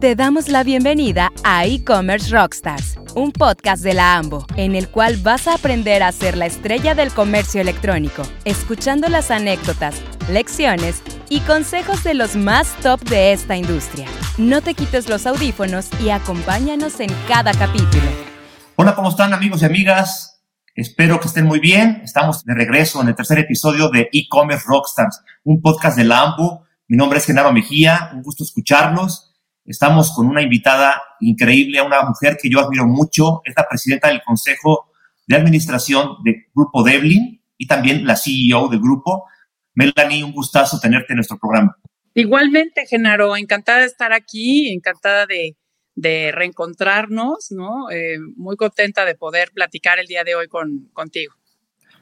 Te 0.00 0.14
damos 0.14 0.46
la 0.46 0.62
bienvenida 0.62 1.32
a 1.42 1.66
E-Commerce 1.66 2.30
Rockstars, 2.30 3.00
un 3.16 3.32
podcast 3.32 3.82
de 3.82 3.94
la 3.94 4.16
AMBO, 4.16 4.46
en 4.54 4.76
el 4.76 4.88
cual 4.88 5.16
vas 5.16 5.48
a 5.48 5.54
aprender 5.54 6.04
a 6.04 6.12
ser 6.12 6.36
la 6.36 6.46
estrella 6.46 6.94
del 6.94 7.10
comercio 7.10 7.60
electrónico, 7.60 8.22
escuchando 8.44 9.08
las 9.08 9.32
anécdotas, 9.32 10.00
lecciones 10.30 11.02
y 11.28 11.40
consejos 11.40 12.04
de 12.04 12.14
los 12.14 12.36
más 12.36 12.76
top 12.76 13.00
de 13.08 13.32
esta 13.32 13.56
industria. 13.56 14.06
No 14.36 14.60
te 14.60 14.74
quites 14.74 15.08
los 15.08 15.26
audífonos 15.26 15.88
y 16.00 16.10
acompáñanos 16.10 17.00
en 17.00 17.10
cada 17.26 17.50
capítulo. 17.52 18.06
Hola, 18.76 18.94
¿cómo 18.94 19.08
están 19.08 19.34
amigos 19.34 19.62
y 19.62 19.64
amigas? 19.64 20.44
Espero 20.76 21.18
que 21.18 21.26
estén 21.26 21.44
muy 21.44 21.58
bien. 21.58 22.02
Estamos 22.04 22.44
de 22.44 22.54
regreso 22.54 23.02
en 23.02 23.08
el 23.08 23.16
tercer 23.16 23.40
episodio 23.40 23.88
de 23.88 24.08
E-Commerce 24.12 24.64
Rockstars, 24.64 25.24
un 25.42 25.60
podcast 25.60 25.96
de 25.96 26.04
la 26.04 26.22
AMBO. 26.22 26.68
Mi 26.86 26.96
nombre 26.96 27.18
es 27.18 27.26
Genaro 27.26 27.52
Mejía, 27.52 28.10
un 28.14 28.22
gusto 28.22 28.44
escucharlos. 28.44 29.27
Estamos 29.68 30.14
con 30.14 30.26
una 30.26 30.40
invitada 30.40 31.02
increíble, 31.20 31.82
una 31.82 32.00
mujer 32.02 32.38
que 32.40 32.48
yo 32.48 32.58
admiro 32.58 32.86
mucho, 32.86 33.42
es 33.44 33.52
la 33.54 33.66
presidenta 33.68 34.08
del 34.08 34.22
Consejo 34.22 34.90
de 35.26 35.36
Administración 35.36 36.16
del 36.24 36.46
Grupo 36.54 36.82
Devlin 36.82 37.42
y 37.58 37.66
también 37.66 38.06
la 38.06 38.16
CEO 38.16 38.68
del 38.68 38.80
grupo. 38.80 39.26
Melanie, 39.74 40.24
un 40.24 40.32
gustazo 40.32 40.80
tenerte 40.80 41.12
en 41.12 41.16
nuestro 41.16 41.38
programa. 41.38 41.76
Igualmente, 42.14 42.86
Genaro, 42.86 43.36
encantada 43.36 43.80
de 43.80 43.86
estar 43.86 44.14
aquí, 44.14 44.72
encantada 44.72 45.26
de, 45.26 45.54
reencontrarnos, 46.32 47.48
¿no? 47.50 47.90
Eh, 47.90 48.18
muy 48.36 48.56
contenta 48.56 49.04
de 49.04 49.16
poder 49.16 49.50
platicar 49.52 49.98
el 49.98 50.06
día 50.06 50.24
de 50.24 50.34
hoy 50.34 50.48
con, 50.48 50.88
contigo. 50.94 51.34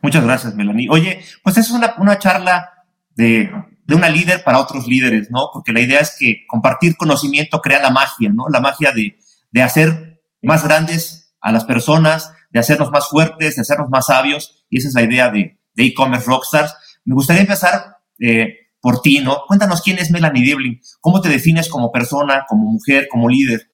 Muchas 0.02 0.22
gracias, 0.22 0.54
Melanie. 0.54 0.86
Oye, 0.88 1.20
pues 1.42 1.58
es 1.58 1.70
una, 1.72 1.96
una 1.98 2.16
charla 2.18 2.84
de 3.16 3.50
de 3.86 3.94
una 3.94 4.08
líder 4.08 4.42
para 4.42 4.60
otros 4.60 4.86
líderes, 4.86 5.30
¿no? 5.30 5.50
Porque 5.52 5.72
la 5.72 5.80
idea 5.80 6.00
es 6.00 6.16
que 6.18 6.44
compartir 6.48 6.96
conocimiento 6.96 7.60
crea 7.60 7.80
la 7.80 7.90
magia, 7.90 8.30
¿no? 8.32 8.48
La 8.48 8.60
magia 8.60 8.92
de, 8.92 9.18
de 9.50 9.62
hacer 9.62 10.20
más 10.42 10.64
grandes 10.64 11.34
a 11.40 11.52
las 11.52 11.64
personas, 11.64 12.32
de 12.50 12.58
hacernos 12.58 12.90
más 12.90 13.08
fuertes, 13.08 13.54
de 13.54 13.62
hacernos 13.62 13.88
más 13.88 14.06
sabios, 14.06 14.64
y 14.68 14.78
esa 14.78 14.88
es 14.88 14.94
la 14.94 15.02
idea 15.02 15.30
de 15.30 15.58
e-commerce 15.76 16.26
rockstars. 16.26 16.74
Me 17.04 17.14
gustaría 17.14 17.42
empezar 17.42 17.98
eh, 18.18 18.70
por 18.80 19.02
ti, 19.02 19.20
¿no? 19.20 19.42
Cuéntanos 19.46 19.82
quién 19.82 19.98
es 19.98 20.10
Melanie 20.10 20.44
Devlin, 20.44 20.80
cómo 21.00 21.20
te 21.20 21.28
defines 21.28 21.68
como 21.68 21.92
persona, 21.92 22.44
como 22.48 22.70
mujer, 22.70 23.08
como 23.08 23.28
líder. 23.28 23.70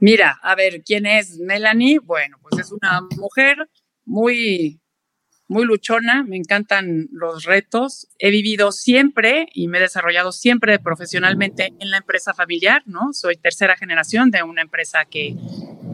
Mira, 0.00 0.38
a 0.42 0.54
ver, 0.54 0.82
¿quién 0.84 1.06
es 1.06 1.38
Melanie? 1.38 1.98
Bueno, 1.98 2.38
pues 2.42 2.60
es 2.66 2.72
una 2.72 3.00
mujer 3.18 3.56
muy 4.04 4.79
muy 5.50 5.64
luchona, 5.64 6.22
me 6.22 6.36
encantan 6.36 7.08
los 7.10 7.42
retos. 7.42 8.06
He 8.20 8.30
vivido 8.30 8.70
siempre 8.70 9.48
y 9.52 9.66
me 9.66 9.78
he 9.78 9.80
desarrollado 9.80 10.30
siempre 10.30 10.78
profesionalmente 10.78 11.74
en 11.80 11.90
la 11.90 11.96
empresa 11.96 12.32
familiar, 12.32 12.84
¿no? 12.86 13.12
Soy 13.12 13.36
tercera 13.36 13.76
generación 13.76 14.30
de 14.30 14.44
una 14.44 14.62
empresa 14.62 15.06
que 15.06 15.34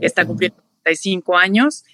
está 0.02 0.26
cumpliendo 0.26 0.62
35 0.82 1.38
años, 1.38 1.84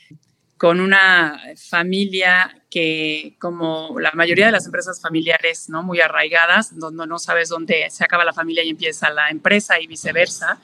con 0.57 0.81
una 0.81 1.41
familia 1.57 2.63
que, 2.69 3.37
como 3.39 3.97
la 4.01 4.11
mayoría 4.11 4.47
de 4.47 4.53
las 4.53 4.67
empresas 4.67 5.01
familiares, 5.01 5.69
¿no? 5.69 5.85
Muy 5.85 6.01
arraigadas, 6.01 6.77
donde 6.77 7.07
no 7.07 7.21
sabes 7.21 7.49
dónde 7.49 7.89
se 7.91 8.03
acaba 8.03 8.25
la 8.25 8.33
familia 8.33 8.65
y 8.65 8.71
empieza 8.71 9.09
la 9.11 9.29
empresa 9.29 9.79
y 9.79 9.87
viceversa. 9.87 10.59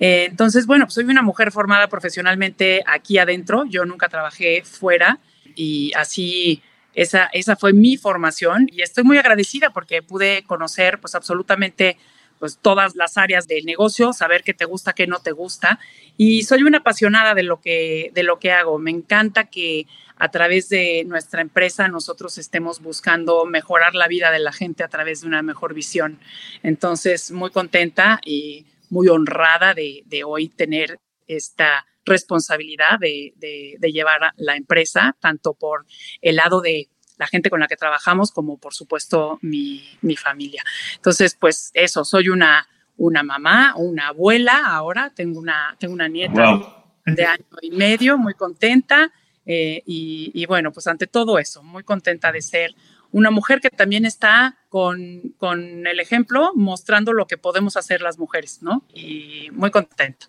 Eh, 0.00 0.26
entonces, 0.28 0.66
bueno, 0.66 0.86
pues 0.86 0.94
soy 0.94 1.04
una 1.04 1.22
mujer 1.22 1.52
formada 1.52 1.86
profesionalmente 1.86 2.82
aquí 2.84 3.18
adentro. 3.18 3.64
Yo 3.64 3.84
nunca 3.84 4.08
trabajé 4.08 4.64
fuera 4.64 5.20
y 5.56 5.92
así 5.94 6.62
esa, 6.94 7.26
esa 7.32 7.56
fue 7.56 7.72
mi 7.72 7.96
formación 7.96 8.68
y 8.70 8.82
estoy 8.82 9.04
muy 9.04 9.18
agradecida 9.18 9.70
porque 9.70 10.02
pude 10.02 10.44
conocer 10.44 11.00
pues 11.00 11.14
absolutamente 11.14 11.96
pues 12.38 12.58
todas 12.60 12.96
las 12.96 13.18
áreas 13.18 13.46
del 13.46 13.64
negocio, 13.64 14.12
saber 14.12 14.42
qué 14.42 14.52
te 14.52 14.64
gusta, 14.64 14.92
qué 14.92 15.06
no 15.06 15.20
te 15.20 15.30
gusta 15.30 15.78
y 16.16 16.42
soy 16.42 16.64
una 16.64 16.78
apasionada 16.78 17.34
de 17.34 17.44
lo 17.44 17.60
que 17.60 18.10
de 18.14 18.24
lo 18.24 18.38
que 18.38 18.50
hago. 18.50 18.78
Me 18.78 18.90
encanta 18.90 19.44
que 19.44 19.86
a 20.16 20.30
través 20.30 20.68
de 20.68 21.04
nuestra 21.06 21.40
empresa 21.40 21.88
nosotros 21.88 22.38
estemos 22.38 22.80
buscando 22.80 23.44
mejorar 23.44 23.94
la 23.94 24.08
vida 24.08 24.30
de 24.30 24.38
la 24.38 24.52
gente 24.52 24.84
a 24.84 24.88
través 24.88 25.22
de 25.22 25.28
una 25.28 25.42
mejor 25.42 25.72
visión. 25.74 26.18
Entonces, 26.62 27.30
muy 27.30 27.50
contenta 27.50 28.20
y 28.24 28.66
muy 28.90 29.08
honrada 29.08 29.72
de, 29.74 30.02
de 30.06 30.24
hoy 30.24 30.48
tener 30.48 30.98
esta 31.26 31.86
responsabilidad 32.04 32.98
de, 32.98 33.32
de, 33.36 33.92
llevar 33.92 34.32
la 34.36 34.56
empresa, 34.56 35.16
tanto 35.20 35.54
por 35.54 35.86
el 36.20 36.36
lado 36.36 36.60
de 36.60 36.88
la 37.18 37.26
gente 37.26 37.50
con 37.50 37.60
la 37.60 37.68
que 37.68 37.76
trabajamos 37.76 38.32
como 38.32 38.58
por 38.58 38.74
supuesto 38.74 39.38
mi, 39.42 39.82
mi 40.00 40.16
familia. 40.16 40.62
Entonces, 40.96 41.36
pues 41.38 41.70
eso, 41.74 42.04
soy 42.04 42.28
una, 42.28 42.66
una 42.96 43.22
mamá, 43.22 43.74
una 43.76 44.08
abuela 44.08 44.66
ahora, 44.66 45.10
tengo 45.14 45.38
una, 45.38 45.76
tengo 45.78 45.94
una 45.94 46.08
nieta 46.08 46.60
de 47.06 47.24
año 47.24 47.44
y 47.60 47.70
medio, 47.70 48.18
muy 48.18 48.34
contenta. 48.34 49.12
Eh, 49.44 49.82
y, 49.86 50.30
y, 50.34 50.46
bueno, 50.46 50.72
pues 50.72 50.86
ante 50.86 51.08
todo 51.08 51.38
eso, 51.38 51.64
muy 51.64 51.82
contenta 51.82 52.30
de 52.30 52.42
ser 52.42 52.74
una 53.10 53.30
mujer 53.30 53.60
que 53.60 53.70
también 53.70 54.06
está 54.06 54.56
con, 54.68 55.34
con 55.36 55.86
el 55.86 55.98
ejemplo 55.98 56.52
mostrando 56.54 57.12
lo 57.12 57.26
que 57.26 57.36
podemos 57.38 57.76
hacer 57.76 58.02
las 58.02 58.18
mujeres, 58.18 58.62
¿no? 58.62 58.84
Y 58.94 59.48
muy 59.52 59.70
contenta 59.70 60.28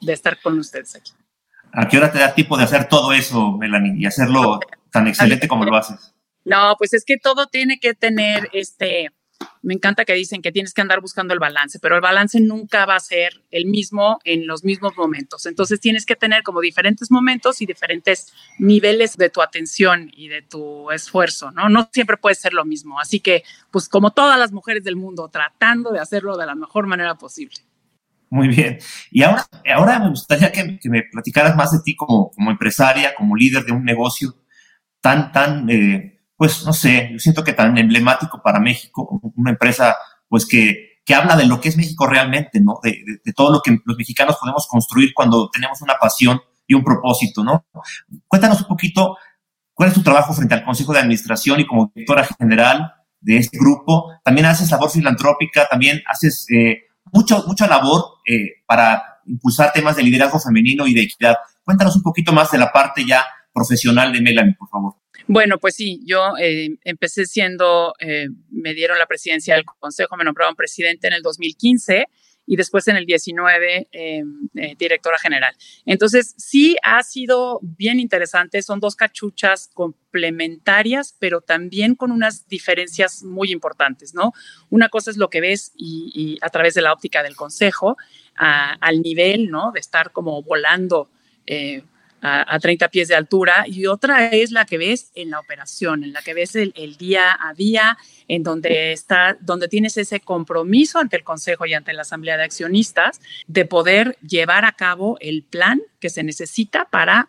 de 0.00 0.12
estar 0.12 0.40
con 0.40 0.58
ustedes 0.58 0.96
aquí. 0.96 1.12
¿A 1.72 1.88
qué 1.88 1.98
hora 1.98 2.10
te 2.10 2.18
da 2.18 2.34
tiempo 2.34 2.56
de 2.56 2.64
hacer 2.64 2.88
todo 2.88 3.12
eso, 3.12 3.52
Melanie, 3.52 3.94
y 3.98 4.06
hacerlo 4.06 4.60
tan 4.90 5.06
excelente 5.08 5.46
como 5.46 5.64
lo 5.64 5.76
haces? 5.76 6.14
No, 6.44 6.74
pues 6.78 6.94
es 6.94 7.04
que 7.04 7.18
todo 7.18 7.48
tiene 7.48 7.78
que 7.78 7.92
tener 7.92 8.48
este. 8.52 9.10
Me 9.60 9.74
encanta 9.74 10.06
que 10.06 10.14
dicen 10.14 10.40
que 10.40 10.52
tienes 10.52 10.72
que 10.72 10.80
andar 10.80 11.02
buscando 11.02 11.34
el 11.34 11.40
balance, 11.40 11.78
pero 11.78 11.96
el 11.96 12.00
balance 12.00 12.40
nunca 12.40 12.86
va 12.86 12.94
a 12.94 13.00
ser 13.00 13.42
el 13.50 13.66
mismo 13.66 14.18
en 14.24 14.46
los 14.46 14.64
mismos 14.64 14.96
momentos. 14.96 15.44
Entonces 15.44 15.78
tienes 15.78 16.06
que 16.06 16.16
tener 16.16 16.42
como 16.42 16.62
diferentes 16.62 17.10
momentos 17.10 17.60
y 17.60 17.66
diferentes 17.66 18.32
niveles 18.58 19.18
de 19.18 19.28
tu 19.28 19.42
atención 19.42 20.10
y 20.14 20.28
de 20.28 20.40
tu 20.40 20.90
esfuerzo, 20.90 21.50
¿no? 21.50 21.68
No 21.68 21.90
siempre 21.92 22.16
puede 22.16 22.36
ser 22.36 22.54
lo 22.54 22.64
mismo. 22.64 22.98
Así 22.98 23.20
que, 23.20 23.42
pues 23.70 23.90
como 23.90 24.12
todas 24.12 24.38
las 24.38 24.52
mujeres 24.52 24.84
del 24.84 24.96
mundo, 24.96 25.28
tratando 25.28 25.90
de 25.92 26.00
hacerlo 26.00 26.38
de 26.38 26.46
la 26.46 26.54
mejor 26.54 26.86
manera 26.86 27.16
posible. 27.16 27.56
Muy 28.30 28.48
bien. 28.48 28.78
Y 29.10 29.22
ahora, 29.22 29.46
ahora 29.74 29.98
me 29.98 30.08
gustaría 30.10 30.50
que, 30.50 30.78
me 30.84 31.02
platicaras 31.04 31.56
más 31.56 31.72
de 31.72 31.78
ti 31.84 31.94
como, 31.94 32.30
como, 32.30 32.50
empresaria, 32.50 33.14
como 33.14 33.36
líder 33.36 33.64
de 33.64 33.72
un 33.72 33.84
negocio 33.84 34.34
tan, 35.00 35.30
tan, 35.32 35.70
eh, 35.70 36.20
pues 36.36 36.64
no 36.64 36.72
sé, 36.72 37.10
yo 37.12 37.18
siento 37.18 37.44
que 37.44 37.52
tan 37.52 37.78
emblemático 37.78 38.42
para 38.42 38.58
México, 38.58 39.20
una 39.36 39.50
empresa 39.50 39.96
pues 40.28 40.44
que, 40.44 41.00
que 41.04 41.14
habla 41.14 41.36
de 41.36 41.46
lo 41.46 41.60
que 41.60 41.68
es 41.68 41.76
México 41.76 42.06
realmente, 42.06 42.60
¿no? 42.60 42.80
De, 42.82 43.32
todo 43.32 43.52
lo 43.52 43.60
que 43.60 43.78
los 43.84 43.96
mexicanos 43.96 44.36
podemos 44.40 44.66
construir 44.66 45.14
cuando 45.14 45.48
tenemos 45.50 45.80
una 45.80 45.94
pasión 45.94 46.40
y 46.66 46.74
un 46.74 46.82
propósito, 46.82 47.44
¿no? 47.44 47.64
Cuéntanos 48.26 48.60
un 48.62 48.66
poquito 48.66 49.16
cuál 49.72 49.90
es 49.90 49.94
tu 49.94 50.02
trabajo 50.02 50.34
frente 50.34 50.54
al 50.54 50.64
Consejo 50.64 50.92
de 50.92 50.98
Administración 50.98 51.60
y 51.60 51.66
como 51.66 51.92
directora 51.94 52.26
general 52.38 52.92
de 53.20 53.36
este 53.36 53.56
grupo. 53.56 54.12
También 54.24 54.46
haces 54.46 54.70
labor 54.70 54.90
filantrópica, 54.90 55.68
también 55.68 56.02
haces... 56.06 56.46
Eh, 56.50 56.82
mucho, 57.16 57.44
mucha 57.46 57.66
labor 57.66 58.18
eh, 58.26 58.62
para 58.66 59.20
impulsar 59.26 59.72
temas 59.72 59.96
de 59.96 60.02
liderazgo 60.02 60.38
femenino 60.38 60.86
y 60.86 60.92
de 60.92 61.02
equidad. 61.02 61.34
Cuéntanos 61.64 61.96
un 61.96 62.02
poquito 62.02 62.32
más 62.32 62.50
de 62.50 62.58
la 62.58 62.70
parte 62.70 63.04
ya 63.06 63.24
profesional 63.52 64.12
de 64.12 64.20
Melanie, 64.20 64.54
por 64.58 64.68
favor. 64.68 64.96
Bueno, 65.26 65.58
pues 65.58 65.74
sí, 65.74 66.02
yo 66.04 66.36
eh, 66.38 66.76
empecé 66.84 67.24
siendo, 67.24 67.94
eh, 67.98 68.28
me 68.50 68.74
dieron 68.74 68.98
la 68.98 69.06
presidencia 69.06 69.54
del 69.54 69.64
Consejo, 69.64 70.16
me 70.16 70.24
nombraron 70.24 70.54
presidente 70.54 71.08
en 71.08 71.14
el 71.14 71.22
2015 71.22 72.06
y 72.46 72.56
después 72.56 72.86
en 72.88 72.96
el 72.96 73.06
19 73.06 73.88
em, 73.90 74.48
eh, 74.54 74.74
directora 74.78 75.18
general. 75.18 75.54
Entonces, 75.84 76.34
sí 76.38 76.76
ha 76.82 77.02
sido 77.02 77.58
bien 77.62 78.00
interesante, 78.00 78.62
son 78.62 78.80
dos 78.80 78.96
cachuchas 78.96 79.68
complementarias, 79.74 81.16
pero 81.18 81.40
también 81.40 81.94
con 81.94 82.12
unas 82.12 82.48
diferencias 82.48 83.22
muy 83.24 83.50
importantes, 83.50 84.14
¿no? 84.14 84.32
Una 84.70 84.88
cosa 84.88 85.10
es 85.10 85.16
lo 85.16 85.28
que 85.28 85.40
ves 85.40 85.72
y, 85.76 86.38
a 86.40 86.48
través 86.50 86.74
de 86.74 86.82
la 86.82 86.92
óptica 86.92 87.22
del 87.22 87.36
consejo, 87.36 87.96
al 88.36 89.02
nivel, 89.02 89.50
¿no? 89.50 89.72
De 89.72 89.80
estar 89.80 90.12
como 90.12 90.42
volando. 90.42 91.10
Eh, 91.46 91.82
a, 92.26 92.58
30 92.58 92.88
pies 92.88 93.08
de 93.08 93.14
altura 93.14 93.64
y 93.66 93.86
otra 93.86 94.28
es 94.28 94.50
la 94.50 94.64
que 94.64 94.78
ves 94.78 95.12
en 95.14 95.30
la 95.30 95.38
operación, 95.38 96.02
en 96.02 96.12
la 96.12 96.22
que 96.22 96.34
ves 96.34 96.56
el, 96.56 96.72
día 96.96 97.38
a 97.40 97.54
día, 97.54 97.96
en 98.26 98.42
donde 98.42 98.92
está, 98.92 99.36
donde 99.40 99.68
tienes 99.68 99.96
ese 99.96 100.20
compromiso 100.20 100.98
ante 100.98 101.16
el 101.16 101.24
Consejo 101.24 101.66
y 101.66 101.74
ante 101.74 101.92
la 101.92 102.02
Asamblea 102.02 102.36
de 102.36 102.44
Accionistas 102.44 103.20
de 103.46 103.64
poder 103.64 104.18
llevar 104.26 104.64
a 104.64 104.72
cabo 104.72 105.16
el 105.20 105.44
plan 105.44 105.80
que 106.00 106.10
se 106.10 106.24
necesita 106.24 106.86
para 106.86 107.28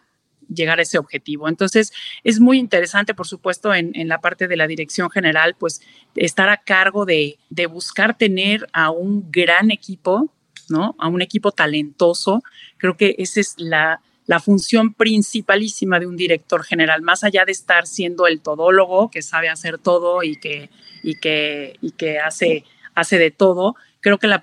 llegar 0.49 0.79
a 0.79 0.83
ese 0.83 0.97
objetivo. 0.97 1.47
Entonces, 1.47 1.91
es 2.23 2.39
muy 2.39 2.57
interesante, 2.57 3.13
por 3.13 3.27
supuesto, 3.27 3.73
en, 3.73 3.91
en, 3.93 4.07
la 4.07 4.19
parte 4.19 4.47
de 4.47 4.55
la 4.55 4.65
dirección 4.65 5.09
general, 5.11 5.55
pues 5.59 5.81
estar 6.15 6.49
a 6.49 6.57
cargo 6.57 7.05
de, 7.05 7.37
de 7.49 7.65
buscar 7.67 8.17
tener 8.17 8.67
a 8.71 8.89
un 8.89 9.29
gran 9.29 9.69
equipo, 9.71 10.33
¿no? 10.69 10.95
A 10.99 11.07
un 11.09 11.21
equipo 11.21 11.51
talentoso. 11.51 12.41
Creo 12.77 12.95
que 12.95 13.15
esa 13.19 13.41
es 13.41 13.55
la, 13.57 14.01
la 14.27 14.39
función 14.39 14.93
principalísima 14.93 15.99
de 15.99 16.05
un 16.05 16.15
director 16.15 16.63
general, 16.63 17.01
más 17.01 17.23
allá 17.23 17.45
de 17.45 17.51
estar 17.53 17.87
siendo 17.87 18.27
el 18.27 18.41
todólogo 18.41 19.09
que 19.09 19.21
sabe 19.21 19.49
hacer 19.49 19.79
todo 19.79 20.21
y 20.21 20.35
que, 20.35 20.69
y 21.01 21.15
que, 21.15 21.77
y 21.81 21.91
que 21.91 22.19
hace 22.19 22.63
hace 22.97 23.19
de 23.19 23.31
todo. 23.31 23.75
Creo 24.01 24.17
que 24.17 24.27
la, 24.27 24.41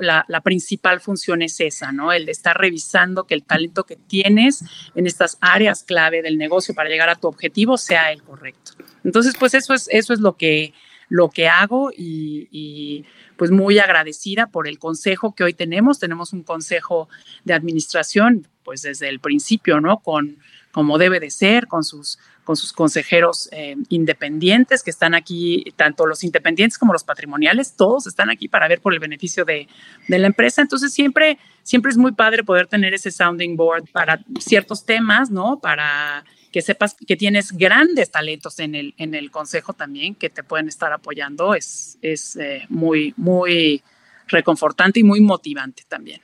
la, 0.00 0.24
la, 0.26 0.40
principal 0.40 1.00
función 1.00 1.40
es 1.42 1.60
esa, 1.60 1.92
¿no? 1.92 2.12
El 2.12 2.26
de 2.26 2.32
estar 2.32 2.56
revisando 2.56 3.24
que 3.24 3.34
el 3.34 3.44
talento 3.44 3.84
que 3.84 3.96
tienes 3.96 4.64
en 4.94 5.06
estas 5.06 5.38
áreas 5.40 5.84
clave 5.84 6.22
del 6.22 6.36
negocio 6.36 6.74
para 6.74 6.88
llegar 6.88 7.08
a 7.08 7.14
tu 7.14 7.28
objetivo 7.28 7.76
sea 7.76 8.10
el 8.10 8.22
correcto. 8.22 8.72
Entonces, 9.04 9.34
pues 9.38 9.54
eso 9.54 9.72
es, 9.72 9.88
eso 9.92 10.12
es 10.12 10.20
lo 10.20 10.36
que, 10.36 10.74
lo 11.08 11.30
que 11.30 11.48
hago 11.48 11.92
y, 11.96 12.48
y 12.50 13.04
pues 13.42 13.50
muy 13.50 13.80
agradecida 13.80 14.46
por 14.46 14.68
el 14.68 14.78
consejo 14.78 15.34
que 15.34 15.42
hoy 15.42 15.52
tenemos. 15.52 15.98
Tenemos 15.98 16.32
un 16.32 16.44
consejo 16.44 17.08
de 17.42 17.54
administración, 17.54 18.46
pues 18.62 18.82
desde 18.82 19.08
el 19.08 19.18
principio, 19.18 19.80
¿no? 19.80 19.98
Con 19.98 20.36
como 20.70 20.96
debe 20.96 21.18
de 21.18 21.28
ser, 21.28 21.66
con 21.66 21.82
sus, 21.82 22.20
con 22.44 22.54
sus 22.54 22.72
consejeros 22.72 23.48
eh, 23.50 23.74
independientes 23.88 24.84
que 24.84 24.92
están 24.92 25.16
aquí, 25.16 25.74
tanto 25.74 26.06
los 26.06 26.22
independientes 26.22 26.78
como 26.78 26.92
los 26.92 27.02
patrimoniales, 27.02 27.74
todos 27.74 28.06
están 28.06 28.30
aquí 28.30 28.46
para 28.46 28.68
ver 28.68 28.80
por 28.80 28.94
el 28.94 29.00
beneficio 29.00 29.44
de, 29.44 29.66
de, 30.06 30.18
la 30.20 30.28
empresa. 30.28 30.62
Entonces 30.62 30.94
siempre, 30.94 31.36
siempre 31.64 31.90
es 31.90 31.96
muy 31.96 32.12
padre 32.12 32.44
poder 32.44 32.68
tener 32.68 32.94
ese 32.94 33.10
sounding 33.10 33.56
board 33.56 33.90
para 33.90 34.20
ciertos 34.38 34.86
temas, 34.86 35.32
¿no? 35.32 35.58
Para 35.58 36.24
que 36.52 36.62
sepas 36.62 36.94
que 36.94 37.16
tienes 37.16 37.52
grandes 37.52 38.10
talentos 38.10 38.58
en 38.58 38.74
el, 38.74 38.94
en 38.98 39.14
el 39.14 39.30
consejo 39.30 39.72
también 39.72 40.14
que 40.14 40.30
te 40.30 40.44
pueden 40.44 40.68
estar 40.68 40.92
apoyando. 40.92 41.54
Es, 41.54 41.98
es 42.02 42.36
eh, 42.36 42.62
muy, 42.68 43.14
muy 43.16 43.82
reconfortante 44.28 45.00
y 45.00 45.04
muy 45.04 45.20
motivante 45.20 45.82
también. 45.88 46.20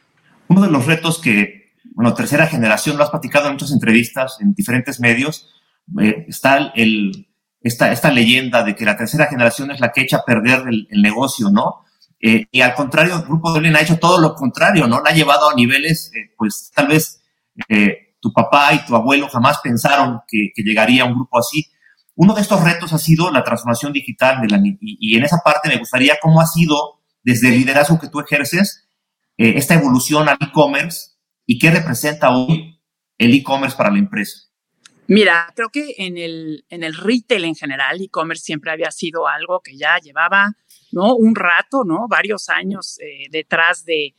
Uno 0.48 0.62
de 0.62 0.70
los 0.70 0.86
retos 0.86 1.18
que 1.18 1.58
bueno, 1.98 2.14
tercera 2.14 2.46
generación, 2.46 2.96
lo 2.96 3.02
has 3.02 3.10
platicado 3.10 3.46
en 3.46 3.54
muchas 3.54 3.72
entrevistas 3.72 4.36
en 4.40 4.54
diferentes 4.54 5.00
medios, 5.00 5.48
eh, 6.00 6.26
está 6.28 6.70
el, 6.76 7.28
esta, 7.60 7.90
esta 7.90 8.12
leyenda 8.12 8.62
de 8.62 8.76
que 8.76 8.84
la 8.84 8.96
tercera 8.96 9.26
generación 9.26 9.72
es 9.72 9.80
la 9.80 9.90
que 9.90 10.02
echa 10.02 10.18
a 10.18 10.24
perder 10.24 10.62
el, 10.68 11.02
negocio, 11.02 11.50
¿no? 11.50 11.84
Eh, 12.20 12.46
y 12.52 12.60
al 12.60 12.74
contrario, 12.74 13.16
el 13.16 13.22
grupo 13.22 13.52
de 13.52 13.58
Olin 13.58 13.74
ha 13.74 13.80
hecho 13.80 13.98
todo 13.98 14.20
lo 14.20 14.34
contrario, 14.34 14.86
¿no? 14.86 15.00
La 15.00 15.10
ha 15.10 15.14
llevado 15.14 15.50
a 15.50 15.54
niveles, 15.54 16.12
pues 16.36 16.70
tal 16.74 16.86
vez 16.88 17.20
tu 18.20 18.32
papá 18.32 18.74
y 18.74 18.84
tu 18.84 18.94
abuelo 18.94 19.28
jamás 19.28 19.58
pensaron 19.62 20.20
que, 20.26 20.50
llegaría 20.56 21.04
un 21.04 21.14
grupo 21.14 21.38
así. 21.38 21.66
Uno 22.14 22.34
de 22.34 22.40
estos 22.40 22.62
retos 22.62 22.92
ha 22.92 22.98
sido 22.98 23.30
la 23.30 23.44
transformación 23.44 23.92
digital 23.92 24.40
de 24.40 24.48
la, 24.48 24.58
y, 24.58 24.78
y 24.80 25.16
en 25.16 25.24
esa 25.24 25.38
parte 25.44 25.68
me 25.68 25.78
gustaría 25.78 26.18
cómo 26.20 26.40
ha 26.40 26.46
sido 26.46 27.00
desde 27.22 27.48
el 27.48 27.58
liderazgo 27.58 27.98
que 27.98 28.08
tú 28.08 28.20
ejerces 28.20 28.88
esta 29.38 29.74
evolución 29.74 30.28
al 30.28 30.36
e-commerce 30.40 31.12
y 31.46 31.58
qué 31.58 31.70
representa 31.70 32.30
hoy 32.30 32.80
el 33.18 33.34
e-commerce 33.34 33.76
para 33.76 33.90
la 33.90 33.98
empresa? 33.98 34.48
Mira, 35.06 35.50
creo 35.56 35.70
que 35.70 35.94
en 35.96 36.18
el, 36.18 36.64
en 36.68 36.82
el 36.82 36.94
retail 36.94 37.44
en 37.44 37.54
general, 37.54 38.00
e-commerce 38.00 38.44
siempre 38.44 38.70
había 38.70 38.90
sido 38.90 39.26
algo 39.26 39.60
que 39.60 39.76
ya 39.76 39.98
llevaba, 39.98 40.52
¿no? 40.92 41.14
Un 41.14 41.34
rato, 41.34 41.84
¿no? 41.84 42.06
Varios 42.08 42.50
años 42.50 42.98
eh, 43.00 43.28
detrás 43.30 43.84
de, 43.84 44.14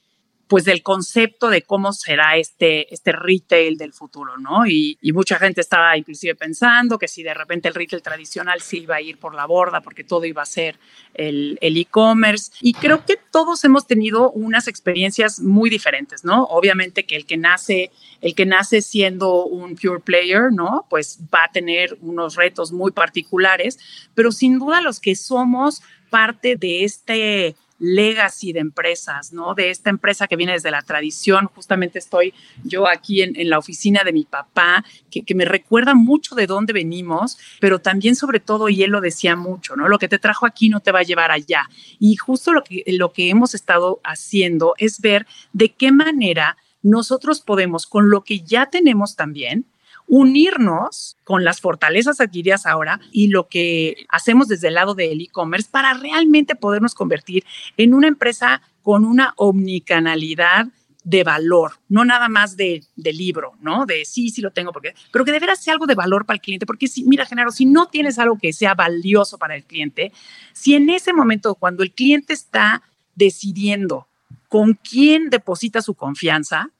pues 0.49 0.65
del 0.65 0.81
concepto 0.81 1.49
de 1.49 1.61
cómo 1.61 1.93
será 1.93 2.35
este, 2.35 2.91
este 2.91 3.11
retail 3.11 3.77
del 3.77 3.93
futuro, 3.93 4.37
¿no? 4.37 4.65
Y, 4.65 4.97
mucha 5.13 5.37
gente 5.37 5.59
estaba 5.59 5.97
inclusive 5.97 6.33
pensando 6.35 6.97
que 6.97 7.09
si 7.09 7.23
de 7.23 7.33
repente 7.33 7.67
el 7.67 7.73
retail 7.73 8.01
tradicional 8.01 8.61
sí 8.61 8.79
iba 8.83 8.95
a 8.95 9.01
ir 9.01 9.17
por 9.17 9.35
la 9.35 9.45
borda 9.45 9.81
porque 9.81 10.05
todo 10.05 10.23
iba 10.23 10.41
a 10.41 10.45
ser 10.45 10.79
el 11.13 11.57
e-commerce. 11.61 12.51
y 12.61 12.73
creo 12.73 13.05
que 13.05 13.17
todos 13.31 13.63
hemos 13.65 13.85
tenido 13.85 14.31
unas 14.31 14.67
experiencias 14.67 15.39
muy 15.39 15.69
diferentes, 15.69 16.23
¿no? 16.23 16.45
Obviamente 16.45 17.05
que 17.05 17.15
el 17.15 17.25
que 17.25 17.37
nace, 17.37 17.91
el 18.21 18.33
que 18.33 18.45
nace 18.45 18.81
siendo 18.81 19.45
un 19.45 19.75
pure 19.75 19.99
player, 19.99 20.51
¿no? 20.51 20.85
Pues 20.89 21.19
va 21.33 21.43
a 21.45 21.51
tener 21.51 21.97
unos 22.01 22.35
retos 22.35 22.71
muy 22.71 22.91
particulares, 22.91 23.77
pero 24.15 24.31
sin 24.31 24.57
duda 24.57 24.81
los 24.81 24.99
que 24.99 25.15
somos 25.15 25.81
parte 26.09 26.55
de 26.55 26.83
este 26.83 27.55
legacy 27.79 28.53
de 28.53 28.59
empresas, 28.59 29.33
¿no? 29.33 29.55
De 29.55 29.69
esta 29.69 29.89
empresa 29.89 30.27
que 30.27 30.35
viene 30.35 30.53
desde 30.53 30.71
la 30.71 30.81
tradición. 30.81 31.47
Justamente 31.55 31.99
estoy 31.99 32.33
yo 32.63 32.87
aquí 32.87 33.21
en, 33.21 33.49
la 33.49 33.57
oficina 33.57 34.03
de 34.03 34.13
mi 34.13 34.25
papá, 34.25 34.83
que, 35.09 35.23
me 35.33 35.45
recuerda 35.45 35.95
mucho 35.95 36.35
de 36.35 36.45
dónde 36.45 36.73
venimos, 36.73 37.37
pero 37.59 37.79
también 37.79 38.15
sobre 38.15 38.39
todo, 38.39 38.69
y 38.69 38.83
él 38.83 38.91
lo 38.91 39.01
decía 39.01 39.35
mucho, 39.35 39.75
¿no? 39.75 39.87
Lo 39.87 39.97
que 39.97 40.09
te 40.09 40.19
trajo 40.19 40.45
aquí 40.45 40.69
no 40.69 40.81
te 40.81 40.91
va 40.91 40.99
a 40.99 41.03
llevar 41.03 41.31
allá. 41.31 41.63
Y 41.99 42.15
justo 42.17 42.53
lo 42.53 42.63
que, 42.63 42.83
lo 42.87 43.13
que 43.13 43.29
hemos 43.29 43.55
estado 43.55 44.01
haciendo 44.03 44.73
es 44.77 44.99
ver 44.99 45.25
de 45.53 45.69
qué 45.69 45.91
manera 45.91 46.57
nosotros 46.81 47.41
podemos, 47.41 47.87
con 47.87 48.09
lo 48.09 48.23
que 48.23 48.41
ya 48.41 48.67
tenemos 48.67 49.15
también, 49.15 49.65
unirnos 50.09 51.15
con 51.23 51.43
las 51.43 51.61
fortalezas 51.61 52.19
adquiridas 52.19 52.65
ahora 52.65 52.99
y 53.11 53.27
lo 53.27 53.47
que 53.47 54.07
hacemos 54.09 54.47
desde 54.47 54.67
el 54.67 54.73
lado 54.73 54.95
del 54.95 55.21
e-commerce 55.21 55.69
para 55.71 55.93
realmente 55.93 56.55
podernos 56.55 56.95
convertir 56.95 57.45
en 57.77 57.93
una 57.93 58.07
empresa 58.07 58.61
con 58.81 59.05
una 59.05 59.33
omnicanalidad 59.37 60.67
de 61.03 61.23
valor, 61.23 61.73
no 61.87 62.05
nada 62.05 62.27
más 62.27 62.57
de, 62.57 62.83
libro, 62.95 63.53
¿no? 63.61 63.85
De 63.85 64.03
sí, 64.03 64.29
sí 64.29 64.41
lo 64.41 64.51
tengo, 64.51 64.73
porque, 64.73 64.95
pero 65.11 65.23
que 65.23 65.31
deberá 65.31 65.55
ser 65.55 65.73
algo 65.73 65.85
de 65.85 65.95
valor 65.95 66.25
para 66.25 66.35
el 66.35 66.41
cliente, 66.41 66.65
porque 66.65 66.87
si, 66.87 67.03
mira, 67.03 67.25
Genaro, 67.25 67.51
si 67.51 67.65
no 67.65 67.87
tienes 67.87 68.19
algo 68.19 68.37
que 68.37 68.51
sea 68.51 68.73
valioso 68.73 69.37
para 69.37 69.55
el 69.55 69.63
cliente, 69.63 70.11
si 70.53 70.75
en 70.75 70.89
ese 70.89 71.13
momento, 71.13 71.55
cuando 71.55 71.83
el 71.83 71.93
cliente 71.93 72.33
está 72.33 72.83
decidiendo 73.15 74.07
con 74.49 74.73
quién 74.73 75.29
deposita 75.29 75.81
su 75.81 75.93
confianza, 75.93 76.71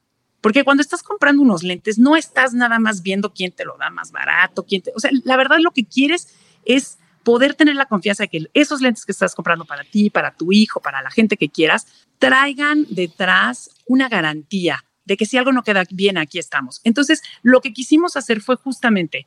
porque 0.41 0.63
cuando 0.63 0.81
estás 0.81 1.03
comprando 1.03 1.41
unos 1.41 1.63
lentes, 1.63 2.00
no 2.00 2.15
estás 2.15 2.53
nada 2.53 2.80
más 2.80 3.01
viendo 3.01 3.33
quién 3.33 3.51
te 3.51 3.65
lo 3.65 3.77
da 3.77 3.89
más 3.89 4.12
barato, 4.12 4.65
quién 4.65 4.81
te, 4.81 4.91
o 4.95 5.00
sea, 5.00 5.12
la 5.24 5.38
verdad 5.38 5.57
lo 5.59 5.71
que 5.71 5.86
quieres 5.86 6.33
es 6.65 6.97
poder 7.24 7.53
tener 7.53 7.75
la 7.75 7.86
confianza 7.86 8.24
de 8.24 8.30
que 8.30 8.45
esos 8.53 8.81
lentes 8.81 9.06
que 9.06 9.12
estás 9.12 9.36
comprando 9.36 9.65
para 9.65 9.83
ti, 9.83 10.09
para 10.09 10.33
tu 10.33 10.51
hijo, 10.51 10.80
para 10.80 11.01
la 11.01 11.12
gente 11.12 11.38
que 11.38 11.50
quieras, 11.50 11.88
traigan 12.18 12.86
detrás 12.89 13.71
una 13.86 14.09
garantía 14.09 14.86
de 15.06 15.18
que 15.18 15.25
si 15.25 15.38
algo 15.38 15.51
no 15.51 15.63
queda 15.63 15.83
bien, 15.89 16.18
aquí 16.18 16.39
estamos. 16.39 16.81
Entonces, 16.83 17.21
lo 17.41 17.62
que 17.62 17.74
quisimos 17.74 18.15
hacer 18.15 18.41
fue 18.41 18.56
justamente, 18.56 19.25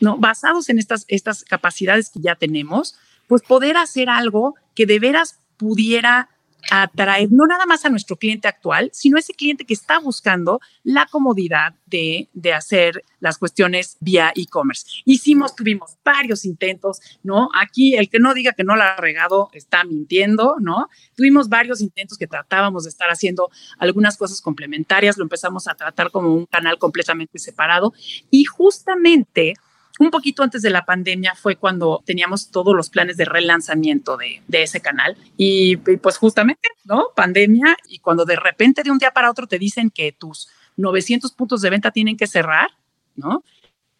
¿no? 0.00 0.16
basados 0.16 0.68
en 0.68 0.78
estas, 0.78 1.04
estas 1.08 1.44
capacidades 1.44 2.10
que 2.10 2.20
ya 2.20 2.34
tenemos, 2.34 2.96
pues 3.28 3.42
poder 3.42 3.76
hacer 3.76 4.08
algo 4.08 4.54
que 4.74 4.86
de 4.86 4.98
veras 4.98 5.38
pudiera 5.56 6.30
atraer 6.70 7.28
no 7.30 7.46
nada 7.46 7.66
más 7.66 7.84
a 7.84 7.88
nuestro 7.88 8.16
cliente 8.16 8.48
actual, 8.48 8.90
sino 8.92 9.16
a 9.16 9.20
ese 9.20 9.34
cliente 9.34 9.64
que 9.64 9.74
está 9.74 9.98
buscando 9.98 10.60
la 10.82 11.06
comodidad 11.06 11.74
de, 11.86 12.28
de 12.32 12.52
hacer 12.52 13.04
las 13.20 13.38
cuestiones 13.38 13.96
vía 14.00 14.32
e-commerce. 14.34 14.86
Hicimos, 15.04 15.54
tuvimos 15.54 15.96
varios 16.04 16.44
intentos, 16.44 17.00
¿no? 17.22 17.48
Aquí 17.60 17.94
el 17.96 18.08
que 18.08 18.18
no 18.18 18.34
diga 18.34 18.52
que 18.52 18.64
no 18.64 18.76
la 18.76 18.94
ha 18.94 18.96
regado 18.96 19.50
está 19.52 19.84
mintiendo, 19.84 20.56
¿no? 20.60 20.88
Tuvimos 21.16 21.48
varios 21.48 21.80
intentos 21.80 22.18
que 22.18 22.26
tratábamos 22.26 22.84
de 22.84 22.90
estar 22.90 23.10
haciendo 23.10 23.50
algunas 23.78 24.16
cosas 24.16 24.40
complementarias, 24.40 25.18
lo 25.18 25.24
empezamos 25.24 25.68
a 25.68 25.74
tratar 25.74 26.10
como 26.10 26.34
un 26.34 26.46
canal 26.46 26.78
completamente 26.78 27.38
separado 27.38 27.92
y 28.30 28.44
justamente 28.44 29.54
un 30.00 30.10
poquito 30.10 30.42
antes 30.42 30.62
de 30.62 30.70
la 30.70 30.86
pandemia 30.86 31.34
fue 31.34 31.56
cuando 31.56 32.02
teníamos 32.06 32.50
todos 32.50 32.74
los 32.74 32.88
planes 32.88 33.18
de 33.18 33.26
relanzamiento 33.26 34.16
de, 34.16 34.40
ese 34.50 34.80
canal. 34.80 35.14
Y, 35.36 35.76
pues 35.76 36.16
justamente, 36.16 36.70
¿no? 36.84 37.08
Pandemia 37.14 37.76
y 37.86 37.98
cuando 37.98 38.24
de 38.24 38.36
repente 38.36 38.82
de 38.82 38.90
un 38.90 38.96
día 38.96 39.10
para 39.10 39.30
otro 39.30 39.46
te 39.46 39.58
dicen 39.58 39.90
que 39.90 40.12
tus 40.12 40.48
900 40.78 41.30
puntos 41.32 41.60
de 41.60 41.68
venta 41.68 41.90
tienen 41.90 42.16
que 42.16 42.26
cerrar, 42.26 42.70
¿no? 43.14 43.44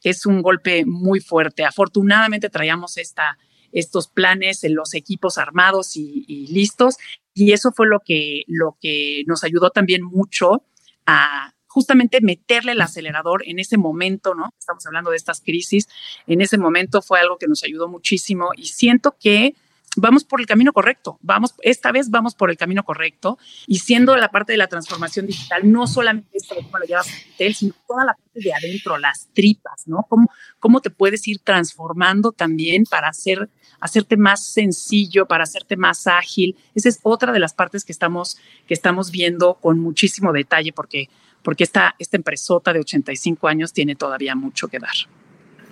Es 0.02 0.24
un 0.24 0.40
golpe 0.40 0.86
muy 0.86 1.20
fuerte. 1.20 1.66
Afortunadamente 1.66 2.48
traíamos 2.48 2.96
esta, 2.96 3.36
estos 3.70 4.08
planes 4.08 4.64
en 4.64 4.76
los 4.76 4.94
equipos 4.94 5.36
armados 5.36 5.98
y, 5.98 6.24
y 6.26 6.46
listos. 6.46 6.96
Y 7.34 7.52
eso 7.52 7.72
fue 7.72 7.86
lo 7.86 8.00
que, 8.00 8.44
lo 8.46 8.78
que 8.80 9.22
nos 9.26 9.44
ayudó 9.44 9.68
también 9.68 10.02
mucho 10.02 10.62
a 11.04 11.52
justamente 11.70 12.20
meterle 12.20 12.72
el 12.72 12.80
acelerador 12.80 13.44
en 13.46 13.60
ese 13.60 13.78
momento, 13.78 14.34
¿no? 14.34 14.52
Estamos 14.58 14.84
hablando 14.86 15.10
de 15.10 15.16
estas 15.16 15.40
crisis, 15.40 15.88
en 16.26 16.40
ese 16.40 16.58
momento 16.58 17.00
fue 17.00 17.20
algo 17.20 17.38
que 17.38 17.46
nos 17.46 17.62
ayudó 17.62 17.88
muchísimo 17.88 18.50
y 18.56 18.66
siento 18.66 19.14
que 19.18 19.54
vamos 19.96 20.24
por 20.24 20.40
el 20.40 20.46
camino 20.46 20.72
correcto, 20.72 21.18
vamos, 21.22 21.54
esta 21.62 21.92
vez 21.92 22.10
vamos 22.10 22.34
por 22.34 22.50
el 22.50 22.56
camino 22.56 22.82
correcto 22.82 23.38
y 23.68 23.78
siendo 23.78 24.16
la 24.16 24.30
parte 24.30 24.52
de 24.52 24.58
la 24.58 24.66
transformación 24.66 25.26
digital, 25.26 25.70
no 25.70 25.86
solamente 25.86 26.28
esto 26.32 26.56
de 26.56 26.62
cómo 26.62 26.78
lo 26.78 26.86
llevas 26.86 27.08
a 27.08 27.12
retail, 27.12 27.54
sino 27.54 27.74
toda 27.86 28.04
la 28.04 28.14
parte 28.14 28.40
de 28.40 28.52
adentro, 28.52 28.98
las 28.98 29.28
tripas, 29.32 29.86
¿no? 29.86 30.06
Cómo, 30.08 30.28
cómo 30.58 30.80
te 30.80 30.90
puedes 30.90 31.26
ir 31.28 31.38
transformando 31.38 32.32
también 32.32 32.82
para 32.84 33.08
hacer, 33.08 33.48
hacerte 33.78 34.16
más 34.16 34.44
sencillo, 34.44 35.26
para 35.26 35.44
hacerte 35.44 35.76
más 35.76 36.08
ágil. 36.08 36.56
Esa 36.74 36.88
es 36.88 36.98
otra 37.04 37.32
de 37.32 37.38
las 37.38 37.54
partes 37.54 37.84
que 37.84 37.92
estamos, 37.92 38.38
que 38.66 38.74
estamos 38.74 39.12
viendo 39.12 39.54
con 39.54 39.78
muchísimo 39.78 40.32
detalle 40.32 40.72
porque 40.72 41.08
porque 41.42 41.64
esta, 41.64 41.94
esta 41.98 42.16
empresota 42.16 42.72
de 42.72 42.80
85 42.80 43.48
años 43.48 43.72
tiene 43.72 43.96
todavía 43.96 44.34
mucho 44.34 44.68
que 44.68 44.78
dar. 44.78 44.94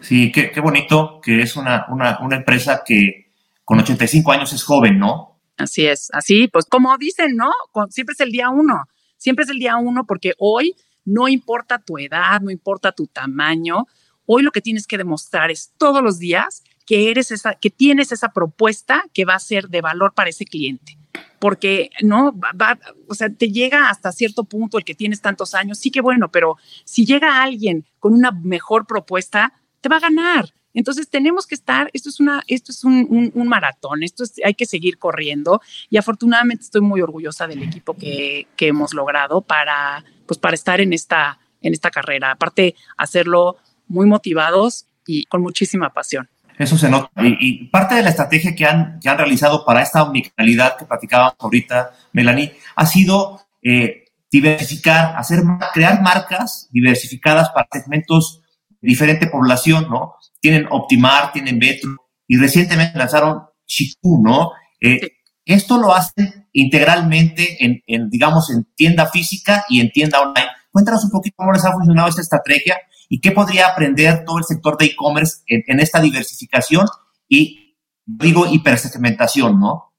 Sí, 0.00 0.30
qué, 0.32 0.50
qué 0.50 0.60
bonito 0.60 1.20
que 1.22 1.42
es 1.42 1.56
una, 1.56 1.86
una, 1.88 2.18
una, 2.20 2.36
empresa 2.36 2.82
que 2.84 3.30
con 3.64 3.80
85 3.80 4.32
años 4.32 4.52
es 4.52 4.62
joven, 4.62 4.98
¿no? 4.98 5.40
Así 5.56 5.86
es, 5.86 6.08
así, 6.12 6.48
pues 6.48 6.66
como 6.66 6.96
dicen, 6.98 7.34
¿no? 7.34 7.50
siempre 7.90 8.12
es 8.12 8.20
el 8.20 8.30
día 8.30 8.48
uno, 8.48 8.84
siempre 9.16 9.44
es 9.44 9.50
el 9.50 9.58
día 9.58 9.76
uno 9.76 10.04
porque 10.06 10.34
hoy 10.38 10.76
no 11.04 11.26
importa 11.26 11.78
tu 11.78 11.98
edad, 11.98 12.40
no 12.40 12.50
importa 12.50 12.92
tu 12.92 13.08
tamaño, 13.08 13.86
hoy 14.24 14.42
lo 14.42 14.52
que 14.52 14.60
tienes 14.60 14.86
que 14.86 14.98
demostrar 14.98 15.50
es 15.50 15.72
todos 15.76 16.02
los 16.02 16.18
días 16.20 16.62
que 16.86 17.10
eres 17.10 17.32
esa, 17.32 17.54
que 17.54 17.70
tienes 17.70 18.12
esa 18.12 18.28
propuesta 18.28 19.04
que 19.12 19.24
va 19.24 19.34
a 19.34 19.40
ser 19.40 19.68
de 19.68 19.80
valor 19.80 20.14
para 20.14 20.30
ese 20.30 20.44
cliente 20.44 20.97
porque 21.38 21.90
no 22.02 22.34
va, 22.38 22.78
o 23.08 23.14
sea, 23.14 23.30
te 23.30 23.50
llega 23.50 23.90
hasta 23.90 24.12
cierto 24.12 24.44
punto 24.44 24.78
el 24.78 24.84
que 24.84 24.94
tienes 24.94 25.20
tantos 25.20 25.54
años, 25.54 25.78
sí 25.78 25.90
que 25.90 26.00
bueno, 26.00 26.30
pero 26.30 26.56
si 26.84 27.04
llega 27.04 27.42
alguien 27.42 27.84
con 27.98 28.12
una 28.12 28.30
mejor 28.30 28.86
propuesta, 28.86 29.52
te 29.80 29.88
va 29.88 29.96
a 29.96 30.00
ganar. 30.00 30.52
Entonces 30.74 31.08
tenemos 31.08 31.46
que 31.46 31.54
estar, 31.54 31.90
esto 31.92 32.08
es, 32.08 32.20
una, 32.20 32.42
esto 32.46 32.70
es 32.72 32.84
un, 32.84 33.32
maratón, 33.34 34.02
esto 34.02 34.22
es, 34.22 34.34
hay 34.44 34.54
que 34.54 34.66
seguir 34.66 34.98
corriendo 34.98 35.60
y 35.90 35.96
afortunadamente 35.96 36.64
estoy 36.64 36.82
muy 36.82 37.00
orgullosa 37.00 37.46
del 37.46 37.62
equipo 37.62 37.94
que, 37.94 38.46
que 38.56 38.68
hemos 38.68 38.94
logrado 38.94 39.40
para, 39.40 40.04
pues 40.26 40.38
para 40.38 40.54
estar 40.54 40.80
en 40.80 40.92
esta, 40.92 41.40
en 41.62 41.72
esta 41.72 41.90
carrera. 41.90 42.32
Aparte, 42.32 42.76
hacerlo 42.96 43.56
muy 43.88 44.06
motivados 44.06 44.86
y 45.06 45.24
con 45.24 45.42
muchísima 45.42 45.92
pasión. 45.92 46.28
Eso 46.58 46.76
se 46.76 46.88
nota. 46.88 47.10
Y, 47.22 47.68
parte 47.68 47.94
de 47.94 48.02
la 48.02 48.10
estrategia 48.10 48.54
que 48.54 48.66
han, 48.66 48.98
que 49.00 49.08
han 49.08 49.16
realizado 49.16 49.64
para 49.64 49.82
esta 49.82 50.02
omnicanalidad 50.02 50.76
que 50.76 50.86
platicábamos 50.86 51.36
ahorita, 51.38 51.92
Melanie, 52.12 52.56
ha 52.74 52.84
sido 52.84 53.40
eh, 53.62 54.06
diversificar, 54.30 55.16
hacer, 55.16 55.40
crear 55.72 56.02
marcas 56.02 56.68
diversificadas 56.72 57.50
para 57.50 57.68
segmentos 57.70 58.42
de 58.80 58.88
diferente 58.88 59.28
población, 59.28 59.88
¿no? 59.88 60.14
Tienen 60.40 60.66
Optimar, 60.70 61.32
tienen 61.32 61.58
Metro, 61.58 61.90
y 62.26 62.36
recientemente 62.36 62.98
lanzaron 62.98 63.42
Chiku, 63.64 64.22
¿no? 64.22 64.52
Eh, 64.80 65.12
esto 65.44 65.78
lo 65.78 65.94
hacen 65.94 66.48
integralmente 66.52 67.64
en, 67.64 67.82
en, 67.86 68.10
digamos, 68.10 68.50
en 68.50 68.66
tienda 68.74 69.06
física 69.06 69.64
y 69.68 69.80
en 69.80 69.90
tienda 69.90 70.20
online. 70.20 70.48
Cuéntanos 70.70 71.04
un 71.04 71.10
poquito 71.10 71.36
cómo 71.38 71.52
les 71.52 71.64
ha 71.64 71.72
funcionado 71.72 72.08
esta 72.08 72.20
estrategia 72.20 72.76
y 73.08 73.20
qué 73.20 73.32
podría 73.32 73.68
aprender 73.68 74.24
todo 74.24 74.38
el 74.38 74.44
sector 74.44 74.76
de 74.76 74.86
e-commerce 74.86 75.42
en, 75.46 75.80
esta 75.80 76.00
diversificación 76.00 76.86
y, 77.28 77.76
digo, 78.04 78.46
hipersegmentación, 78.46 79.58
¿no? 79.58 79.92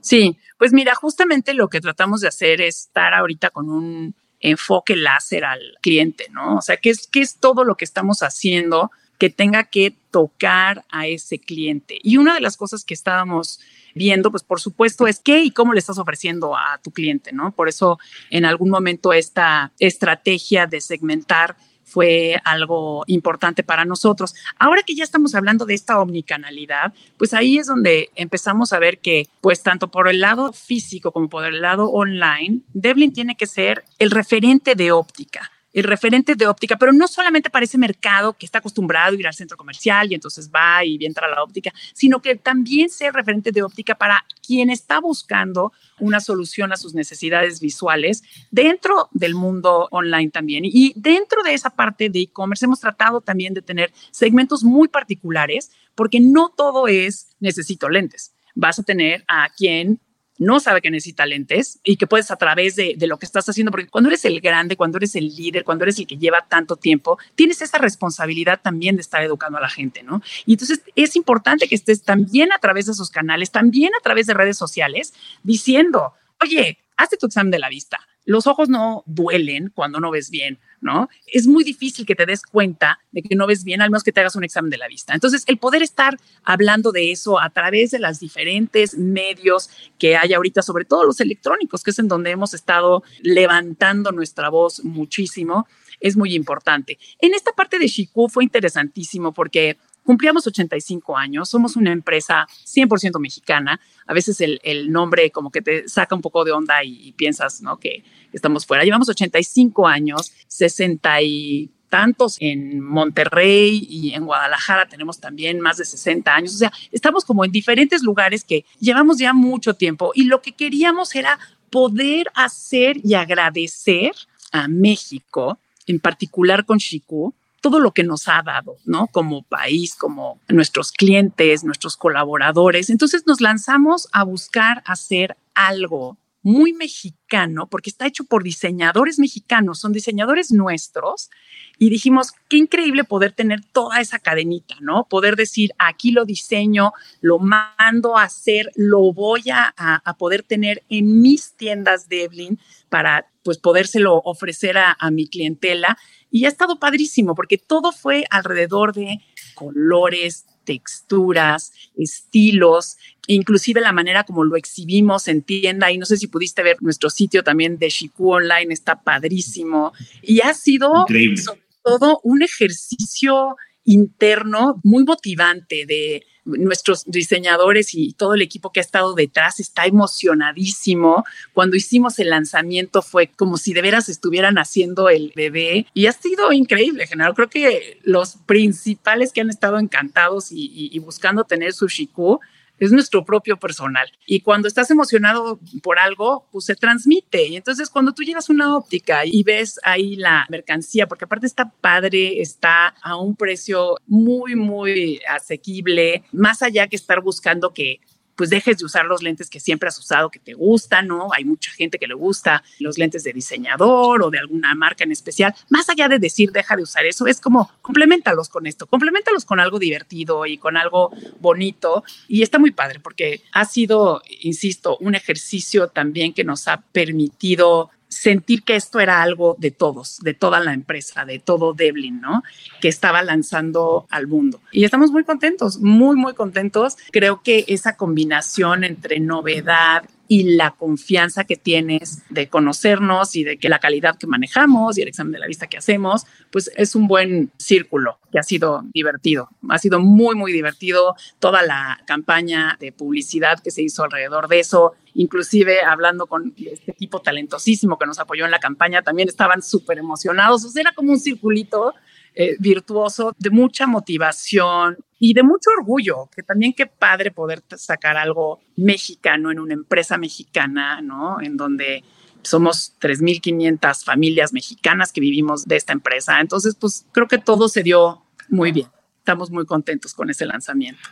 Sí, 0.00 0.38
pues 0.58 0.72
mira, 0.72 0.94
justamente 0.94 1.54
lo 1.54 1.68
que 1.68 1.80
tratamos 1.80 2.20
de 2.20 2.28
hacer 2.28 2.60
es 2.60 2.86
estar 2.86 3.14
ahorita 3.14 3.50
con 3.50 3.70
un 3.70 4.14
enfoque 4.40 4.96
láser 4.96 5.44
al 5.44 5.60
cliente, 5.80 6.26
¿no? 6.30 6.56
O 6.56 6.62
sea, 6.62 6.76
¿qué 6.76 6.90
es, 6.90 7.06
qué 7.06 7.20
es 7.20 7.36
todo 7.36 7.64
lo 7.64 7.76
que 7.76 7.84
estamos 7.84 8.22
haciendo 8.22 8.90
que 9.18 9.30
tenga 9.30 9.64
que 9.64 9.94
tocar 10.10 10.84
a 10.90 11.06
ese 11.06 11.38
cliente? 11.38 11.98
Y 12.02 12.16
una 12.16 12.34
de 12.34 12.40
las 12.40 12.56
cosas 12.56 12.84
que 12.84 12.94
estábamos 12.94 13.60
viendo, 13.94 14.30
pues 14.30 14.42
por 14.42 14.60
supuesto, 14.60 15.06
es 15.06 15.20
qué 15.20 15.42
y 15.42 15.50
cómo 15.50 15.72
le 15.72 15.78
estás 15.78 15.98
ofreciendo 15.98 16.56
a 16.56 16.78
tu 16.82 16.90
cliente, 16.90 17.32
¿no? 17.32 17.52
Por 17.52 17.68
eso 17.68 17.98
en 18.30 18.44
algún 18.44 18.70
momento 18.70 19.12
esta 19.12 19.72
estrategia 19.78 20.66
de 20.66 20.80
segmentar 20.80 21.56
fue 21.90 22.40
algo 22.44 23.04
importante 23.06 23.62
para 23.62 23.84
nosotros. 23.84 24.34
Ahora 24.58 24.82
que 24.82 24.94
ya 24.94 25.04
estamos 25.04 25.34
hablando 25.34 25.66
de 25.66 25.74
esta 25.74 26.00
omnicanalidad, 26.00 26.92
pues 27.18 27.34
ahí 27.34 27.58
es 27.58 27.66
donde 27.66 28.10
empezamos 28.14 28.72
a 28.72 28.78
ver 28.78 28.98
que, 28.98 29.28
pues 29.40 29.62
tanto 29.62 29.88
por 29.88 30.08
el 30.08 30.20
lado 30.20 30.52
físico 30.52 31.12
como 31.12 31.28
por 31.28 31.44
el 31.44 31.60
lado 31.60 31.90
online, 31.90 32.60
Devlin 32.72 33.12
tiene 33.12 33.36
que 33.36 33.46
ser 33.46 33.84
el 33.98 34.10
referente 34.10 34.74
de 34.74 34.92
óptica 34.92 35.50
el 35.72 35.84
referente 35.84 36.34
de 36.34 36.46
óptica, 36.46 36.76
pero 36.76 36.92
no 36.92 37.06
solamente 37.06 37.50
para 37.50 37.64
ese 37.64 37.78
mercado 37.78 38.32
que 38.32 38.46
está 38.46 38.58
acostumbrado 38.58 39.16
a 39.16 39.18
ir 39.18 39.26
al 39.26 39.34
centro 39.34 39.56
comercial 39.56 40.10
y 40.10 40.14
entonces 40.14 40.50
va 40.50 40.84
y 40.84 41.04
entra 41.04 41.26
a 41.26 41.30
la 41.30 41.42
óptica, 41.42 41.72
sino 41.92 42.20
que 42.20 42.36
también 42.36 42.90
sea 42.90 43.12
referente 43.12 43.52
de 43.52 43.62
óptica 43.62 43.94
para 43.94 44.24
quien 44.44 44.70
está 44.70 45.00
buscando 45.00 45.72
una 45.98 46.20
solución 46.20 46.72
a 46.72 46.76
sus 46.76 46.94
necesidades 46.94 47.60
visuales 47.60 48.22
dentro 48.50 49.08
del 49.12 49.34
mundo 49.34 49.88
online 49.90 50.30
también. 50.30 50.64
Y 50.64 50.92
dentro 50.96 51.42
de 51.42 51.54
esa 51.54 51.70
parte 51.70 52.08
de 52.08 52.20
e-commerce 52.20 52.64
hemos 52.64 52.80
tratado 52.80 53.20
también 53.20 53.54
de 53.54 53.62
tener 53.62 53.92
segmentos 54.10 54.64
muy 54.64 54.88
particulares 54.88 55.70
porque 55.94 56.20
no 56.20 56.48
todo 56.56 56.88
es 56.88 57.36
necesito 57.40 57.88
lentes. 57.88 58.32
Vas 58.54 58.78
a 58.78 58.82
tener 58.82 59.24
a 59.28 59.48
quien 59.50 60.00
no 60.40 60.58
sabe 60.58 60.80
que 60.80 60.90
necesita 60.90 61.26
lentes 61.26 61.80
y 61.84 61.96
que 61.96 62.06
puedes 62.06 62.30
a 62.30 62.36
través 62.36 62.74
de, 62.74 62.96
lo 63.02 63.18
que 63.18 63.26
estás 63.26 63.46
haciendo, 63.46 63.70
porque 63.70 63.88
cuando 63.88 64.08
eres 64.08 64.24
el 64.24 64.40
grande, 64.40 64.74
cuando 64.74 64.96
eres 64.96 65.14
el 65.14 65.28
líder, 65.36 65.64
cuando 65.64 65.84
eres 65.84 65.98
el 65.98 66.06
que 66.06 66.16
lleva 66.16 66.46
tanto 66.48 66.76
tiempo, 66.76 67.18
tienes 67.34 67.60
esa 67.60 67.76
responsabilidad 67.76 68.58
también 68.62 68.96
de 68.96 69.02
estar 69.02 69.22
educando 69.22 69.58
a 69.58 69.60
la 69.60 69.68
gente, 69.68 70.02
¿no? 70.02 70.22
Y 70.46 70.54
entonces 70.54 70.80
es 70.96 71.14
importante 71.14 71.68
que 71.68 71.74
estés 71.74 72.02
también 72.02 72.52
a 72.52 72.58
través 72.58 72.86
de 72.86 72.92
esos 72.92 73.10
canales, 73.10 73.50
también 73.50 73.92
a 73.94 74.02
través 74.02 74.26
de 74.26 74.32
redes 74.32 74.56
sociales, 74.56 75.12
diciendo, 75.42 76.14
oye, 76.42 76.78
hazte 76.96 77.18
tu 77.18 77.26
examen 77.26 77.50
de 77.50 77.58
la 77.58 77.68
vista. 77.68 77.98
Los 78.24 78.46
ojos 78.46 78.70
no 78.70 79.02
duelen 79.04 79.70
cuando 79.74 80.00
no 80.00 80.10
ves 80.10 80.30
bien, 80.30 80.58
¿no? 80.80 81.08
Es 81.26 81.46
muy 81.46 81.64
difícil 81.64 82.06
que 82.06 82.14
te 82.14 82.26
des 82.26 82.42
cuenta 82.42 82.98
de 83.12 83.22
que 83.22 83.34
no 83.34 83.46
ves 83.46 83.64
bien, 83.64 83.82
al 83.82 83.90
menos 83.90 84.02
que 84.02 84.12
te 84.12 84.20
hagas 84.20 84.36
un 84.36 84.44
examen 84.44 84.70
de 84.70 84.78
la 84.78 84.88
vista. 84.88 85.14
Entonces, 85.14 85.44
el 85.46 85.58
poder 85.58 85.82
estar 85.82 86.16
hablando 86.44 86.92
de 86.92 87.12
eso 87.12 87.40
a 87.40 87.50
través 87.50 87.90
de 87.90 87.98
los 87.98 88.20
diferentes 88.20 88.96
medios 88.96 89.70
que 89.98 90.16
hay 90.16 90.32
ahorita, 90.32 90.62
sobre 90.62 90.84
todo 90.84 91.04
los 91.04 91.20
electrónicos, 91.20 91.82
que 91.82 91.90
es 91.90 91.98
en 91.98 92.08
donde 92.08 92.30
hemos 92.30 92.54
estado 92.54 93.02
levantando 93.20 94.12
nuestra 94.12 94.48
voz 94.48 94.84
muchísimo, 94.84 95.66
es 96.00 96.16
muy 96.16 96.34
importante. 96.34 96.98
En 97.20 97.34
esta 97.34 97.52
parte 97.52 97.78
de 97.78 97.86
Shiku 97.86 98.28
fue 98.28 98.44
interesantísimo 98.44 99.32
porque 99.32 99.76
cumplíamos 100.04 100.46
85 100.46 101.16
años, 101.16 101.48
somos 101.48 101.76
una 101.76 101.92
empresa 101.92 102.46
100% 102.64 103.18
mexicana. 103.20 103.80
A 104.06 104.14
veces 104.14 104.40
el, 104.40 104.90
nombre 104.90 105.30
como 105.30 105.50
que 105.50 105.62
te 105.62 105.88
saca 105.88 106.14
un 106.14 106.22
poco 106.22 106.44
de 106.44 106.52
onda 106.52 106.82
y, 106.84 107.12
piensas, 107.12 107.62
¿no? 107.62 107.78
Que, 107.78 108.04
estamos 108.32 108.64
fuera. 108.64 108.84
Llevamos 108.84 109.08
85 109.08 109.88
años, 109.88 110.32
60 110.46 111.22
y 111.22 111.70
tantos 111.88 112.36
en 112.38 112.80
Monterrey 112.80 113.84
y 113.90 114.14
en 114.14 114.24
Guadalajara 114.24 114.88
tenemos 114.88 115.18
también 115.18 115.60
más 115.60 115.78
de 115.78 115.84
60 115.84 116.32
años. 116.32 116.54
O 116.54 116.58
sea, 116.58 116.72
estamos 116.92 117.24
como 117.24 117.44
en 117.44 117.50
diferentes 117.50 118.02
lugares 118.02 118.44
que 118.44 118.64
llevamos 118.78 119.18
ya 119.18 119.32
mucho 119.32 119.74
tiempo 119.74 120.12
y 120.14 120.24
lo 120.24 120.40
que 120.40 120.52
queríamos 120.52 121.14
era 121.14 121.38
poder 121.70 122.28
hacer 122.34 122.98
y 123.04 123.14
agradecer 123.14 124.12
a 124.52 124.68
México, 124.68 125.58
en 125.86 126.00
particular 126.00 126.64
con 126.64 126.78
Chiku, 126.78 127.34
todo 127.60 127.78
lo 127.78 127.92
que 127.92 128.04
nos 128.04 128.28
ha 128.28 128.42
dado, 128.42 128.76
¿no? 128.84 129.06
Como 129.08 129.42
país, 129.42 129.94
como 129.94 130.40
nuestros 130.48 130.92
clientes, 130.92 131.64
nuestros 131.64 131.96
colaboradores. 131.96 132.90
Entonces 132.90 133.26
nos 133.26 133.40
lanzamos 133.40 134.08
a 134.12 134.24
buscar 134.24 134.82
hacer 134.86 135.36
algo 135.54 136.16
muy 136.42 136.72
mexicano, 136.72 137.66
porque 137.66 137.90
está 137.90 138.06
hecho 138.06 138.24
por 138.24 138.42
diseñadores 138.42 139.18
mexicanos, 139.18 139.78
son 139.78 139.92
diseñadores 139.92 140.50
nuestros, 140.52 141.30
y 141.78 141.90
dijimos, 141.90 142.32
qué 142.48 142.56
increíble 142.56 143.04
poder 143.04 143.32
tener 143.32 143.60
toda 143.72 144.00
esa 144.00 144.18
cadenita, 144.18 144.76
¿no? 144.80 145.04
Poder 145.04 145.36
decir, 145.36 145.72
aquí 145.78 146.12
lo 146.12 146.24
diseño, 146.24 146.92
lo 147.20 147.38
mando 147.38 148.16
a 148.16 148.24
hacer, 148.24 148.70
lo 148.74 149.12
voy 149.12 149.50
a, 149.52 149.74
a 149.76 150.14
poder 150.16 150.42
tener 150.42 150.82
en 150.88 151.20
mis 151.20 151.52
tiendas 151.52 152.08
de 152.08 152.24
Evelyn 152.24 152.58
para, 152.88 153.29
pues, 153.42 153.58
podérselo 153.58 154.20
ofrecer 154.24 154.78
a, 154.78 154.96
a 154.98 155.10
mi 155.10 155.26
clientela 155.26 155.98
y 156.30 156.44
ha 156.44 156.48
estado 156.48 156.78
padrísimo 156.78 157.34
porque 157.34 157.58
todo 157.58 157.92
fue 157.92 158.24
alrededor 158.30 158.94
de 158.94 159.18
colores, 159.54 160.46
texturas, 160.64 161.72
estilos, 161.96 162.96
inclusive 163.26 163.80
la 163.80 163.92
manera 163.92 164.24
como 164.24 164.44
lo 164.44 164.56
exhibimos 164.56 165.28
en 165.28 165.42
tienda. 165.42 165.90
Y 165.90 165.98
no 165.98 166.06
sé 166.06 166.16
si 166.16 166.28
pudiste 166.28 166.62
ver 166.62 166.76
nuestro 166.80 167.10
sitio 167.10 167.42
también 167.42 167.78
de 167.78 167.88
Shiku 167.88 168.32
Online, 168.32 168.72
está 168.72 169.02
padrísimo. 169.02 169.92
Y 170.22 170.40
ha 170.40 170.54
sido 170.54 171.06
sobre 171.08 171.60
todo 171.82 172.20
un 172.22 172.42
ejercicio 172.42 173.56
interno 173.84 174.80
muy 174.84 175.04
motivante 175.04 175.86
de 175.86 176.24
nuestros 176.44 177.04
diseñadores 177.06 177.94
y 177.94 178.12
todo 178.12 178.34
el 178.34 178.42
equipo 178.42 178.70
que 178.70 178.80
ha 178.80 178.82
estado 178.82 179.14
detrás 179.14 179.60
está 179.60 179.86
emocionadísimo. 179.86 181.24
Cuando 181.52 181.76
hicimos 181.76 182.18
el 182.18 182.30
lanzamiento 182.30 183.02
fue 183.02 183.28
como 183.28 183.56
si 183.56 183.72
de 183.72 183.82
veras 183.82 184.08
estuvieran 184.08 184.58
haciendo 184.58 185.08
el 185.08 185.32
bebé 185.34 185.86
y 185.94 186.06
ha 186.06 186.12
sido 186.12 186.52
increíble, 186.52 187.06
general. 187.06 187.34
Creo 187.34 187.48
que 187.48 187.98
los 188.02 188.36
principales 188.46 189.32
que 189.32 189.40
han 189.40 189.50
estado 189.50 189.78
encantados 189.78 190.48
y, 190.50 190.98
buscando 191.00 191.44
tener 191.44 191.72
su 191.72 191.88
Shiku 191.88 192.40
es 192.80 192.92
nuestro 192.92 193.24
propio 193.24 193.58
personal. 193.58 194.10
Y 194.26 194.40
cuando 194.40 194.66
estás 194.66 194.90
emocionado 194.90 195.60
por 195.82 195.98
algo, 195.98 196.48
pues 196.50 196.64
se 196.64 196.74
transmite. 196.74 197.46
Y 197.46 197.56
entonces 197.56 197.90
cuando 197.90 198.12
tú 198.12 198.22
llegas 198.22 198.48
a 198.48 198.52
una 198.52 198.76
óptica 198.76 199.20
y 199.24 199.42
ves 199.44 199.78
ahí 199.84 200.16
la 200.16 200.46
mercancía, 200.48 201.06
porque 201.06 201.26
aparte 201.26 201.46
está 201.46 201.70
padre, 201.70 202.40
está 202.40 202.94
a 203.02 203.16
un 203.16 203.36
precio 203.36 203.96
muy, 204.06 204.56
muy 204.56 205.20
asequible, 205.28 206.24
más 206.32 206.62
allá 206.62 206.88
que 206.88 206.96
estar 206.96 207.20
buscando 207.20 207.72
que 207.72 208.00
pues 208.40 208.48
dejes 208.48 208.78
de 208.78 208.86
usar 208.86 209.04
los 209.04 209.22
lentes 209.22 209.50
que 209.50 209.60
siempre 209.60 209.90
has 209.90 209.98
usado, 209.98 210.30
que 210.30 210.38
te 210.38 210.54
gustan, 210.54 211.08
¿no? 211.08 211.28
Hay 211.34 211.44
mucha 211.44 211.70
gente 211.72 211.98
que 211.98 212.06
le 212.06 212.14
gusta 212.14 212.64
los 212.78 212.96
lentes 212.96 213.22
de 213.22 213.34
diseñador 213.34 214.22
o 214.22 214.30
de 214.30 214.38
alguna 214.38 214.74
marca 214.74 215.04
en 215.04 215.12
especial. 215.12 215.54
Más 215.68 215.90
allá 215.90 216.08
de 216.08 216.18
decir 216.18 216.50
deja 216.50 216.74
de 216.74 216.82
usar 216.82 217.04
eso, 217.04 217.26
es 217.26 217.38
como 217.38 217.70
complementalos 217.82 218.48
con 218.48 218.66
esto, 218.66 218.86
complementalos 218.86 219.44
con 219.44 219.60
algo 219.60 219.78
divertido 219.78 220.46
y 220.46 220.56
con 220.56 220.78
algo 220.78 221.10
bonito. 221.38 222.02
Y 222.28 222.40
está 222.40 222.58
muy 222.58 222.70
padre 222.70 222.98
porque 222.98 223.42
ha 223.52 223.66
sido, 223.66 224.22
insisto, 224.40 224.96
un 225.02 225.14
ejercicio 225.14 225.88
también 225.88 226.32
que 226.32 226.42
nos 226.42 226.66
ha 226.66 226.80
permitido 226.80 227.90
sentir 228.10 228.64
que 228.64 228.76
esto 228.76 229.00
era 229.00 229.22
algo 229.22 229.56
de 229.58 229.70
todos, 229.70 230.18
de 230.20 230.34
toda 230.34 230.60
la 230.60 230.74
empresa, 230.74 231.24
de 231.24 231.38
todo 231.38 231.72
Devlin, 231.72 232.20
¿no? 232.20 232.42
Que 232.80 232.88
estaba 232.88 233.22
lanzando 233.22 234.06
al 234.10 234.26
mundo. 234.26 234.60
Y 234.72 234.84
estamos 234.84 235.12
muy 235.12 235.24
contentos, 235.24 235.78
muy, 235.78 236.16
muy 236.16 236.34
contentos. 236.34 236.98
Creo 237.12 237.42
que 237.42 237.64
esa 237.68 237.96
combinación 237.96 238.84
entre 238.84 239.20
novedad, 239.20 240.04
y 240.32 240.44
la 240.44 240.70
confianza 240.70 241.42
que 241.42 241.56
tienes 241.56 242.22
de 242.30 242.48
conocernos 242.48 243.34
y 243.34 243.42
de 243.42 243.58
que 243.58 243.68
la 243.68 243.80
calidad 243.80 244.16
que 244.16 244.28
manejamos 244.28 244.96
y 244.96 245.02
el 245.02 245.08
examen 245.08 245.32
de 245.32 245.40
la 245.40 245.48
vista 245.48 245.66
que 245.66 245.76
hacemos, 245.76 246.24
pues 246.52 246.70
es 246.76 246.94
un 246.94 247.08
buen 247.08 247.50
círculo 247.56 248.20
que 248.30 248.38
ha 248.38 248.44
sido 248.44 248.84
divertido. 248.94 249.48
Ha 249.68 249.78
sido 249.78 249.98
muy, 249.98 250.36
muy 250.36 250.52
divertido 250.52 251.16
toda 251.40 251.62
la 251.62 252.00
campaña 252.06 252.76
de 252.78 252.92
publicidad 252.92 253.58
que 253.58 253.72
se 253.72 253.82
hizo 253.82 254.04
alrededor 254.04 254.46
de 254.46 254.60
eso. 254.60 254.92
Inclusive 255.14 255.82
hablando 255.82 256.28
con 256.28 256.54
este 256.56 256.92
equipo 256.92 257.20
talentosísimo 257.20 257.98
que 257.98 258.06
nos 258.06 258.20
apoyó 258.20 258.44
en 258.44 258.52
la 258.52 258.60
campaña, 258.60 259.02
también 259.02 259.28
estaban 259.28 259.62
súper 259.62 259.98
emocionados. 259.98 260.64
O 260.64 260.68
sea, 260.68 260.82
era 260.82 260.92
como 260.92 261.10
un 261.10 261.18
circulito 261.18 261.92
eh, 262.34 262.56
virtuoso 262.58 263.34
de 263.38 263.50
mucha 263.50 263.86
motivación 263.86 264.98
y 265.18 265.34
de 265.34 265.42
mucho 265.42 265.70
orgullo, 265.78 266.28
que 266.34 266.42
también 266.42 266.72
qué 266.72 266.86
padre 266.86 267.30
poder 267.30 267.62
sacar 267.76 268.16
algo 268.16 268.60
mexicano 268.76 269.50
en 269.50 269.60
una 269.60 269.74
empresa 269.74 270.16
mexicana, 270.16 271.00
¿no? 271.02 271.40
En 271.40 271.56
donde 271.56 272.02
somos 272.42 272.94
3.500 273.00 274.04
familias 274.04 274.52
mexicanas 274.52 275.12
que 275.12 275.20
vivimos 275.20 275.66
de 275.66 275.76
esta 275.76 275.92
empresa. 275.92 276.40
Entonces, 276.40 276.74
pues 276.74 277.06
creo 277.12 277.28
que 277.28 277.38
todo 277.38 277.68
se 277.68 277.82
dio 277.82 278.22
muy 278.48 278.72
bien. 278.72 278.88
Estamos 279.18 279.50
muy 279.50 279.66
contentos 279.66 280.14
con 280.14 280.30
ese 280.30 280.46
lanzamiento. 280.46 281.02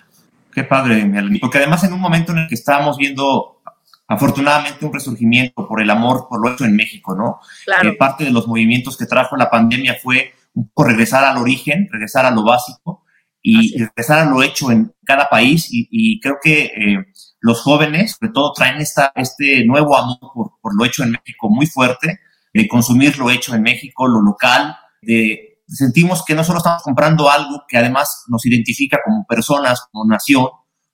Qué 0.53 0.65
padre, 0.65 1.05
Melanie. 1.05 1.41
Porque 1.41 1.59
además 1.59 1.85
en 1.85 1.93
un 1.93 2.01
momento 2.01 2.33
en 2.33 2.39
el 2.39 2.49
que 2.49 2.55
estábamos 2.55 2.97
viendo 2.97 3.61
afortunadamente 4.07 4.87
un 4.87 4.93
resurgimiento 4.93 5.69
por 5.69 5.83
el 5.83 5.91
amor 5.91 6.27
por 6.29 6.41
lo 6.43 6.53
hecho 6.53 6.65
en 6.65 6.75
México, 6.75 7.15
¿no? 7.15 7.41
Claro. 7.65 7.83
Que 7.83 7.97
parte 7.97 8.25
de 8.25 8.31
los 8.31 8.49
movimientos 8.49 8.97
que 8.97 9.05
trajo 9.05 9.37
la 9.37 9.51
pandemia 9.51 9.99
fue 10.03 10.33
poco 10.67 10.89
regresar 10.89 11.25
al 11.25 11.39
origen, 11.39 11.89
regresar 11.91 12.27
a 12.27 12.31
lo 12.31 12.45
básico 12.45 13.05
y, 13.43 13.77
y 13.77 13.85
regresar 13.85 14.21
a 14.21 14.31
lo 14.31 14.43
hecho 14.43 14.71
en 14.71 14.95
cada 15.05 15.29
país. 15.29 15.69
Y, 15.73 15.89
y 15.91 16.21
creo 16.21 16.37
que 16.43 16.65
eh, 16.65 17.05
los 17.41 17.61
jóvenes, 17.61 18.17
sobre 18.19 18.33
todo, 18.33 18.53
traen 18.53 18.81
esta, 18.81 19.13
este 19.15 19.65
nuevo 19.65 19.97
amor 19.97 20.19
por, 20.35 20.53
por, 20.61 20.77
lo 20.77 20.85
hecho 20.85 21.03
en 21.03 21.13
México 21.13 21.49
muy 21.49 21.67
fuerte, 21.67 22.21
de 22.53 22.69
consumir 22.69 23.19
lo 23.19 23.31
hecho 23.31 23.55
en 23.55 23.63
México, 23.63 24.07
lo 24.07 24.21
local, 24.21 24.77
de 25.03 25.49
sentimos 25.69 26.25
que 26.25 26.35
no 26.35 26.43
solo 26.43 26.59
estamos 26.59 26.83
comprando 26.83 27.31
algo 27.31 27.65
que 27.69 27.77
además 27.77 28.25
nos 28.29 28.45
identifica 28.47 28.99
como 29.05 29.27
personas, 29.27 29.87
como 29.93 30.07
nación, 30.07 30.47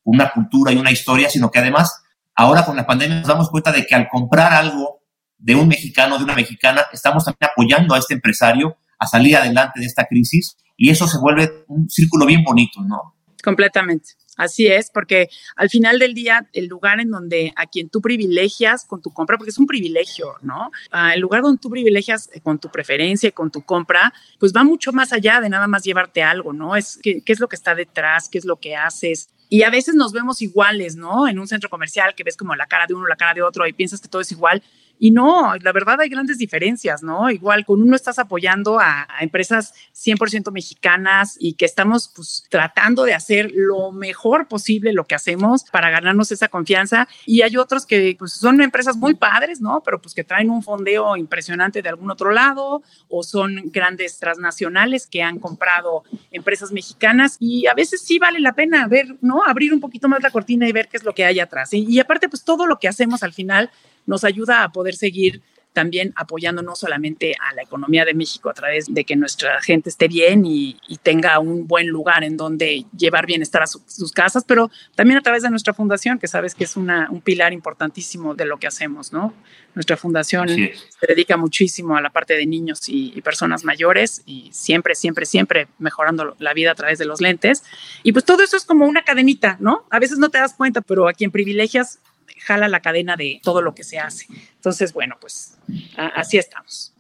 una 0.03 0.33
cultura 0.33 0.73
y 0.73 0.77
una 0.77 0.91
historia, 0.91 1.31
sino 1.31 1.51
que 1.51 1.61
además 1.61 2.03
ahora 2.35 2.65
con 2.65 2.77
la 2.77 2.87
pandemia 2.87 3.21
nos 3.21 3.29
damos 3.29 3.51
cuenta 3.51 3.73
de 3.73 3.87
que 3.87 3.95
al 3.95 4.09
comprar 4.09 4.53
algo 4.53 5.03
de 5.39 5.55
un 5.55 5.69
mexicano, 5.69 6.19
de 6.19 6.25
una 6.25 6.35
mexicana, 6.35 6.83
estamos 6.93 7.25
también 7.25 7.51
apoyando 7.51 7.95
a 7.95 7.99
este 7.99 8.15
empresario 8.15 8.77
a 9.05 9.07
salir 9.07 9.37
adelante 9.37 9.81
de 9.81 9.87
esta 9.87 10.07
crisis 10.07 10.57
y 10.77 10.91
eso 10.91 11.07
se 11.07 11.19
vuelve 11.19 11.65
un 11.69 11.89
círculo 11.89 12.27
bien 12.27 12.43
bonito, 12.43 12.83
¿no? 12.83 13.15
Completamente. 13.43 14.15
Así 14.37 14.67
es, 14.67 14.91
porque 14.91 15.29
al 15.55 15.71
final 15.71 15.99
del 15.99 16.15
día, 16.15 16.49
el 16.53 16.67
lugar 16.67 16.99
en 16.99 17.11
donde 17.11 17.53
a 17.57 17.67
quien 17.67 17.89
tú 17.89 18.01
privilegias 18.01 18.85
con 18.85 19.01
tu 19.01 19.13
compra, 19.13 19.37
porque 19.37 19.51
es 19.51 19.59
un 19.59 19.67
privilegio, 19.67 20.35
¿no? 20.43 20.73
Uh, 20.93 21.13
el 21.15 21.21
lugar 21.21 21.43
donde 21.43 21.61
tú 21.61 21.71
privilegias 21.71 22.29
con 22.43 22.59
tu 22.59 22.69
preferencia, 22.69 23.31
con 23.31 23.51
tu 23.51 23.63
compra, 23.63 24.13
pues 24.41 24.53
va 24.53 24.65
mucho 24.65 24.93
más 24.93 25.13
allá 25.13 25.41
de 25.41 25.49
nada 25.49 25.69
más 25.69 25.85
llevarte 25.85 26.23
algo, 26.23 26.53
¿no? 26.53 26.75
Es 26.75 26.99
qué, 27.03 27.23
qué 27.23 27.33
es 27.33 27.39
lo 27.39 27.49
que 27.49 27.57
está 27.57 27.75
detrás, 27.75 28.29
qué 28.29 28.39
es 28.39 28.45
lo 28.45 28.57
que 28.57 28.75
haces. 28.75 29.29
Y 29.49 29.63
a 29.63 29.71
veces 29.71 29.95
nos 29.95 30.13
vemos 30.13 30.43
iguales, 30.43 30.97
¿no? 30.97 31.29
En 31.29 31.39
un 31.39 31.47
centro 31.47 31.71
comercial 31.71 32.15
que 32.17 32.25
ves 32.25 32.37
como 32.37 32.57
la 32.57 32.67
cara 32.67 32.87
de 32.89 32.95
uno, 32.95 33.07
la 33.07 33.17
cara 33.17 33.35
de 33.35 33.43
otro 33.43 33.67
y 33.69 33.73
piensas 33.73 34.01
que 34.01 34.09
todo 34.09 34.23
es 34.23 34.33
igual. 34.33 34.63
Y 34.99 35.11
no, 35.11 35.55
la 35.61 35.73
verdad 35.73 36.01
hay 36.01 36.09
grandes 36.09 36.39
diferencias, 36.39 37.03
¿no? 37.03 37.31
Igual 37.31 37.65
con 37.65 37.83
uno 37.83 37.97
estás 37.97 38.19
apoyando 38.19 38.79
a, 38.81 39.07
a 39.09 39.23
empresas 39.23 39.75
100% 39.95 40.51
mexicanas 40.53 41.37
y 41.39 41.55
que 41.55 41.65
estamos 41.65 42.11
pues 42.15 42.47
tratando 42.49 43.05
de 43.05 43.15
hacer 43.15 43.51
lo 43.55 43.93
mejor 43.93 44.49
posible 44.49 44.93
lo 44.93 45.07
que 45.07 45.15
hacemos 45.15 45.65
para 45.65 45.91
ganarnos 45.91 46.33
esa 46.33 46.49
confianza. 46.49 47.09
Y 47.27 47.43
hay 47.43 47.57
otros 47.57 47.87
que 47.87 48.17
pues 48.19 48.33
son 48.33 48.61
empresas 48.61 48.97
muy 48.97 49.15
padres, 49.15 49.61
¿no? 49.61 49.83
Pero 49.85 50.01
pues 50.01 50.15
que 50.15 50.25
traen 50.25 50.51
un 50.51 50.63
fondeo 50.63 51.17
impresionante 51.17 51.83
de 51.83 51.89
algún 51.89 52.11
otro 52.11 52.31
lado 52.31 52.83
o 53.09 53.23
son 53.23 53.63
grandes 53.67 54.19
transnacionales 54.19 55.07
que 55.07 55.23
han 55.23 55.39
comprado 55.39 56.05
empresas 56.31 56.73
mexicanas 56.73 57.37
y 57.41 57.67
a 57.67 57.75
veces 57.75 58.03
sí 58.03 58.19
vale 58.19 58.41
la 58.41 58.55
pena 58.55 58.87
ver, 58.87 59.17
¿no? 59.21 59.43
Abrir 59.45 59.73
un 59.73 59.81
poquito 59.81 60.09
más 60.09 60.23
la 60.23 60.31
cortina 60.31 60.69
y 60.69 60.73
ver 60.73 60.89
qué 60.89 60.97
es 60.97 61.05
lo 61.05 61.15
que 61.15 61.25
hay 61.25 61.41
atrás. 61.41 61.73
Y, 61.73 61.85
y 61.89 62.01
aparte 62.01 62.29
pues 62.29 62.45
todo 62.45 62.67
lo 62.67 62.79
que 62.79 62.89
hacemos 62.89 63.23
al 63.23 63.33
final 63.33 63.71
nos 64.07 64.25
ayuda 64.25 64.65
a 64.65 64.73
poder 64.73 64.95
seguir 64.95 65.43
también 65.75 66.15
apoyando 66.17 66.63
no 66.63 66.75
solamente 66.77 67.35
a 67.39 67.53
la 67.53 67.63
economía 67.63 68.05
de 68.05 68.15
México 68.15 68.49
a 68.49 68.55
través 68.55 68.87
de 68.89 69.05
que 69.05 69.17
nuestra 69.17 69.61
gente 69.61 69.91
esté 69.91 70.09
bien 70.09 70.47
y, 70.47 70.79
y 70.89 70.97
tenga 70.99 71.39
un 71.41 71.67
buen 71.67 71.89
lugar 71.89 72.23
en 72.25 72.37
donde 72.37 72.87
llevar 72.97 73.27
bienestar 73.27 73.65
a 73.65 73.67
su, 73.67 73.83
sus 73.87 74.13
casas, 74.13 74.45
pero 74.47 74.71
también 74.95 75.19
a 75.19 75.21
través 75.21 75.43
de 75.43 75.51
nuestra 75.51 75.75
fundación, 75.75 76.19
que 76.19 76.29
sabes 76.29 76.55
que 76.55 76.65
es 76.65 76.77
una, 76.77 77.11
un 77.11 77.21
pilar 77.21 77.53
importantísimo 77.53 78.35
de 78.35 78.47
lo 78.47 78.59
que 78.59 78.69
hacemos, 78.69 79.13
¿no? 79.13 79.35
Nuestra 79.75 79.97
fundación 79.97 80.49
se 80.49 81.07
dedica 81.09 81.37
muchísimo 81.37 81.97
a 81.97 82.01
la 82.01 82.11
parte 82.11 82.35
de 82.35 82.47
niños 82.47 82.89
y, 82.89 83.13
y, 83.13 83.21
personas 83.23 83.65
mayores 83.65 84.23
y 84.25 84.49
siempre, 84.53 84.95
siempre, 84.95 85.27
siempre 85.27 85.67
mejorando 85.81 86.37
la 86.39 86.55
vida 86.55 86.71
a 86.71 86.75
través 86.77 87.01
de 87.01 87.05
los 87.05 87.21
lentes. 87.21 87.65
Y 88.05 88.13
pues 88.13 88.25
todo 88.25 88.45
eso 88.45 88.57
es 88.57 88.65
como 88.65 88.87
una 88.87 89.03
cadenita, 89.03 89.57
¿no? 89.59 89.85
A 89.91 89.99
veces 89.99 90.19
no 90.19 90.29
te 90.29 90.39
das 90.39 90.55
cuenta, 90.55 90.81
pero 90.81 91.09
a 91.09 91.13
quien 91.13 91.33
privilegias 91.33 91.99
jala 92.45 92.69
la 92.69 92.81
cadena 92.81 93.17
de 93.17 93.41
todo 93.43 93.63
lo 93.63 93.75
que 93.75 93.85
se 93.85 93.99
hace. 93.99 94.27
Entonces, 94.55 94.93
bueno, 94.93 95.17
pues 95.21 95.59
a, 95.97 96.07
así 96.09 96.39
estamos. 96.39 96.93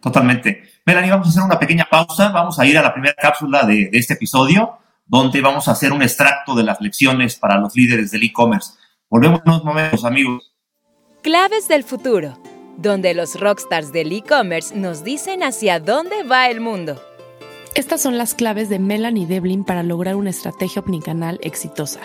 Totalmente. 0.00 0.70
Melanie, 0.84 1.10
vamos 1.10 1.28
a 1.28 1.30
hacer 1.30 1.42
una 1.42 1.58
pequeña 1.58 1.86
pausa. 1.90 2.30
Vamos 2.30 2.58
a 2.58 2.66
ir 2.66 2.76
a 2.76 2.82
la 2.82 2.92
primera 2.92 3.14
cápsula 3.14 3.64
de, 3.64 3.88
de 3.88 3.98
este 3.98 4.14
episodio, 4.14 4.78
donde 5.06 5.40
vamos 5.40 5.68
a 5.68 5.72
hacer 5.72 5.92
un 5.92 6.02
extracto 6.02 6.54
de 6.54 6.64
las 6.64 6.80
lecciones 6.80 7.36
para 7.36 7.58
los 7.58 7.74
líderes 7.76 8.10
del 8.10 8.24
e-commerce. 8.24 8.72
Volvemos 9.08 9.40
en 9.44 9.52
unos 9.52 9.64
momentos, 9.64 10.04
amigos. 10.04 10.52
Claves 11.22 11.68
del 11.68 11.84
futuro, 11.84 12.36
donde 12.78 13.14
los 13.14 13.38
rockstars 13.38 13.92
del 13.92 14.12
e-commerce 14.12 14.74
nos 14.74 15.04
dicen 15.04 15.42
hacia 15.42 15.78
dónde 15.78 16.24
va 16.24 16.48
el 16.48 16.60
mundo. 16.60 17.00
Estas 17.74 18.02
son 18.02 18.18
las 18.18 18.34
claves 18.34 18.68
de 18.68 18.78
Melanie 18.78 19.26
Devlin 19.26 19.64
para 19.64 19.82
lograr 19.82 20.16
una 20.16 20.30
estrategia 20.30 20.82
omnicanal 20.82 21.38
exitosa. 21.42 22.00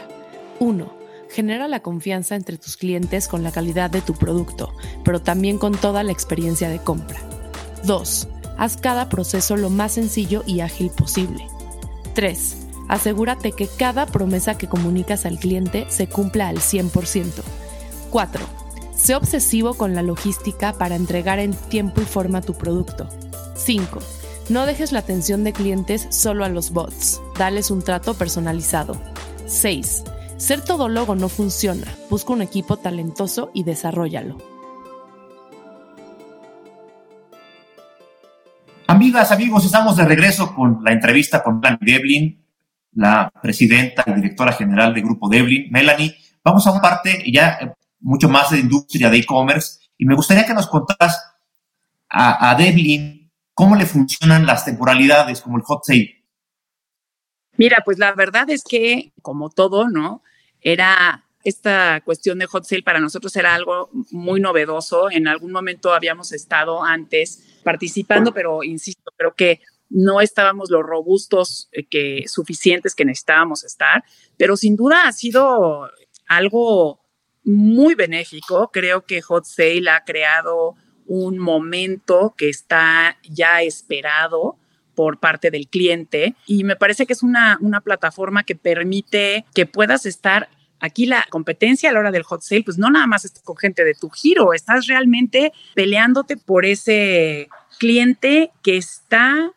1 0.59 0.96
Genera 1.29 1.67
la 1.67 1.81
confianza 1.81 2.35
entre 2.35 2.57
tus 2.57 2.77
clientes 2.77 3.27
con 3.27 3.43
la 3.43 3.51
calidad 3.51 3.89
de 3.89 4.01
tu 4.01 4.13
producto, 4.13 4.73
pero 5.03 5.21
también 5.21 5.57
con 5.57 5.73
toda 5.73 6.03
la 6.03 6.11
experiencia 6.11 6.69
de 6.69 6.79
compra. 6.79 7.19
2. 7.83 8.27
Haz 8.57 8.77
cada 8.77 9.09
proceso 9.09 9.55
lo 9.55 9.69
más 9.69 9.93
sencillo 9.93 10.43
y 10.47 10.61
ágil 10.61 10.89
posible. 10.89 11.45
3. 12.15 12.57
Asegúrate 12.87 13.51
que 13.51 13.67
cada 13.67 14.05
promesa 14.05 14.57
que 14.57 14.67
comunicas 14.67 15.25
al 15.25 15.39
cliente 15.39 15.85
se 15.89 16.07
cumpla 16.07 16.47
al 16.47 16.57
100%. 16.57 17.43
4. 18.09 18.45
Sé 18.95 19.15
obsesivo 19.15 19.75
con 19.75 19.93
la 19.93 20.01
logística 20.01 20.73
para 20.73 20.95
entregar 20.95 21.39
en 21.39 21.53
tiempo 21.53 22.01
y 22.01 22.05
forma 22.05 22.41
tu 22.41 22.53
producto. 22.53 23.09
5. 23.55 23.99
No 24.49 24.65
dejes 24.65 24.91
la 24.91 24.99
atención 24.99 25.43
de 25.43 25.53
clientes 25.53 26.07
solo 26.09 26.45
a 26.45 26.49
los 26.49 26.71
bots. 26.71 27.21
Dales 27.37 27.69
un 27.69 27.81
trato 27.81 28.13
personalizado. 28.13 28.99
6. 29.45 30.03
Ser 30.37 30.61
todólogo 30.61 31.15
no 31.15 31.29
funciona. 31.29 31.87
Busca 32.11 32.31
un 32.31 32.43
equipo 32.43 32.77
talentoso 32.77 33.49
y 33.55 33.63
desarrollalo. 33.63 34.37
Amigas, 38.85 39.31
amigos, 39.31 39.65
estamos 39.65 39.97
de 39.97 40.05
regreso 40.05 40.53
con 40.53 40.79
la 40.83 40.91
entrevista 40.91 41.43
con 41.43 41.59
Melanie 41.59 41.93
Devlin, 41.93 42.45
la 42.93 43.31
presidenta 43.41 44.03
y 44.05 44.13
directora 44.13 44.53
general 44.53 44.93
del 44.93 45.03
Grupo 45.03 45.27
Devlin. 45.27 45.71
Melanie, 45.71 46.15
vamos 46.43 46.65
a 46.67 46.71
una 46.71 46.81
parte 46.81 47.23
ya 47.31 47.75
mucho 47.99 48.29
más 48.29 48.51
de 48.51 48.59
industria, 48.59 49.09
de 49.09 49.17
e-commerce, 49.17 49.79
y 49.97 50.05
me 50.05 50.15
gustaría 50.15 50.45
que 50.45 50.53
nos 50.53 50.67
contaras 50.67 51.19
a, 52.09 52.51
a 52.51 52.55
Devlin 52.55 53.31
cómo 53.55 53.75
le 53.75 53.87
funcionan 53.87 54.45
las 54.45 54.63
temporalidades 54.63 55.41
como 55.41 55.57
el 55.57 55.63
hot 55.63 55.83
sale. 55.83 56.16
Mira, 57.57 57.81
pues 57.83 57.97
la 57.97 58.13
verdad 58.13 58.49
es 58.49 58.63
que, 58.63 59.11
como 59.21 59.49
todo, 59.49 59.89
¿no? 59.89 60.23
Era 60.61 61.25
esta 61.43 62.01
cuestión 62.01 62.39
de 62.39 62.45
hot 62.45 62.65
sale 62.65 62.83
para 62.83 62.99
nosotros 62.99 63.35
era 63.35 63.55
algo 63.55 63.89
muy 64.11 64.41
novedoso. 64.41 65.09
En 65.09 65.27
algún 65.27 65.51
momento 65.51 65.93
habíamos 65.93 66.33
estado 66.33 66.83
antes 66.83 67.59
participando, 67.63 68.33
pero 68.33 68.63
insisto, 68.63 69.11
creo 69.15 69.33
que 69.33 69.61
no 69.89 70.19
estábamos 70.19 70.69
los 70.69 70.83
robustos 70.83 71.69
que 71.89 72.25
suficientes 72.27 72.95
que 72.95 73.05
necesitábamos 73.05 73.63
estar, 73.63 74.03
pero 74.37 74.57
sin 74.57 74.75
duda 74.75 75.07
ha 75.07 75.13
sido 75.13 75.89
algo 76.27 76.99
muy 77.45 77.95
benéfico. 77.95 78.69
Creo 78.71 79.05
que 79.05 79.21
Hot 79.21 79.45
Sale 79.45 79.89
ha 79.89 80.03
creado 80.03 80.75
un 81.05 81.39
momento 81.39 82.35
que 82.37 82.49
está 82.49 83.17
ya 83.23 83.61
esperado 83.61 84.57
por 84.97 85.19
parte 85.19 85.51
del 85.51 85.67
cliente 85.67 86.33
y 86.47 86.63
me 86.63 86.75
parece 86.75 87.05
que 87.05 87.13
es 87.13 87.21
una, 87.21 87.59
una 87.61 87.81
plataforma 87.81 88.41
que 88.41 88.55
permite 88.55 89.45
que 89.53 89.67
puedas 89.67 90.07
estar 90.07 90.49
aquí 90.79 91.05
la 91.05 91.23
competencia 91.29 91.91
a 91.91 91.93
la 91.93 91.99
hora 91.99 92.11
del 92.11 92.23
hot 92.23 92.41
sale, 92.41 92.63
pues 92.63 92.79
no 92.79 92.89
nada 92.89 93.05
más 93.05 93.23
estás 93.23 93.43
con 93.43 93.57
gente 93.57 93.85
de 93.85 93.93
tu 93.93 94.09
giro, 94.09 94.55
estás 94.55 94.87
realmente 94.87 95.53
peleándote 95.75 96.35
por 96.35 96.65
ese 96.65 97.47
cliente 97.77 98.49
que 98.63 98.77
está 98.77 99.51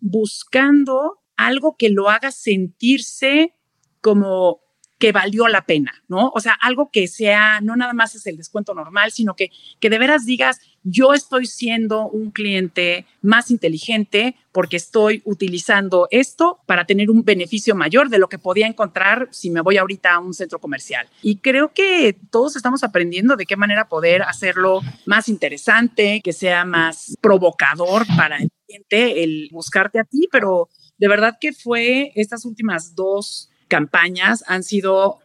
buscando 0.00 1.22
algo 1.38 1.74
que 1.78 1.88
lo 1.88 2.10
haga 2.10 2.30
sentirse 2.30 3.54
como 4.02 4.60
que 4.98 5.10
valió 5.10 5.48
la 5.48 5.64
pena, 5.64 6.04
¿no? 6.06 6.30
O 6.34 6.40
sea, 6.40 6.52
algo 6.60 6.90
que 6.92 7.08
sea, 7.08 7.62
no 7.62 7.76
nada 7.76 7.94
más 7.94 8.14
es 8.14 8.26
el 8.26 8.36
descuento 8.36 8.74
normal, 8.74 9.10
sino 9.10 9.34
que, 9.34 9.50
que 9.80 9.88
de 9.88 9.98
veras 9.98 10.26
digas, 10.26 10.60
yo 10.84 11.14
estoy 11.14 11.46
siendo 11.46 12.08
un 12.08 12.30
cliente 12.30 13.06
más 13.20 13.50
inteligente 13.50 14.36
porque 14.52 14.76
estoy 14.76 15.22
utilizando 15.24 16.08
esto 16.10 16.60
para 16.66 16.84
tener 16.84 17.10
un 17.10 17.24
beneficio 17.24 17.74
mayor 17.74 18.08
de 18.08 18.18
lo 18.18 18.28
que 18.28 18.38
podía 18.38 18.66
encontrar 18.66 19.28
si 19.30 19.50
me 19.50 19.60
voy 19.60 19.78
ahorita 19.78 20.14
a 20.14 20.18
un 20.18 20.34
centro 20.34 20.58
comercial. 20.58 21.08
Y 21.22 21.36
creo 21.36 21.72
que 21.72 22.16
todos 22.30 22.56
estamos 22.56 22.84
aprendiendo 22.84 23.36
de 23.36 23.46
qué 23.46 23.56
manera 23.56 23.88
poder 23.88 24.22
hacerlo 24.22 24.80
más 25.06 25.28
interesante, 25.28 26.20
que 26.22 26.32
sea 26.32 26.64
más 26.64 27.16
provocador 27.20 28.06
para 28.16 28.36
el 28.38 28.50
cliente, 28.66 29.24
el 29.24 29.48
buscarte 29.52 30.00
a 30.00 30.04
ti, 30.04 30.28
pero 30.30 30.68
de 30.98 31.08
verdad 31.08 31.36
que 31.40 31.52
fue 31.52 32.12
estas 32.14 32.44
últimas 32.44 32.94
dos 32.94 33.50
campañas 33.68 34.44
han 34.46 34.62
sido 34.62 35.20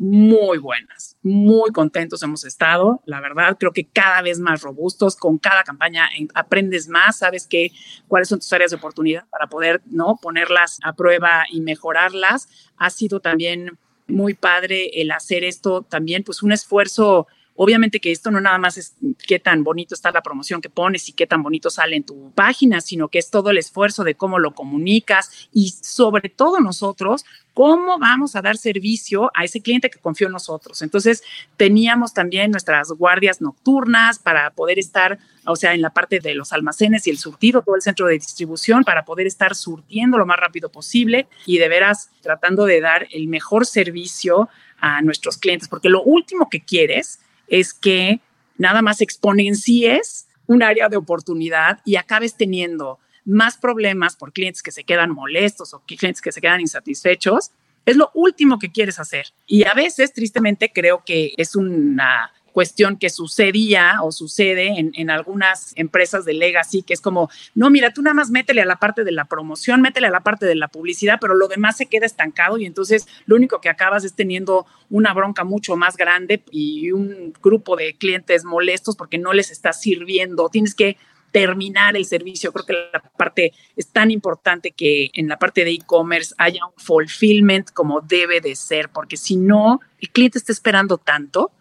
muy 0.00 0.56
buenas, 0.56 1.18
muy 1.22 1.72
contentos 1.72 2.22
hemos 2.22 2.46
estado, 2.46 3.02
la 3.04 3.20
verdad, 3.20 3.58
creo 3.60 3.72
que 3.72 3.84
cada 3.86 4.22
vez 4.22 4.38
más 4.38 4.62
robustos, 4.62 5.14
con 5.14 5.36
cada 5.36 5.62
campaña 5.62 6.08
aprendes 6.32 6.88
más, 6.88 7.18
sabes 7.18 7.46
que 7.46 7.70
cuáles 8.08 8.28
son 8.28 8.38
tus 8.38 8.50
áreas 8.54 8.70
de 8.70 8.78
oportunidad 8.78 9.28
para 9.28 9.48
poder, 9.48 9.82
¿no? 9.84 10.16
ponerlas 10.16 10.78
a 10.84 10.94
prueba 10.94 11.44
y 11.52 11.60
mejorarlas. 11.60 12.48
Ha 12.78 12.88
sido 12.88 13.20
también 13.20 13.78
muy 14.06 14.32
padre 14.32 15.02
el 15.02 15.10
hacer 15.10 15.44
esto 15.44 15.82
también, 15.82 16.24
pues 16.24 16.42
un 16.42 16.52
esfuerzo 16.52 17.26
Obviamente 17.56 18.00
que 18.00 18.10
esto 18.10 18.30
no 18.30 18.40
nada 18.40 18.58
más 18.58 18.78
es 18.78 18.94
qué 19.26 19.38
tan 19.38 19.64
bonito 19.64 19.94
está 19.94 20.10
la 20.10 20.22
promoción 20.22 20.60
que 20.60 20.70
pones 20.70 21.08
y 21.08 21.12
qué 21.12 21.26
tan 21.26 21.42
bonito 21.42 21.68
sale 21.68 21.96
en 21.96 22.04
tu 22.04 22.30
página, 22.32 22.80
sino 22.80 23.08
que 23.08 23.18
es 23.18 23.30
todo 23.30 23.50
el 23.50 23.58
esfuerzo 23.58 24.02
de 24.02 24.14
cómo 24.14 24.38
lo 24.38 24.54
comunicas 24.54 25.48
y 25.52 25.70
sobre 25.70 26.30
todo 26.30 26.60
nosotros, 26.60 27.24
cómo 27.52 27.98
vamos 27.98 28.36
a 28.36 28.42
dar 28.42 28.56
servicio 28.56 29.30
a 29.34 29.44
ese 29.44 29.60
cliente 29.60 29.90
que 29.90 29.98
confió 29.98 30.28
en 30.28 30.32
nosotros. 30.32 30.80
Entonces, 30.82 31.22
teníamos 31.56 32.14
también 32.14 32.50
nuestras 32.50 32.88
guardias 32.92 33.40
nocturnas 33.40 34.18
para 34.18 34.50
poder 34.50 34.78
estar, 34.78 35.18
o 35.44 35.56
sea, 35.56 35.74
en 35.74 35.82
la 35.82 35.90
parte 35.90 36.20
de 36.20 36.34
los 36.34 36.52
almacenes 36.52 37.06
y 37.06 37.10
el 37.10 37.18
surtido, 37.18 37.62
todo 37.62 37.76
el 37.76 37.82
centro 37.82 38.06
de 38.06 38.14
distribución, 38.14 38.84
para 38.84 39.04
poder 39.04 39.26
estar 39.26 39.54
surtiendo 39.54 40.16
lo 40.16 40.26
más 40.26 40.38
rápido 40.38 40.70
posible 40.70 41.28
y 41.44 41.58
de 41.58 41.68
veras 41.68 42.10
tratando 42.22 42.64
de 42.64 42.80
dar 42.80 43.06
el 43.10 43.28
mejor 43.28 43.66
servicio 43.66 44.48
a 44.78 45.02
nuestros 45.02 45.36
clientes, 45.36 45.68
porque 45.68 45.90
lo 45.90 46.02
último 46.02 46.48
que 46.48 46.60
quieres 46.60 47.20
es 47.50 47.74
que 47.74 48.20
nada 48.56 48.80
más 48.80 49.02
exponencies 49.02 50.26
un 50.46 50.62
área 50.62 50.88
de 50.88 50.96
oportunidad 50.96 51.80
y 51.84 51.96
acabes 51.96 52.34
teniendo 52.36 52.98
más 53.24 53.58
problemas 53.58 54.16
por 54.16 54.32
clientes 54.32 54.62
que 54.62 54.72
se 54.72 54.84
quedan 54.84 55.10
molestos 55.10 55.74
o 55.74 55.80
clientes 55.80 56.22
que 56.22 56.32
se 56.32 56.40
quedan 56.40 56.60
insatisfechos, 56.60 57.50
es 57.86 57.96
lo 57.96 58.10
último 58.14 58.58
que 58.58 58.70
quieres 58.70 58.98
hacer. 58.98 59.26
Y 59.46 59.64
a 59.64 59.74
veces, 59.74 60.12
tristemente, 60.12 60.70
creo 60.72 61.02
que 61.04 61.32
es 61.36 61.54
una 61.56 62.32
cuestión 62.52 62.96
que 62.96 63.10
sucedía 63.10 63.98
o 64.02 64.12
sucede 64.12 64.90
en, 64.94 65.10
algunas 65.10 65.72
empresas 65.76 66.24
de 66.24 66.34
legacy, 66.34 66.82
que 66.82 66.94
es 66.94 67.00
como, 67.00 67.30
no, 67.54 67.70
mira, 67.70 67.92
tú 67.92 68.02
nada 68.02 68.14
más 68.14 68.30
métele 68.30 68.62
a 68.62 68.66
la 68.66 68.76
parte 68.76 69.04
de 69.04 69.12
la 69.12 69.24
promoción, 69.24 69.80
métele 69.80 70.06
a 70.06 70.10
la 70.10 70.20
parte 70.20 70.46
de 70.46 70.54
la 70.54 70.68
publicidad, 70.68 71.18
pero 71.20 71.34
lo 71.34 71.48
demás 71.48 71.76
se 71.76 71.86
queda 71.86 72.06
estancado 72.06 72.58
y 72.58 72.66
entonces 72.66 73.08
lo 73.26 73.36
único 73.36 73.60
que 73.60 73.68
acabas 73.68 74.04
es 74.04 74.14
teniendo 74.14 74.66
una 74.88 75.14
bronca 75.14 75.44
mucho 75.44 75.76
más 75.76 75.96
grande 75.96 76.42
y 76.50 76.92
un 76.92 77.32
grupo 77.42 77.76
de 77.76 77.94
clientes 77.94 78.44
molestos 78.44 78.96
porque 78.96 79.18
no 79.18 79.32
les 79.32 79.50
está 79.50 79.72
sirviendo. 79.72 80.48
Tienes 80.48 80.74
que 80.74 80.96
terminar 81.30 81.96
el 81.96 82.04
servicio. 82.04 82.52
Creo 82.52 82.66
que 82.66 82.90
la 82.92 83.00
parte 83.00 83.52
es 83.76 83.88
tan 83.88 84.10
importante 84.10 84.72
que 84.72 85.10
en 85.14 85.28
la 85.28 85.38
parte 85.38 85.64
de 85.64 85.72
e-commerce 85.72 86.34
haya 86.38 86.64
un 86.66 86.72
fulfillment 86.76 87.70
como 87.72 88.00
debe 88.00 88.40
de 88.40 88.56
ser, 88.56 88.88
porque 88.88 89.16
si 89.16 89.36
no, 89.36 89.80
el 90.00 90.10
cliente 90.10 90.38
está 90.38 90.52
esperando 90.52 90.98
tanto 90.98 91.52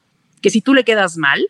que 0.41 0.49
si 0.49 0.61
tú 0.61 0.73
le 0.73 0.83
quedas 0.83 1.17
mal, 1.17 1.47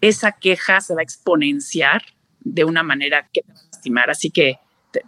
esa 0.00 0.32
queja 0.32 0.80
se 0.80 0.94
va 0.94 1.00
a 1.00 1.02
exponenciar 1.02 2.02
de 2.40 2.64
una 2.64 2.82
manera 2.82 3.28
que 3.32 3.42
te 3.42 3.52
va 3.52 3.60
a 3.60 3.64
lastimar. 3.72 4.10
Así 4.10 4.30
que 4.30 4.58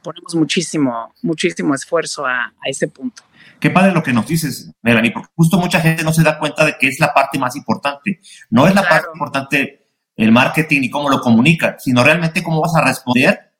ponemos 0.02 0.34
muchísimo, 0.34 1.14
muchísimo 1.22 1.74
esfuerzo 1.74 2.26
a, 2.26 2.52
ese 2.64 2.88
punto. 2.88 3.22
Qué 3.58 3.70
padre 3.70 3.92
lo 3.92 4.02
que 4.02 4.12
nos 4.12 4.26
dices, 4.26 4.72
Melanie, 4.82 5.12
porque 5.12 5.30
justo 5.34 5.58
mucha 5.58 5.80
gente 5.80 6.04
no 6.04 6.12
se 6.12 6.22
da 6.22 6.38
cuenta 6.38 6.64
de 6.64 6.76
que 6.78 6.88
es 6.88 7.00
la 7.00 7.12
parte 7.12 7.38
más 7.38 7.56
importante. 7.56 8.20
No 8.50 8.66
es 8.66 8.74
la 8.74 8.88
parte 8.88 9.08
importante 9.12 9.86
el 10.16 10.30
marketing 10.30 10.82
y 10.82 10.90
cómo 10.90 11.08
lo 11.08 11.20
comunica, 11.20 11.76
sino 11.78 12.04
realmente 12.04 12.42
cómo 12.42 12.60
vas 12.60 12.74
a 12.74 12.84
responder 12.84 13.52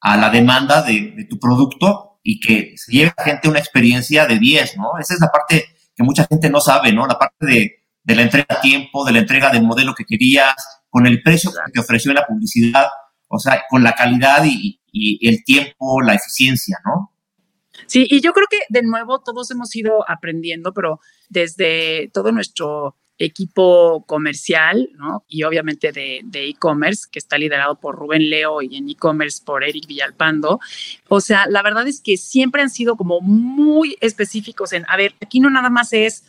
a 0.00 0.16
la 0.16 0.28
demanda 0.30 0.82
de, 0.82 1.12
de 1.16 1.24
tu 1.24 1.38
producto 1.38 2.20
y 2.22 2.40
que 2.40 2.74
se 2.76 2.92
lleve 2.92 3.10
a 3.10 3.14
la 3.22 3.24
gente 3.24 3.48
una 3.48 3.58
experiencia 3.58 4.26
de 4.26 4.38
10, 4.38 4.76
¿no? 4.76 4.98
Esa 4.98 5.14
es 5.14 5.20
la 5.20 5.28
parte 5.28 5.64
que 5.94 6.02
mucha 6.02 6.26
gente 6.26 6.50
no 6.50 6.60
sabe, 6.60 6.92
¿no? 6.92 7.06
La 7.06 7.18
parte 7.18 7.46
de 7.46 7.83
de 8.04 8.14
la 8.14 8.22
entrega 8.22 8.46
a 8.50 8.60
tiempo, 8.60 9.04
de 9.04 9.12
la 9.12 9.18
entrega 9.20 9.50
del 9.50 9.62
modelo 9.62 9.94
que 9.94 10.04
querías, 10.04 10.54
con 10.90 11.06
el 11.06 11.22
precio 11.22 11.50
que 11.50 11.72
te 11.72 11.80
ofreció 11.80 12.10
en 12.10 12.16
la 12.16 12.26
publicidad, 12.26 12.86
o 13.28 13.38
sea, 13.38 13.64
con 13.68 13.82
la 13.82 13.94
calidad 13.94 14.44
y, 14.44 14.80
el 15.22 15.42
tiempo, 15.42 16.00
la 16.02 16.14
eficiencia, 16.14 16.78
¿no? 16.84 17.10
Sí, 17.86 18.06
y 18.08 18.20
yo 18.20 18.32
creo 18.32 18.46
que 18.48 18.58
de 18.68 18.82
nuevo 18.82 19.20
todos 19.20 19.50
hemos 19.50 19.74
ido 19.74 20.08
aprendiendo, 20.08 20.72
pero 20.72 21.00
desde 21.28 22.10
todo 22.14 22.30
nuestro 22.30 22.96
equipo 23.18 24.04
comercial, 24.06 24.88
¿no? 24.94 25.24
Y 25.26 25.42
obviamente 25.42 25.90
de 25.90 26.48
e-commerce, 26.48 27.08
que 27.10 27.18
está 27.18 27.36
liderado 27.36 27.80
por 27.80 27.96
Rubén 27.96 28.30
Leo 28.30 28.62
y 28.62 28.76
en 28.76 28.88
e-commerce 28.88 29.42
por 29.44 29.64
Eric 29.64 29.88
Villalpando. 29.88 30.60
O 31.08 31.20
sea, 31.20 31.46
la 31.48 31.62
verdad 31.62 31.88
es 31.88 32.00
que 32.00 32.16
siempre 32.16 32.62
han 32.62 32.70
sido 32.70 32.96
como 32.96 33.20
muy 33.20 33.96
específicos 34.00 34.72
en, 34.72 34.84
a 34.88 34.96
ver, 34.96 35.14
aquí 35.20 35.40
no 35.40 35.50
nada 35.50 35.70
más 35.70 35.92
es 35.92 36.24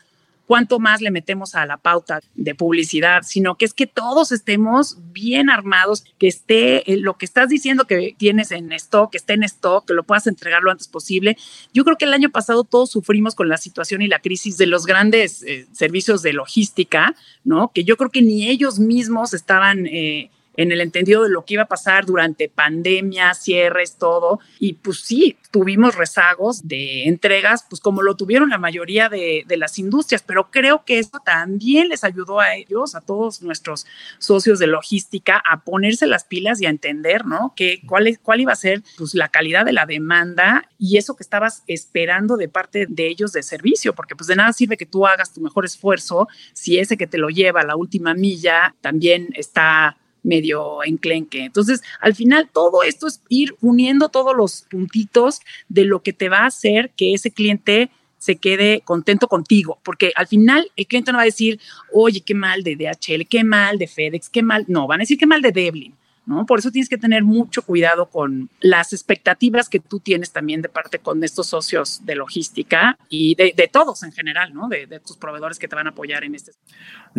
cuánto 0.45 0.79
más 0.79 1.01
le 1.01 1.11
metemos 1.11 1.55
a 1.55 1.65
la 1.65 1.77
pauta 1.77 2.21
de 2.35 2.55
publicidad, 2.55 3.23
sino 3.23 3.55
que 3.55 3.65
es 3.65 3.73
que 3.73 3.87
todos 3.87 4.31
estemos 4.31 4.97
bien 5.11 5.49
armados, 5.49 6.03
que 6.17 6.27
esté 6.27 6.91
eh, 6.91 6.97
lo 6.97 7.17
que 7.17 7.25
estás 7.25 7.49
diciendo 7.49 7.85
que 7.85 8.15
tienes 8.17 8.51
en 8.51 8.71
stock, 8.73 9.11
que 9.11 9.17
esté 9.17 9.33
en 9.33 9.43
stock, 9.43 9.85
que 9.85 9.93
lo 9.93 10.03
puedas 10.03 10.27
entregar 10.27 10.61
lo 10.61 10.71
antes 10.71 10.87
posible. 10.87 11.37
Yo 11.73 11.83
creo 11.83 11.97
que 11.97 12.05
el 12.05 12.13
año 12.13 12.29
pasado 12.29 12.63
todos 12.63 12.91
sufrimos 12.91 13.35
con 13.35 13.49
la 13.49 13.57
situación 13.57 14.01
y 14.01 14.07
la 14.07 14.19
crisis 14.19 14.57
de 14.57 14.67
los 14.67 14.85
grandes 14.85 15.43
eh, 15.43 15.67
servicios 15.71 16.21
de 16.21 16.33
logística, 16.33 17.15
¿no? 17.43 17.71
Que 17.73 17.83
yo 17.83 17.97
creo 17.97 18.09
que 18.09 18.21
ni 18.21 18.47
ellos 18.47 18.79
mismos 18.79 19.33
estaban... 19.33 19.85
Eh, 19.87 20.29
en 20.57 20.71
el 20.71 20.81
entendido 20.81 21.23
de 21.23 21.29
lo 21.29 21.45
que 21.45 21.55
iba 21.55 21.63
a 21.63 21.67
pasar 21.67 22.05
durante 22.05 22.49
pandemia, 22.49 23.33
cierres, 23.33 23.97
todo. 23.97 24.39
Y 24.59 24.73
pues 24.73 24.99
sí, 24.99 25.37
tuvimos 25.51 25.95
rezagos 25.95 26.67
de 26.67 27.05
entregas, 27.05 27.65
pues 27.69 27.81
como 27.81 28.01
lo 28.01 28.15
tuvieron 28.15 28.49
la 28.49 28.57
mayoría 28.57 29.09
de, 29.09 29.43
de, 29.47 29.57
las 29.57 29.79
industrias, 29.79 30.23
pero 30.23 30.51
creo 30.51 30.83
que 30.85 30.99
eso 30.99 31.21
también 31.23 31.89
les 31.89 32.03
ayudó 32.03 32.39
a 32.39 32.55
ellos, 32.55 32.95
a 32.95 33.01
todos 33.01 33.41
nuestros 33.41 33.85
socios 34.19 34.59
de 34.59 34.67
logística, 34.67 35.41
a 35.49 35.63
ponerse 35.63 36.07
las 36.07 36.25
pilas 36.25 36.61
y 36.61 36.65
a 36.65 36.69
entender, 36.69 37.25
¿no? 37.25 37.53
Que 37.55 37.81
cuál, 37.87 38.07
es, 38.07 38.19
cuál 38.19 38.41
iba 38.41 38.51
a 38.51 38.57
ser 38.57 38.83
pues, 38.97 39.13
la 39.15 39.29
calidad 39.29 39.65
de 39.65 39.73
la 39.73 39.85
demanda 39.85 40.69
y 40.77 40.97
eso 40.97 41.15
que 41.15 41.23
estabas 41.23 41.63
esperando 41.67 42.37
de 42.37 42.49
parte 42.49 42.85
de 42.89 43.07
ellos 43.07 43.31
de 43.31 43.43
servicio, 43.43 43.93
porque 43.93 44.15
pues 44.15 44.27
de 44.27 44.35
nada 44.35 44.53
sirve 44.53 44.77
que 44.77 44.85
tú 44.85 45.07
hagas 45.07 45.33
tu 45.33 45.41
mejor 45.41 45.65
esfuerzo 45.65 46.27
si 46.53 46.79
ese 46.79 46.97
que 46.97 47.07
te 47.07 47.17
lo 47.17 47.29
lleva 47.29 47.61
a 47.61 47.65
la 47.65 47.75
última 47.75 48.13
milla 48.13 48.75
también 48.81 49.29
está 49.33 49.97
medio 50.25 50.83
enclenque. 50.83 51.45
Entonces, 51.45 51.81
al 52.01 52.15
final, 52.15 52.49
todo 52.51 52.83
esto 52.83 53.07
es 53.07 53.21
ir 53.29 53.55
uniendo 53.61 54.09
todos 54.09 54.35
los 54.35 54.63
puntitos 54.69 55.39
de 55.69 55.85
lo 55.85 56.01
que 56.01 56.13
te 56.13 56.29
va 56.29 56.39
a 56.39 56.47
hacer 56.47 56.91
que 56.97 57.13
ese 57.13 57.31
cliente 57.31 57.89
se 58.17 58.37
quede 58.37 58.81
contento 58.81 59.27
contigo, 59.27 59.79
porque 59.83 60.11
al 60.15 60.25
final 60.25 60.71
el 60.75 60.87
cliente 60.87 61.11
no 61.11 61.19
va 61.19 61.23
a 61.23 61.25
decir, 61.25 61.59
oye, 61.93 62.21
qué 62.21 62.33
mal 62.33 62.63
de 62.63 62.75
DHL, 62.75 63.27
qué 63.29 63.43
mal 63.43 63.77
de 63.77 63.87
FedEx, 63.87 64.29
qué 64.29 64.41
mal, 64.41 64.65
no, 64.67 64.87
van 64.87 65.01
a 65.01 65.03
decir 65.03 65.17
qué 65.17 65.27
mal 65.27 65.43
de 65.43 65.51
Devlin. 65.51 65.93
¿No? 66.25 66.45
Por 66.45 66.59
eso 66.59 66.71
tienes 66.71 66.89
que 66.89 66.97
tener 66.97 67.23
mucho 67.23 67.61
cuidado 67.61 68.09
con 68.09 68.49
las 68.59 68.93
expectativas 68.93 69.69
que 69.69 69.79
tú 69.79 69.99
tienes 69.99 70.31
también 70.31 70.61
de 70.61 70.69
parte 70.69 70.99
con 70.99 71.23
estos 71.23 71.47
socios 71.47 72.05
de 72.05 72.15
logística 72.15 72.97
y 73.09 73.35
de, 73.35 73.69
todos 73.71 74.03
en 74.03 74.11
general, 74.11 74.53
¿no? 74.53 74.67
De, 74.67 74.87
tus 75.05 75.17
proveedores 75.17 75.59
que 75.59 75.67
te 75.67 75.75
van 75.75 75.87
a 75.87 75.91
apoyar 75.91 76.23
en 76.23 76.35
este. 76.35 76.51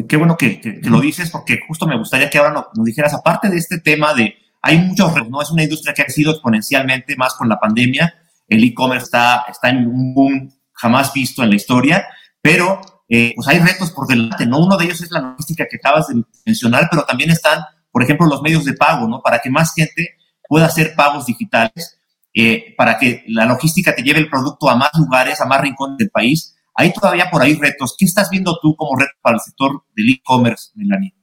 Qué 0.08 0.16
bueno 0.16 0.36
que, 0.36 0.80
lo 0.82 1.00
dices, 1.00 1.30
porque 1.30 1.60
justo 1.66 1.86
me 1.86 1.98
gustaría 1.98 2.30
que 2.30 2.38
ahora 2.38 2.52
nos, 2.52 2.84
dijeras, 2.84 3.14
aparte 3.14 3.48
de 3.48 3.56
este 3.56 3.78
tema 3.78 4.14
de, 4.14 4.36
hay 4.62 4.78
muchos, 4.78 5.12
¿no? 5.28 5.42
Es 5.42 5.50
una 5.50 5.62
industria 5.62 5.94
que 5.94 6.02
ha 6.02 6.06
crecido 6.06 6.32
exponencialmente 6.32 7.16
más 7.16 7.34
con 7.34 7.48
la 7.48 7.58
pandemia, 7.58 8.14
el 8.48 8.62
e-commerce 8.62 9.04
está, 9.04 9.44
está 9.48 9.70
en 9.70 9.86
un 9.86 10.14
boom 10.14 10.52
jamás 10.72 11.12
visto 11.12 11.42
en 11.42 11.50
la 11.50 11.56
historia, 11.56 12.06
pero 12.40 12.80
eh, 13.08 13.32
pues 13.36 13.46
hay 13.48 13.58
retos 13.58 13.90
por 13.92 14.06
delante, 14.06 14.46
¿no? 14.46 14.58
Uno 14.58 14.76
de 14.76 14.84
ellos 14.84 15.00
es 15.00 15.10
la 15.10 15.20
logística 15.20 15.66
que 15.68 15.76
acabas 15.76 16.08
de 16.08 16.22
mencionar, 16.44 16.88
pero 16.90 17.04
también 17.04 17.30
están 17.30 17.60
por 17.96 18.02
ejemplo, 18.02 18.26
los 18.26 18.42
medios 18.42 18.66
de 18.66 18.74
pago, 18.74 19.08
¿no? 19.08 19.22
Para 19.22 19.38
que 19.38 19.48
más 19.48 19.72
gente 19.72 20.18
pueda 20.46 20.66
hacer 20.66 20.94
pagos 20.94 21.24
digitales, 21.24 21.98
eh, 22.34 22.74
para 22.76 22.98
que 22.98 23.24
la 23.26 23.46
logística 23.46 23.94
te 23.94 24.02
lleve 24.02 24.18
el 24.18 24.28
producto 24.28 24.68
a 24.68 24.76
más 24.76 24.90
lugares, 24.98 25.40
a 25.40 25.46
más 25.46 25.62
rincones 25.62 25.96
del 25.96 26.10
país. 26.10 26.54
Hay 26.74 26.92
todavía 26.92 27.30
por 27.30 27.40
ahí 27.40 27.54
retos. 27.54 27.96
¿Qué 27.98 28.04
estás 28.04 28.28
viendo 28.28 28.58
tú 28.60 28.76
como 28.76 29.00
reto 29.00 29.14
para 29.22 29.36
el 29.36 29.40
sector 29.40 29.82
del 29.94 30.10
e-commerce, 30.10 30.72
Melanie? 30.74 31.14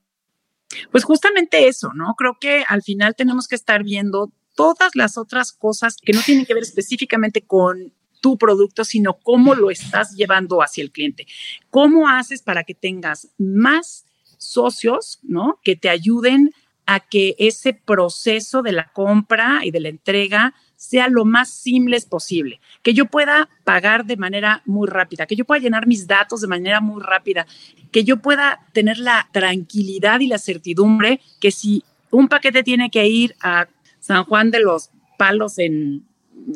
Pues 0.91 1.03
justamente 1.03 1.67
eso, 1.67 1.91
¿no? 1.93 2.15
Creo 2.17 2.37
que 2.41 2.63
al 2.67 2.81
final 2.81 3.13
tenemos 3.15 3.47
que 3.47 3.53
estar 3.53 3.83
viendo 3.83 4.31
todas 4.55 4.95
las 4.95 5.19
otras 5.19 5.51
cosas 5.51 5.97
que 6.01 6.13
no 6.13 6.21
tienen 6.21 6.47
que 6.47 6.55
ver 6.55 6.63
específicamente 6.63 7.45
con 7.45 7.93
tu 8.19 8.39
producto, 8.39 8.83
sino 8.83 9.19
cómo 9.21 9.53
lo 9.53 9.69
estás 9.69 10.15
llevando 10.15 10.63
hacia 10.63 10.83
el 10.83 10.91
cliente. 10.91 11.27
¿Cómo 11.69 12.09
haces 12.09 12.41
para 12.41 12.63
que 12.63 12.73
tengas 12.73 13.27
más 13.37 14.05
socios, 14.39 15.19
¿no? 15.21 15.59
Que 15.63 15.75
te 15.75 15.89
ayuden 15.89 16.51
a 16.85 16.99
que 16.99 17.35
ese 17.37 17.73
proceso 17.73 18.61
de 18.61 18.71
la 18.71 18.91
compra 18.91 19.61
y 19.63 19.71
de 19.71 19.79
la 19.79 19.89
entrega 19.89 20.53
sea 20.75 21.07
lo 21.07 21.23
más 21.23 21.49
simple 21.49 21.97
posible, 22.09 22.59
que 22.81 22.93
yo 22.93 23.05
pueda 23.05 23.47
pagar 23.63 24.05
de 24.05 24.17
manera 24.17 24.61
muy 24.65 24.87
rápida, 24.87 25.25
que 25.25 25.35
yo 25.35 25.45
pueda 25.45 25.61
llenar 25.61 25.87
mis 25.87 26.07
datos 26.07 26.41
de 26.41 26.47
manera 26.47 26.81
muy 26.81 27.01
rápida, 27.01 27.47
que 27.91 28.03
yo 28.03 28.17
pueda 28.17 28.59
tener 28.73 28.97
la 28.97 29.29
tranquilidad 29.31 30.19
y 30.19 30.27
la 30.27 30.39
certidumbre 30.39 31.21
que 31.39 31.51
si 31.51 31.83
un 32.11 32.27
paquete 32.27 32.63
tiene 32.63 32.89
que 32.89 33.07
ir 33.07 33.35
a 33.41 33.67
San 33.99 34.25
Juan 34.25 34.51
de 34.51 34.59
los 34.59 34.89
Palos 35.17 35.57
en 35.57 36.05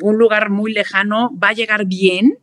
un 0.02 0.18
lugar 0.18 0.50
muy 0.50 0.72
lejano, 0.72 1.30
va 1.42 1.48
a 1.48 1.54
llegar 1.54 1.86
bien 1.86 2.38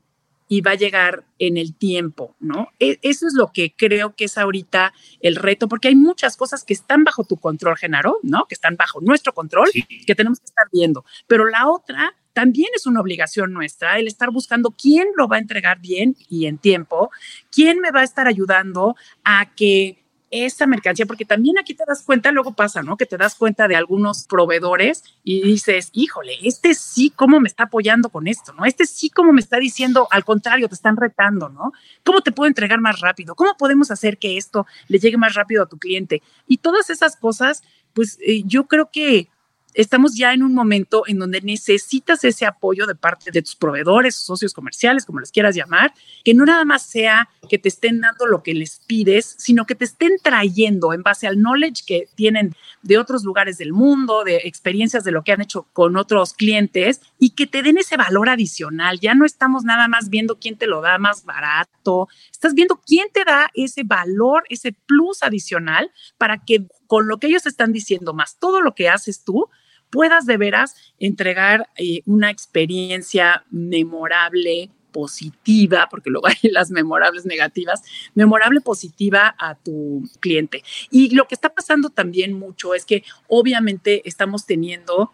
y 0.47 0.61
va 0.61 0.71
a 0.71 0.75
llegar 0.75 1.25
en 1.39 1.57
el 1.57 1.75
tiempo, 1.75 2.35
¿no? 2.39 2.69
E, 2.79 2.99
eso 3.01 3.27
es 3.27 3.33
lo 3.33 3.51
que 3.51 3.73
creo 3.75 4.15
que 4.15 4.25
es 4.25 4.37
ahorita 4.37 4.93
el 5.21 5.35
reto, 5.35 5.67
porque 5.67 5.87
hay 5.87 5.95
muchas 5.95 6.37
cosas 6.37 6.63
que 6.63 6.73
están 6.73 7.03
bajo 7.03 7.23
tu 7.23 7.37
control, 7.37 7.77
Genaro, 7.77 8.19
¿no? 8.23 8.45
Que 8.47 8.55
están 8.55 8.75
bajo 8.75 9.01
nuestro 9.01 9.33
control, 9.33 9.69
que 10.05 10.15
tenemos 10.15 10.39
que 10.39 10.45
estar 10.45 10.67
viendo. 10.71 11.05
Pero 11.27 11.45
la 11.47 11.69
otra 11.69 12.15
también 12.33 12.69
es 12.75 12.85
una 12.85 12.99
obligación 12.99 13.53
nuestra, 13.53 13.97
el 13.97 14.07
estar 14.07 14.29
buscando 14.29 14.71
quién 14.71 15.07
lo 15.15 15.27
va 15.27 15.37
a 15.37 15.39
entregar 15.39 15.79
bien 15.79 16.17
y 16.29 16.47
en 16.47 16.57
tiempo, 16.57 17.09
quién 17.49 17.79
me 17.79 17.91
va 17.91 18.01
a 18.01 18.03
estar 18.03 18.27
ayudando 18.27 18.95
a 19.23 19.55
que 19.55 20.04
esa 20.31 20.67
mercancía, 20.67 21.05
porque 21.05 21.25
también 21.25 21.57
aquí 21.57 21.73
te 21.73 21.83
das 21.87 22.01
cuenta, 22.03 22.31
luego 22.31 22.53
pasa, 22.53 22.81
¿no? 22.81 22.97
Que 22.97 23.05
te 23.05 23.17
das 23.17 23.35
cuenta 23.35 23.67
de 23.67 23.75
algunos 23.75 24.25
proveedores 24.25 25.03
y 25.23 25.41
dices, 25.41 25.89
híjole, 25.93 26.33
este 26.41 26.73
sí, 26.73 27.11
¿cómo 27.15 27.39
me 27.39 27.47
está 27.47 27.63
apoyando 27.63 28.09
con 28.09 28.27
esto, 28.27 28.53
¿no? 28.53 28.65
Este 28.65 28.85
sí, 28.85 29.09
¿cómo 29.09 29.31
me 29.31 29.41
está 29.41 29.57
diciendo, 29.57 30.07
al 30.11 30.25
contrario, 30.25 30.67
te 30.67 30.75
están 30.75 30.97
retando, 30.97 31.49
¿no? 31.49 31.71
¿Cómo 32.03 32.21
te 32.21 32.31
puedo 32.31 32.47
entregar 32.47 32.79
más 32.81 32.99
rápido? 32.99 33.35
¿Cómo 33.35 33.55
podemos 33.57 33.91
hacer 33.91 34.17
que 34.17 34.37
esto 34.37 34.65
le 34.87 34.99
llegue 34.99 35.17
más 35.17 35.35
rápido 35.35 35.63
a 35.63 35.67
tu 35.67 35.77
cliente? 35.77 36.21
Y 36.47 36.57
todas 36.57 36.89
esas 36.89 37.15
cosas, 37.15 37.63
pues 37.93 38.17
eh, 38.25 38.43
yo 38.45 38.65
creo 38.67 38.89
que 38.91 39.29
estamos 39.75 40.15
ya 40.15 40.33
en 40.33 40.41
un 40.41 40.53
momento 40.53 41.03
en 41.05 41.19
donde 41.19 41.41
necesitas 41.41 42.23
ese 42.23 42.45
apoyo 42.45 42.87
de 42.87 42.95
parte 42.95 43.31
de 43.31 43.41
tus 43.41 43.55
proveedores, 43.55 44.15
socios 44.15 44.53
comerciales, 44.53 45.05
como 45.05 45.19
les 45.19 45.31
quieras 45.31 45.55
llamar, 45.55 45.93
que 46.23 46.33
no 46.33 46.45
nada 46.45 46.65
más 46.65 46.83
sea 46.83 47.29
que 47.49 47.59
te 47.59 47.69
estén 47.69 48.01
dando 48.01 48.25
lo 48.25 48.41
que 48.41 48.53
les 48.53 48.79
pides, 48.87 49.35
sino 49.37 49.65
que 49.65 49.75
te 49.75 49.85
estén 49.85 50.13
trayendo 50.21 50.93
en 50.93 51.03
base 51.03 51.27
al 51.27 51.35
knowledge 51.35 51.83
que 51.85 52.07
tienen 52.15 52.55
de 52.81 52.97
otros 52.97 53.23
lugares 53.23 53.57
del 53.57 53.73
mundo, 53.73 54.23
de 54.23 54.37
experiencias 54.45 55.03
de 55.03 55.11
lo 55.11 55.23
que 55.23 55.33
han 55.33 55.41
hecho 55.41 55.67
con 55.73 55.97
otros 55.97 56.33
clientes 56.33 57.01
y 57.19 57.31
que 57.31 57.45
te 57.45 57.61
den 57.61 57.77
ese 57.77 57.97
valor 57.97 58.29
adicional. 58.29 58.99
Ya 58.99 59.13
no 59.13 59.25
estamos 59.25 59.63
nada 59.63 59.87
más 59.87 60.09
viendo 60.09 60.39
quién 60.39 60.57
te 60.57 60.67
lo 60.67 60.81
da 60.81 60.97
más 60.97 61.25
barato, 61.25 62.07
estás 62.31 62.53
viendo 62.53 62.81
quién 62.85 63.07
te 63.13 63.25
da 63.25 63.49
ese 63.53 63.83
valor, 63.83 64.43
ese 64.49 64.71
plus 64.71 65.21
adicional 65.21 65.91
para 66.17 66.43
que 66.43 66.67
con 66.87 67.07
lo 67.07 67.17
que 67.17 67.27
ellos 67.27 67.45
están 67.45 67.71
diciendo 67.71 68.13
más 68.13 68.37
todo 68.39 68.61
lo 68.61 68.75
que 68.75 68.89
haces 68.89 69.23
tú, 69.23 69.49
puedas 69.89 70.25
de 70.25 70.37
veras 70.37 70.75
entregar 70.99 71.69
eh, 71.77 72.01
una 72.05 72.29
experiencia 72.29 73.45
memorable, 73.49 74.69
positiva, 74.91 75.87
porque 75.91 76.09
luego 76.09 76.27
hay 76.27 76.49
las 76.51 76.71
memorables 76.71 77.25
negativas, 77.25 77.81
memorable 78.13 78.61
positiva 78.61 79.35
a 79.37 79.55
tu 79.55 80.09
cliente. 80.21 80.63
Y 80.89 81.13
lo 81.13 81.27
que 81.27 81.35
está 81.35 81.53
pasando 81.53 81.89
también 81.89 82.31
mucho 82.31 82.73
es 82.73 82.85
que 82.85 83.03
obviamente 83.27 84.01
estamos 84.07 84.45
teniendo 84.45 85.11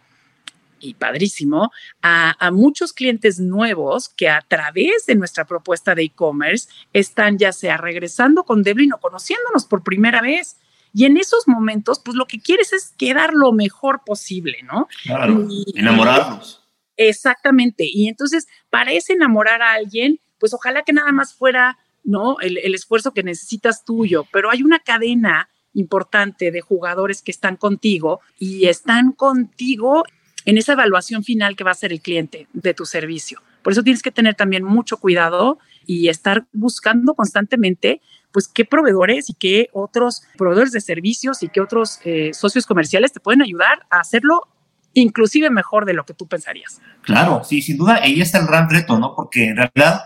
y 0.81 0.95
padrísimo, 0.95 1.71
a, 2.01 2.35
a, 2.43 2.51
muchos 2.51 2.91
clientes 2.91 3.39
nuevos 3.39 4.09
que 4.09 4.29
a 4.29 4.41
través 4.41 5.05
de 5.05 5.13
nuestra 5.13 5.45
propuesta 5.45 5.93
de 5.93 6.03
e-commerce 6.03 6.69
están 6.91 7.37
ya 7.37 7.51
sea 7.51 7.77
regresando 7.77 8.43
con 8.43 8.63
Deblin 8.63 8.93
o 8.93 8.99
conociéndonos 8.99 9.65
por 9.65 9.83
primera 9.83 10.21
vez. 10.21 10.57
Y 10.93 11.05
en 11.05 11.17
esos 11.17 11.47
momentos, 11.47 12.01
pues 12.03 12.15
lo 12.15 12.25
que 12.25 12.39
quieres 12.39 12.73
es 12.73 12.93
quedar 12.97 13.33
lo 13.33 13.51
mejor 13.53 14.01
posible, 14.05 14.57
¿no? 14.63 14.87
Claro, 15.03 15.47
enamorarnos. 15.75 16.63
Exactamente. 16.97 17.85
Y 17.87 18.07
entonces, 18.07 18.47
para 18.69 18.91
ese 18.91 19.13
enamorar 19.13 19.61
a 19.61 19.73
alguien, 19.73 20.19
pues 20.39 20.53
ojalá 20.53 20.83
que 20.83 20.93
nada 20.93 21.11
más 21.11 21.33
fuera, 21.33 21.77
¿no? 22.03 22.39
El, 22.41 22.57
el 22.57 22.75
esfuerzo 22.75 23.13
que 23.13 23.23
necesitas 23.23 23.85
tuyo, 23.85 24.25
pero 24.31 24.51
hay 24.51 24.63
una 24.63 24.79
cadena 24.79 25.49
importante 25.73 26.51
de 26.51 26.61
jugadores 26.61 27.21
que 27.21 27.31
están 27.31 27.55
contigo 27.55 28.19
y 28.37 28.67
están 28.67 29.13
contigo 29.13 30.03
en 30.45 30.57
esa 30.57 30.73
evaluación 30.73 31.23
final 31.23 31.55
que 31.55 31.63
va 31.63 31.71
a 31.71 31.75
ser 31.75 31.91
el 31.91 32.01
cliente 32.01 32.47
de 32.53 32.73
tu 32.73 32.85
servicio. 32.85 33.41
Por 33.61 33.73
eso 33.73 33.83
tienes 33.83 34.01
que 34.01 34.11
tener 34.11 34.35
también 34.35 34.63
mucho 34.63 34.97
cuidado 34.97 35.59
y 35.85 36.09
estar 36.09 36.47
buscando 36.51 37.13
constantemente 37.13 38.01
pues 38.31 38.47
qué 38.47 38.65
proveedores 38.65 39.29
y 39.29 39.33
qué 39.33 39.69
otros 39.73 40.23
proveedores 40.37 40.71
de 40.71 40.81
servicios 40.81 41.43
y 41.43 41.49
qué 41.49 41.61
otros 41.61 41.99
eh, 42.03 42.31
socios 42.33 42.65
comerciales 42.65 43.11
te 43.11 43.19
pueden 43.19 43.41
ayudar 43.41 43.85
a 43.89 43.99
hacerlo 43.99 44.47
inclusive 44.93 45.49
mejor 45.49 45.85
de 45.85 45.93
lo 45.93 46.05
que 46.05 46.13
tú 46.13 46.27
pensarías. 46.27 46.81
Claro, 47.01 47.43
sí, 47.43 47.61
sin 47.61 47.77
duda, 47.77 47.99
ahí 48.01 48.21
está 48.21 48.39
el 48.39 48.47
gran 48.47 48.69
reto, 48.69 48.99
¿no? 48.99 49.15
Porque 49.15 49.49
en 49.49 49.57
realidad 49.57 50.01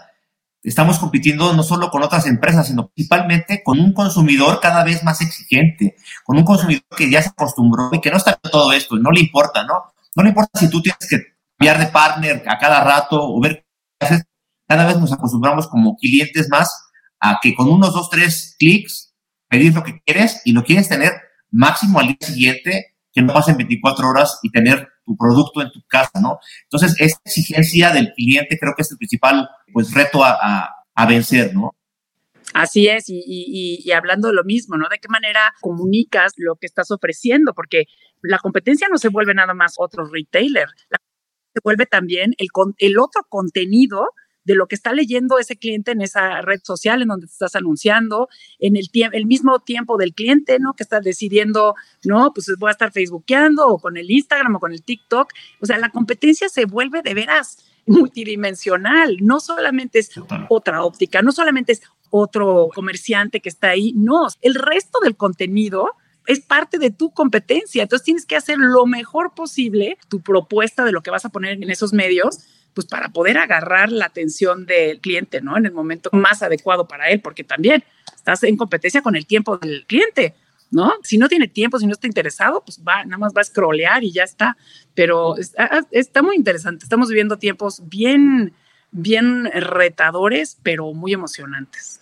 estamos 0.64 1.00
compitiendo 1.00 1.54
no 1.54 1.64
solo 1.64 1.90
con 1.90 2.04
otras 2.04 2.26
empresas, 2.28 2.68
sino 2.68 2.88
principalmente 2.90 3.62
con 3.64 3.80
un 3.80 3.94
consumidor 3.94 4.60
cada 4.60 4.84
vez 4.84 5.04
más 5.04 5.22
exigente, 5.22 5.96
con 6.24 6.38
un 6.38 6.44
consumidor 6.44 6.84
que 6.96 7.10
ya 7.10 7.22
se 7.22 7.30
acostumbró 7.30 7.90
y 7.92 8.02
que 8.02 8.12
no 8.12 8.18
está 8.18 8.36
todo 8.36 8.74
esto, 8.74 8.96
no 8.96 9.12
le 9.12 9.22
importa, 9.22 9.64
¿no? 9.64 9.94
No 10.16 10.24
le 10.24 10.30
importa 10.30 10.60
si 10.60 10.70
tú 10.70 10.82
tienes 10.82 11.08
que 11.10 11.36
cambiar 11.58 11.80
de 11.80 11.92
partner 11.92 12.44
a 12.48 12.58
cada 12.58 12.84
rato 12.84 13.22
o 13.22 13.40
ver 13.42 13.66
qué 14.00 14.06
haces. 14.06 14.24
Cada 14.68 14.86
vez 14.86 14.98
nos 14.98 15.14
acostumbramos 15.14 15.68
como 15.68 15.96
clientes 15.96 16.50
más 16.50 16.85
a 17.30 17.40
que 17.42 17.56
con 17.56 17.70
unos 17.70 17.94
dos, 17.94 18.10
tres 18.10 18.56
clics 18.60 19.14
pedir 19.48 19.74
lo 19.74 19.84
que 19.84 20.00
quieres 20.06 20.42
y 20.46 20.54
lo 20.54 20.64
quieres 20.64 20.90
tener 20.90 21.12
máximo 21.52 22.00
al 22.00 22.08
día 22.08 22.18
siguiente, 22.20 22.96
que 23.14 23.22
no 23.22 23.34
pasen 23.34 23.58
24 23.58 24.10
horas 24.10 24.40
y 24.44 24.52
tener 24.52 24.90
tu 25.06 25.16
producto 25.16 25.62
en 25.62 25.72
tu 25.72 25.82
casa, 25.88 26.20
¿no? 26.22 26.40
Entonces, 26.64 26.96
esta 27.00 27.22
exigencia 27.26 27.92
del 27.92 28.14
cliente 28.14 28.58
creo 28.60 28.74
que 28.76 28.82
es 28.82 28.92
el 28.92 28.98
principal 28.98 29.48
pues, 29.72 29.94
reto 29.94 30.24
a, 30.24 30.70
a, 30.94 31.06
vencer, 31.06 31.54
¿no? 31.54 31.72
Así 32.54 32.88
es, 32.88 33.10
y, 33.10 33.24
y, 33.26 33.82
y, 33.84 33.92
hablando 33.92 34.30
de 34.30 34.34
lo 34.34 34.44
mismo, 34.44 34.78
¿no? 34.78 34.88
¿De 34.90 35.00
qué 35.00 35.08
manera 35.08 35.54
comunicas 35.62 36.34
lo 36.38 36.56
que 36.56 36.66
estás 36.66 36.92
ofreciendo? 36.92 37.54
Porque 37.54 37.86
la 38.22 38.40
competencia 38.40 38.88
no 38.90 38.98
se 38.98 39.10
vuelve 39.10 39.34
nada 39.34 39.54
más 39.54 39.76
otro 39.78 40.06
retailer, 40.06 40.68
la 40.90 41.00
se 41.56 41.62
vuelve 41.64 41.86
también 41.86 42.34
el, 42.38 42.50
el 42.80 43.00
otro 43.00 43.22
contenido 43.30 44.10
de 44.46 44.56
lo 44.56 44.68
que 44.68 44.76
está 44.76 44.94
leyendo 44.94 45.40
ese 45.40 45.58
cliente 45.58 45.92
en 45.92 46.02
esa 46.02 46.42
red 46.42 46.62
social 46.64 47.02
en 47.02 47.10
donde 47.10 47.28
te 47.28 47.34
estás 47.34 47.56
anunciando, 47.56 48.30
en 48.60 48.78
el, 48.78 48.90
el 49.12 49.26
mismo 49.26 49.60
tiempo 49.60 49.98
del 49.98 50.14
cliente, 50.14 50.60
¿no? 50.60 50.74
Que 50.74 50.84
está 50.84 51.00
decidiendo, 51.02 51.76
no, 52.04 52.32
pues 52.34 52.52
voy 52.58 52.70
a 52.70 52.72
estar 52.72 52.92
facebookeando 52.92 53.68
o 53.68 53.80
con 53.80 53.98
el 53.98 54.10
Instagram 54.10 54.56
o 54.56 54.60
con 54.60 54.72
el 54.72 54.84
TikTok. 54.84 55.32
O 55.62 55.66
sea, 55.66 55.78
la 55.78 55.90
competencia 55.90 56.48
se 56.48 56.66
vuelve 56.66 57.02
de 57.02 57.14
veras 57.14 57.66
multidimensional. 57.88 59.18
No 59.22 59.40
solamente 59.40 60.00
es 60.00 60.12
otra 60.50 60.84
óptica, 60.84 61.22
no 61.22 61.32
solamente 61.32 61.74
es 61.74 61.82
otro 62.10 62.70
comerciante 62.74 63.42
que 63.42 63.50
está 63.50 63.70
ahí, 63.70 63.94
no, 63.94 64.28
el 64.42 64.56
resto 64.56 65.00
del 65.04 65.18
contenido 65.18 65.90
es 66.28 66.40
parte 66.40 66.78
de 66.78 66.92
tu 66.92 67.12
competencia. 67.12 67.84
Entonces 67.84 68.06
tienes 68.06 68.26
que 68.26 68.36
hacer 68.36 68.58
lo 68.58 68.86
mejor 68.86 69.34
posible 69.36 69.98
tu 70.08 70.22
propuesta 70.22 70.86
de 70.86 70.92
lo 70.92 71.02
que 71.02 71.12
vas 71.12 71.26
a 71.26 71.30
poner 71.30 71.62
en 71.62 71.70
esos 71.70 71.94
medios 71.94 72.40
pues 72.76 72.86
para 72.86 73.10
poder 73.10 73.38
agarrar 73.38 73.90
la 73.92 74.06
atención 74.06 74.66
del 74.66 75.00
cliente, 75.00 75.42
¿no? 75.42 75.58
En 75.58 75.66
el 75.66 75.72
momento 75.72 76.10
más 76.12 76.44
adecuado 76.44 76.88
para 76.88 77.10
él, 77.10 77.22
porque 77.22 77.44
también 77.44 77.84
estás 78.14 78.44
en 78.44 78.58
competencia 78.58 79.02
con 79.02 79.16
el 79.16 79.26
tiempo 79.26 79.58
del 79.58 79.86
cliente, 79.88 80.36
¿no? 80.72 80.92
Si 81.02 81.18
no 81.18 81.30
tiene 81.30 81.48
tiempo, 81.48 81.80
si 81.80 81.88
no 81.88 81.94
está 81.94 82.06
interesado, 82.06 82.62
pues 82.66 82.82
va, 82.86 83.06
nada 83.06 83.18
más 83.18 83.34
va 83.36 83.42
a 83.42 83.46
scrollear 83.46 84.04
y 84.04 84.12
ya 84.12 84.24
está. 84.24 84.58
Pero 84.94 85.38
está, 85.38 85.86
está 85.92 86.22
muy 86.22 86.36
interesante. 86.36 86.84
Estamos 86.84 87.08
viviendo 87.08 87.38
tiempos 87.38 87.82
bien, 87.88 88.54
bien 88.92 89.46
retadores, 89.46 90.58
pero 90.62 90.94
muy 90.94 91.14
emocionantes. 91.14 92.02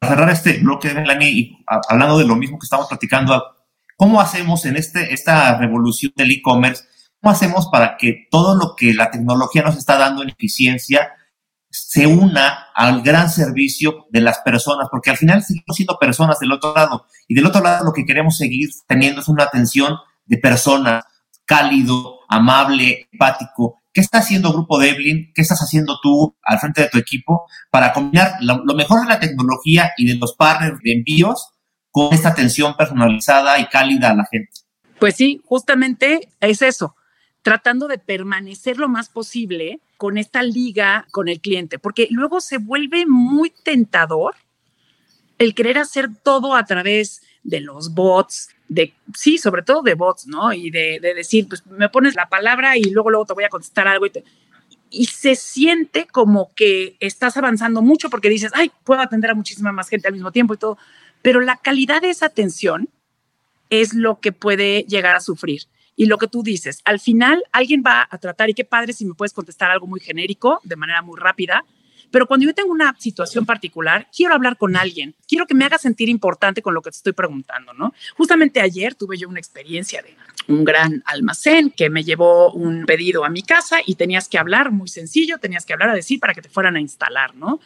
Para 0.00 0.14
cerrar 0.14 0.30
este 0.30 0.58
bloque, 0.58 0.92
Melanie, 0.92 1.58
hablando 1.66 2.18
de 2.18 2.26
lo 2.26 2.36
mismo 2.36 2.58
que 2.58 2.64
estamos 2.64 2.88
platicando, 2.88 3.42
¿cómo 3.96 4.20
hacemos 4.20 4.66
en 4.66 4.76
este, 4.76 5.14
esta 5.14 5.56
revolución 5.58 6.12
del 6.14 6.30
e-commerce? 6.30 6.84
¿Cómo 7.20 7.32
hacemos 7.32 7.68
para 7.70 7.98
que 7.98 8.26
todo 8.30 8.54
lo 8.56 8.74
que 8.74 8.94
la 8.94 9.10
tecnología 9.10 9.62
nos 9.62 9.76
está 9.76 9.98
dando 9.98 10.22
en 10.22 10.30
eficiencia 10.30 11.12
se 11.68 12.06
una 12.06 12.68
al 12.74 13.02
gran 13.02 13.28
servicio 13.28 14.06
de 14.10 14.22
las 14.22 14.38
personas? 14.38 14.88
Porque 14.90 15.10
al 15.10 15.18
final 15.18 15.42
seguimos 15.42 15.76
siendo 15.76 15.98
personas 15.98 16.38
del 16.38 16.52
otro 16.52 16.74
lado. 16.74 17.06
Y 17.28 17.34
del 17.34 17.44
otro 17.44 17.62
lado 17.62 17.84
lo 17.84 17.92
que 17.92 18.06
queremos 18.06 18.38
seguir 18.38 18.70
teniendo 18.86 19.20
es 19.20 19.28
una 19.28 19.44
atención 19.44 19.96
de 20.24 20.38
persona, 20.38 21.04
cálido, 21.44 22.20
amable, 22.28 23.08
empático. 23.12 23.82
¿Qué 23.92 24.00
está 24.00 24.18
haciendo 24.18 24.52
Grupo 24.52 24.78
Devlin? 24.78 25.30
¿Qué 25.34 25.42
estás 25.42 25.60
haciendo 25.60 25.98
tú 26.02 26.38
al 26.42 26.58
frente 26.58 26.82
de 26.82 26.88
tu 26.88 26.96
equipo 26.96 27.46
para 27.70 27.92
combinar 27.92 28.36
lo, 28.40 28.64
lo 28.64 28.74
mejor 28.74 29.02
de 29.02 29.08
la 29.08 29.20
tecnología 29.20 29.92
y 29.98 30.06
de 30.06 30.14
los 30.14 30.34
partners 30.36 30.78
de 30.82 30.92
envíos 30.92 31.50
con 31.90 32.14
esta 32.14 32.30
atención 32.30 32.76
personalizada 32.78 33.58
y 33.58 33.66
cálida 33.66 34.10
a 34.10 34.14
la 34.14 34.24
gente? 34.30 34.52
Pues 34.98 35.16
sí, 35.16 35.42
justamente 35.44 36.30
es 36.40 36.62
eso 36.62 36.94
tratando 37.42 37.88
de 37.88 37.98
permanecer 37.98 38.78
lo 38.78 38.88
más 38.88 39.08
posible 39.08 39.80
con 39.96 40.18
esta 40.18 40.42
liga 40.42 41.06
con 41.10 41.28
el 41.28 41.40
cliente, 41.40 41.78
porque 41.78 42.08
luego 42.10 42.40
se 42.40 42.58
vuelve 42.58 43.06
muy 43.06 43.50
tentador 43.50 44.34
el 45.38 45.54
querer 45.54 45.78
hacer 45.78 46.08
todo 46.22 46.54
a 46.54 46.64
través 46.64 47.22
de 47.42 47.60
los 47.60 47.94
bots, 47.94 48.50
de, 48.68 48.92
sí, 49.14 49.38
sobre 49.38 49.62
todo 49.62 49.82
de 49.82 49.94
bots, 49.94 50.26
¿no? 50.26 50.52
Y 50.52 50.70
de, 50.70 51.00
decir, 51.00 51.48
pues 51.48 51.66
me 51.66 51.88
pones 51.88 52.14
la 52.14 52.28
palabra 52.28 52.76
y 52.76 52.84
luego, 52.84 53.10
luego 53.10 53.24
te 53.24 53.32
voy 53.32 53.44
a 53.44 53.48
contestar 53.48 53.88
algo 53.88 54.06
y, 54.90 55.04
se 55.06 55.36
siente 55.36 56.06
como 56.06 56.52
que 56.54 56.96
estás 57.00 57.36
avanzando 57.36 57.80
mucho 57.80 58.10
porque 58.10 58.28
dices, 58.28 58.52
ay, 58.54 58.70
puedo 58.84 59.00
atender 59.00 59.30
a 59.30 59.34
muchísima 59.34 59.72
más 59.72 59.88
gente 59.88 60.08
al 60.08 60.14
mismo 60.14 60.32
tiempo 60.32 60.54
y 60.54 60.58
todo, 60.58 60.78
pero 61.22 61.40
la 61.40 61.56
calidad 61.56 62.02
de 62.02 62.10
esa 62.10 62.26
atención 62.26 62.88
es 63.70 63.94
lo 63.94 64.20
que 64.20 64.32
puede 64.32 64.82
llegar 64.88 65.14
a 65.14 65.20
sufrir. 65.20 65.62
Y 65.96 66.06
lo 66.06 66.18
que 66.18 66.28
tú 66.28 66.42
dices, 66.42 66.80
al 66.84 67.00
final 67.00 67.42
alguien 67.52 67.82
va 67.86 68.08
a 68.10 68.18
tratar, 68.18 68.48
y 68.50 68.54
qué 68.54 68.64
padre 68.64 68.92
si 68.92 69.04
me 69.04 69.14
puedes 69.14 69.32
contestar 69.32 69.70
algo 69.70 69.86
muy 69.86 70.00
genérico, 70.00 70.60
de 70.64 70.76
manera 70.76 71.02
muy 71.02 71.18
rápida, 71.18 71.64
pero 72.10 72.26
cuando 72.26 72.46
yo 72.46 72.54
tengo 72.54 72.72
una 72.72 72.96
situación 72.98 73.46
particular, 73.46 74.08
quiero 74.14 74.34
hablar 74.34 74.56
con 74.56 74.76
alguien, 74.76 75.14
quiero 75.28 75.46
que 75.46 75.54
me 75.54 75.64
haga 75.64 75.78
sentir 75.78 76.08
importante 76.08 76.62
con 76.62 76.74
lo 76.74 76.82
que 76.82 76.90
te 76.90 76.96
estoy 76.96 77.12
preguntando, 77.12 77.72
¿no? 77.72 77.94
Justamente 78.16 78.60
ayer 78.60 78.94
tuve 78.94 79.16
yo 79.16 79.28
una 79.28 79.38
experiencia 79.38 80.02
de 80.02 80.16
un 80.48 80.64
gran 80.64 81.02
almacén 81.06 81.70
que 81.70 81.90
me 81.90 82.02
llevó 82.02 82.52
un 82.52 82.84
pedido 82.84 83.24
a 83.24 83.28
mi 83.28 83.42
casa 83.42 83.78
y 83.84 83.94
tenías 83.94 84.28
que 84.28 84.38
hablar 84.38 84.72
muy 84.72 84.88
sencillo, 84.88 85.38
tenías 85.38 85.64
que 85.64 85.72
hablar 85.72 85.90
a 85.90 85.94
decir 85.94 86.18
para 86.18 86.34
que 86.34 86.42
te 86.42 86.48
fueran 86.48 86.76
a 86.76 86.80
instalar, 86.80 87.34
¿no? 87.36 87.60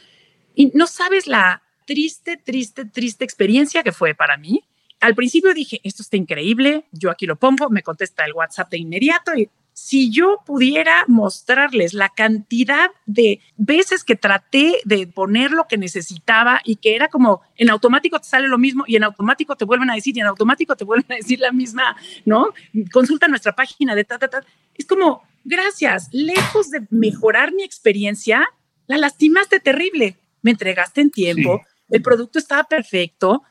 Y 0.54 0.70
no 0.74 0.87
sabes 0.87 1.26
la 1.26 1.62
triste, 1.87 2.37
triste, 2.37 2.84
triste 2.84 3.24
experiencia 3.24 3.82
que 3.82 3.92
fue 3.92 4.14
para 4.14 4.37
mí. 4.37 4.62
Al 5.04 5.14
principio 5.14 5.52
dije, 5.52 5.82
esto 5.84 6.02
está 6.02 6.16
increíble, 6.16 6.86
yo 6.90 7.10
aquí 7.10 7.26
lo 7.26 7.36
pongo, 7.36 7.68
me 7.68 7.82
contesta 7.82 8.24
el 8.24 8.32
WhatsApp 8.32 8.70
de 8.70 8.78
inmediato 8.78 9.34
y 9.34 9.50
si 9.74 10.10
yo 10.10 10.38
pudiera 10.46 11.04
mostrarles 11.08 11.92
la 11.92 12.08
cantidad 12.08 12.90
de 13.04 13.38
veces 13.58 14.02
que 14.02 14.16
traté 14.16 14.80
de 14.86 15.06
poner 15.06 15.50
lo 15.50 15.66
que 15.68 15.76
necesitaba 15.76 16.62
y 16.64 16.76
que 16.76 16.96
era 16.96 17.08
como 17.08 17.42
en 17.56 17.68
automático 17.68 18.18
te 18.18 18.26
sale 18.26 18.48
lo 18.48 18.56
mismo 18.56 18.84
y 18.86 18.96
en 18.96 19.04
automático 19.04 19.56
te 19.56 19.66
vuelven 19.66 19.90
a 19.90 19.94
decir 19.94 20.16
y 20.16 20.20
en 20.20 20.26
automático 20.26 20.74
te 20.74 20.84
vuelven 20.84 21.12
a 21.12 21.16
decir 21.16 21.38
la 21.38 21.52
misma, 21.52 21.94
¿no? 22.24 22.54
Consulta 22.90 23.28
nuestra 23.28 23.54
página 23.54 23.94
de 23.94 24.04
ta, 24.04 24.18
ta, 24.18 24.28
ta. 24.28 24.42
Es 24.74 24.86
como, 24.86 25.22
gracias, 25.44 26.08
lejos 26.12 26.70
de 26.70 26.86
mejorar 26.88 27.52
mi 27.52 27.62
experiencia, 27.62 28.48
la 28.86 28.96
lastimaste 28.96 29.60
terrible. 29.60 30.16
Me 30.40 30.52
entregaste 30.52 31.02
en 31.02 31.10
tiempo, 31.10 31.60
el 31.90 32.00
producto 32.00 32.38
estaba 32.38 32.64
perfecto, 32.64 33.42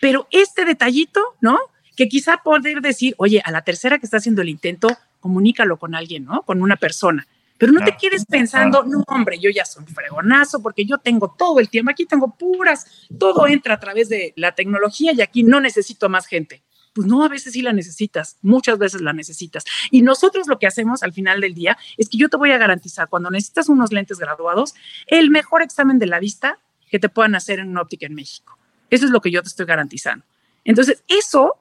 pero 0.00 0.26
este 0.30 0.64
detallito, 0.64 1.20
¿no? 1.40 1.58
Que 1.96 2.08
quizá 2.08 2.38
poder 2.42 2.80
decir, 2.80 3.14
oye, 3.18 3.42
a 3.44 3.50
la 3.50 3.62
tercera 3.62 3.98
que 3.98 4.06
está 4.06 4.18
haciendo 4.18 4.42
el 4.42 4.48
intento, 4.48 4.88
comunícalo 5.20 5.78
con 5.78 5.94
alguien, 5.94 6.24
¿no? 6.24 6.42
Con 6.42 6.62
una 6.62 6.76
persona. 6.76 7.26
Pero 7.58 7.72
no 7.72 7.82
te 7.84 7.96
quedes 7.96 8.26
pensando, 8.26 8.84
no, 8.84 9.02
hombre, 9.06 9.38
yo 9.38 9.48
ya 9.48 9.64
soy 9.64 9.84
un 9.84 9.94
fregonazo 9.94 10.60
porque 10.60 10.84
yo 10.84 10.98
tengo 10.98 11.34
todo 11.38 11.58
el 11.58 11.70
tiempo, 11.70 11.90
aquí 11.90 12.04
tengo 12.04 12.36
puras, 12.36 13.06
todo 13.18 13.46
entra 13.46 13.74
a 13.74 13.80
través 13.80 14.08
de 14.08 14.34
la 14.36 14.54
tecnología 14.54 15.12
y 15.14 15.22
aquí 15.22 15.42
no 15.42 15.60
necesito 15.60 16.08
más 16.08 16.26
gente. 16.26 16.62
Pues 16.92 17.06
no, 17.06 17.24
a 17.24 17.28
veces 17.28 17.52
sí 17.52 17.62
la 17.62 17.72
necesitas, 17.72 18.38
muchas 18.42 18.78
veces 18.78 19.00
la 19.00 19.12
necesitas. 19.12 19.64
Y 19.90 20.02
nosotros 20.02 20.46
lo 20.48 20.58
que 20.58 20.66
hacemos 20.66 21.02
al 21.02 21.12
final 21.12 21.40
del 21.40 21.54
día 21.54 21.78
es 21.96 22.08
que 22.08 22.18
yo 22.18 22.28
te 22.28 22.36
voy 22.36 22.52
a 22.52 22.58
garantizar, 22.58 23.08
cuando 23.08 23.30
necesitas 23.30 23.68
unos 23.68 23.92
lentes 23.92 24.18
graduados, 24.18 24.74
el 25.06 25.30
mejor 25.30 25.62
examen 25.62 25.98
de 25.98 26.06
la 26.06 26.20
vista 26.20 26.58
que 26.90 26.98
te 26.98 27.08
puedan 27.08 27.34
hacer 27.34 27.58
en 27.58 27.68
una 27.68 27.82
óptica 27.82 28.06
en 28.06 28.14
México. 28.14 28.58
Eso 28.90 29.06
es 29.06 29.10
lo 29.10 29.20
que 29.20 29.30
yo 29.30 29.42
te 29.42 29.48
estoy 29.48 29.66
garantizando. 29.66 30.24
Entonces, 30.64 31.02
eso, 31.08 31.54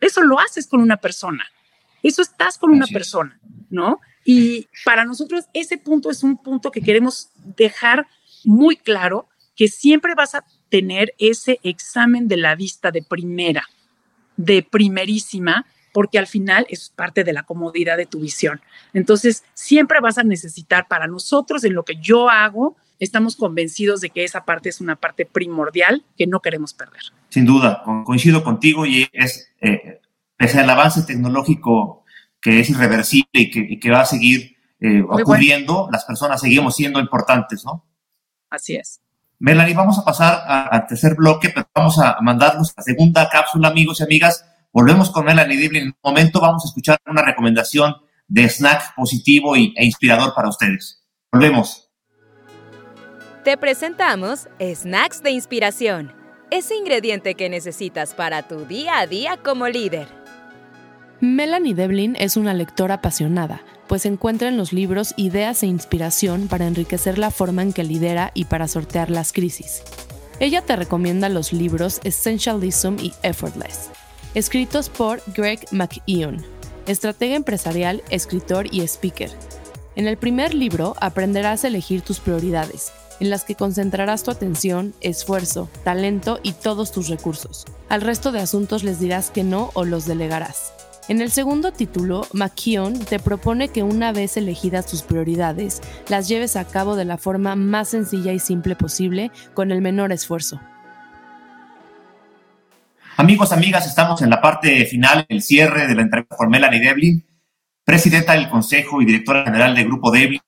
eso 0.00 0.22
lo 0.22 0.38
haces 0.38 0.66
con 0.66 0.80
una 0.80 0.96
persona. 0.96 1.44
Eso 2.02 2.22
estás 2.22 2.58
con 2.58 2.70
una 2.70 2.86
persona, 2.86 3.38
¿no? 3.68 4.00
Y 4.24 4.68
para 4.84 5.04
nosotros 5.04 5.46
ese 5.52 5.78
punto 5.78 6.10
es 6.10 6.22
un 6.22 6.36
punto 6.36 6.70
que 6.70 6.80
queremos 6.80 7.30
dejar 7.56 8.06
muy 8.44 8.76
claro, 8.76 9.28
que 9.56 9.68
siempre 9.68 10.14
vas 10.14 10.34
a 10.34 10.44
tener 10.68 11.14
ese 11.18 11.58
examen 11.62 12.28
de 12.28 12.36
la 12.36 12.54
vista 12.54 12.90
de 12.90 13.02
primera, 13.02 13.68
de 14.36 14.62
primerísima, 14.62 15.66
porque 15.92 16.18
al 16.18 16.26
final 16.26 16.66
es 16.70 16.90
parte 16.90 17.24
de 17.24 17.32
la 17.32 17.42
comodidad 17.42 17.96
de 17.96 18.06
tu 18.06 18.20
visión. 18.20 18.60
Entonces, 18.94 19.44
siempre 19.54 20.00
vas 20.00 20.18
a 20.18 20.22
necesitar 20.22 20.86
para 20.88 21.06
nosotros, 21.06 21.64
en 21.64 21.74
lo 21.74 21.84
que 21.84 21.96
yo 21.96 22.30
hago, 22.30 22.76
estamos 23.00 23.34
convencidos 23.34 24.00
de 24.00 24.10
que 24.10 24.22
esa 24.22 24.44
parte 24.44 24.68
es 24.68 24.80
una 24.80 24.94
parte 24.94 25.26
primordial 25.26 26.04
que 26.16 26.26
no 26.26 26.40
queremos 26.40 26.74
perder. 26.74 27.02
Sin 27.30 27.46
duda, 27.46 27.82
coincido 28.04 28.44
contigo 28.44 28.86
y 28.86 29.08
es 29.12 29.50
eh, 29.60 30.00
pese 30.36 30.60
al 30.60 30.70
avance 30.70 31.02
tecnológico 31.02 32.04
que 32.40 32.60
es 32.60 32.70
irreversible 32.70 33.28
y 33.32 33.78
que, 33.78 33.90
va 33.90 34.02
a 34.02 34.06
seguir 34.06 34.56
eh, 34.80 35.02
ocurriendo, 35.02 35.88
las 35.92 36.04
personas 36.04 36.40
seguimos 36.40 36.74
siendo 36.74 37.00
importantes, 37.00 37.64
¿no? 37.64 37.84
Así 38.48 38.76
es. 38.76 39.00
Melanie, 39.38 39.74
vamos 39.74 39.98
a 39.98 40.04
pasar 40.04 40.42
al 40.46 40.86
tercer 40.86 41.14
bloque, 41.14 41.50
pero 41.50 41.68
vamos 41.74 41.98
a 41.98 42.18
mandarnos 42.20 42.72
la 42.76 42.82
segunda 42.82 43.28
cápsula, 43.28 43.68
amigos 43.68 44.00
y 44.00 44.04
amigas. 44.04 44.44
Volvemos 44.72 45.10
con 45.10 45.24
Melanie 45.24 45.56
Diblin. 45.56 45.82
En 45.82 45.88
un 45.88 45.96
momento 46.02 46.40
vamos 46.40 46.64
a 46.64 46.68
escuchar 46.68 46.98
una 47.06 47.22
recomendación 47.22 47.94
de 48.28 48.48
snack 48.48 48.94
positivo 48.94 49.56
e 49.56 49.72
inspirador 49.78 50.34
para 50.34 50.48
ustedes. 50.48 51.02
Volvemos. 51.32 51.89
Te 53.44 53.56
presentamos 53.56 54.48
Snacks 54.60 55.22
de 55.22 55.30
Inspiración 55.30 56.12
ese 56.50 56.74
ingrediente 56.74 57.36
que 57.36 57.48
necesitas 57.48 58.12
para 58.12 58.46
tu 58.46 58.66
día 58.66 58.98
a 58.98 59.06
día 59.06 59.38
como 59.42 59.66
líder. 59.66 60.08
Melanie 61.20 61.74
Devlin 61.74 62.16
es 62.18 62.36
una 62.36 62.52
lectora 62.52 62.94
apasionada, 62.94 63.62
pues 63.86 64.04
encuentra 64.04 64.48
en 64.48 64.58
los 64.58 64.74
libros 64.74 65.14
ideas 65.16 65.62
e 65.62 65.66
inspiración 65.66 66.48
para 66.48 66.66
enriquecer 66.66 67.18
la 67.18 67.30
forma 67.30 67.62
en 67.62 67.72
que 67.72 67.84
lidera 67.84 68.30
y 68.34 68.44
para 68.44 68.68
sortear 68.68 69.10
las 69.10 69.32
crisis. 69.32 69.82
Ella 70.38 70.60
te 70.60 70.76
recomienda 70.76 71.30
los 71.30 71.54
libros 71.54 72.00
Essentialism 72.04 72.96
y 72.98 73.12
Effortless, 73.22 73.90
escritos 74.34 74.90
por 74.90 75.22
Greg 75.34 75.60
McEwan, 75.70 76.44
estratega 76.86 77.36
empresarial, 77.36 78.02
escritor 78.10 78.66
y 78.70 78.82
speaker. 78.82 79.30
En 79.96 80.08
el 80.08 80.18
primer 80.18 80.52
libro 80.52 80.94
aprenderás 81.00 81.64
a 81.64 81.68
elegir 81.68 82.02
tus 82.02 82.20
prioridades 82.20 82.92
en 83.20 83.30
las 83.30 83.44
que 83.44 83.54
concentrarás 83.54 84.24
tu 84.24 84.30
atención, 84.30 84.94
esfuerzo, 85.00 85.68
talento 85.84 86.40
y 86.42 86.52
todos 86.52 86.90
tus 86.90 87.08
recursos. 87.08 87.64
Al 87.88 88.00
resto 88.00 88.32
de 88.32 88.40
asuntos 88.40 88.82
les 88.82 88.98
dirás 88.98 89.30
que 89.30 89.44
no 89.44 89.70
o 89.74 89.84
los 89.84 90.06
delegarás. 90.06 90.72
En 91.08 91.20
el 91.20 91.30
segundo 91.30 91.72
título, 91.72 92.26
McKeown 92.32 92.98
te 92.98 93.18
propone 93.18 93.68
que 93.68 93.82
una 93.82 94.12
vez 94.12 94.36
elegidas 94.36 94.86
tus 94.86 95.02
prioridades, 95.02 95.80
las 96.08 96.28
lleves 96.28 96.56
a 96.56 96.64
cabo 96.64 96.94
de 96.94 97.04
la 97.04 97.18
forma 97.18 97.56
más 97.56 97.88
sencilla 97.88 98.32
y 98.32 98.38
simple 98.38 98.76
posible, 98.76 99.32
con 99.54 99.72
el 99.72 99.80
menor 99.80 100.12
esfuerzo. 100.12 100.60
Amigos, 103.16 103.52
amigas, 103.52 103.86
estamos 103.86 104.22
en 104.22 104.30
la 104.30 104.40
parte 104.40 104.86
final, 104.86 105.26
el 105.28 105.42
cierre 105.42 105.86
de 105.86 105.94
la 105.94 106.02
entrevista 106.02 106.36
con 106.36 106.48
Melanie 106.48 106.80
Devlin, 106.80 107.26
presidenta 107.84 108.34
del 108.34 108.48
Consejo 108.48 109.02
y 109.02 109.04
directora 109.04 109.44
general 109.44 109.74
del 109.74 109.86
Grupo 109.86 110.10
Devlin. 110.12 110.40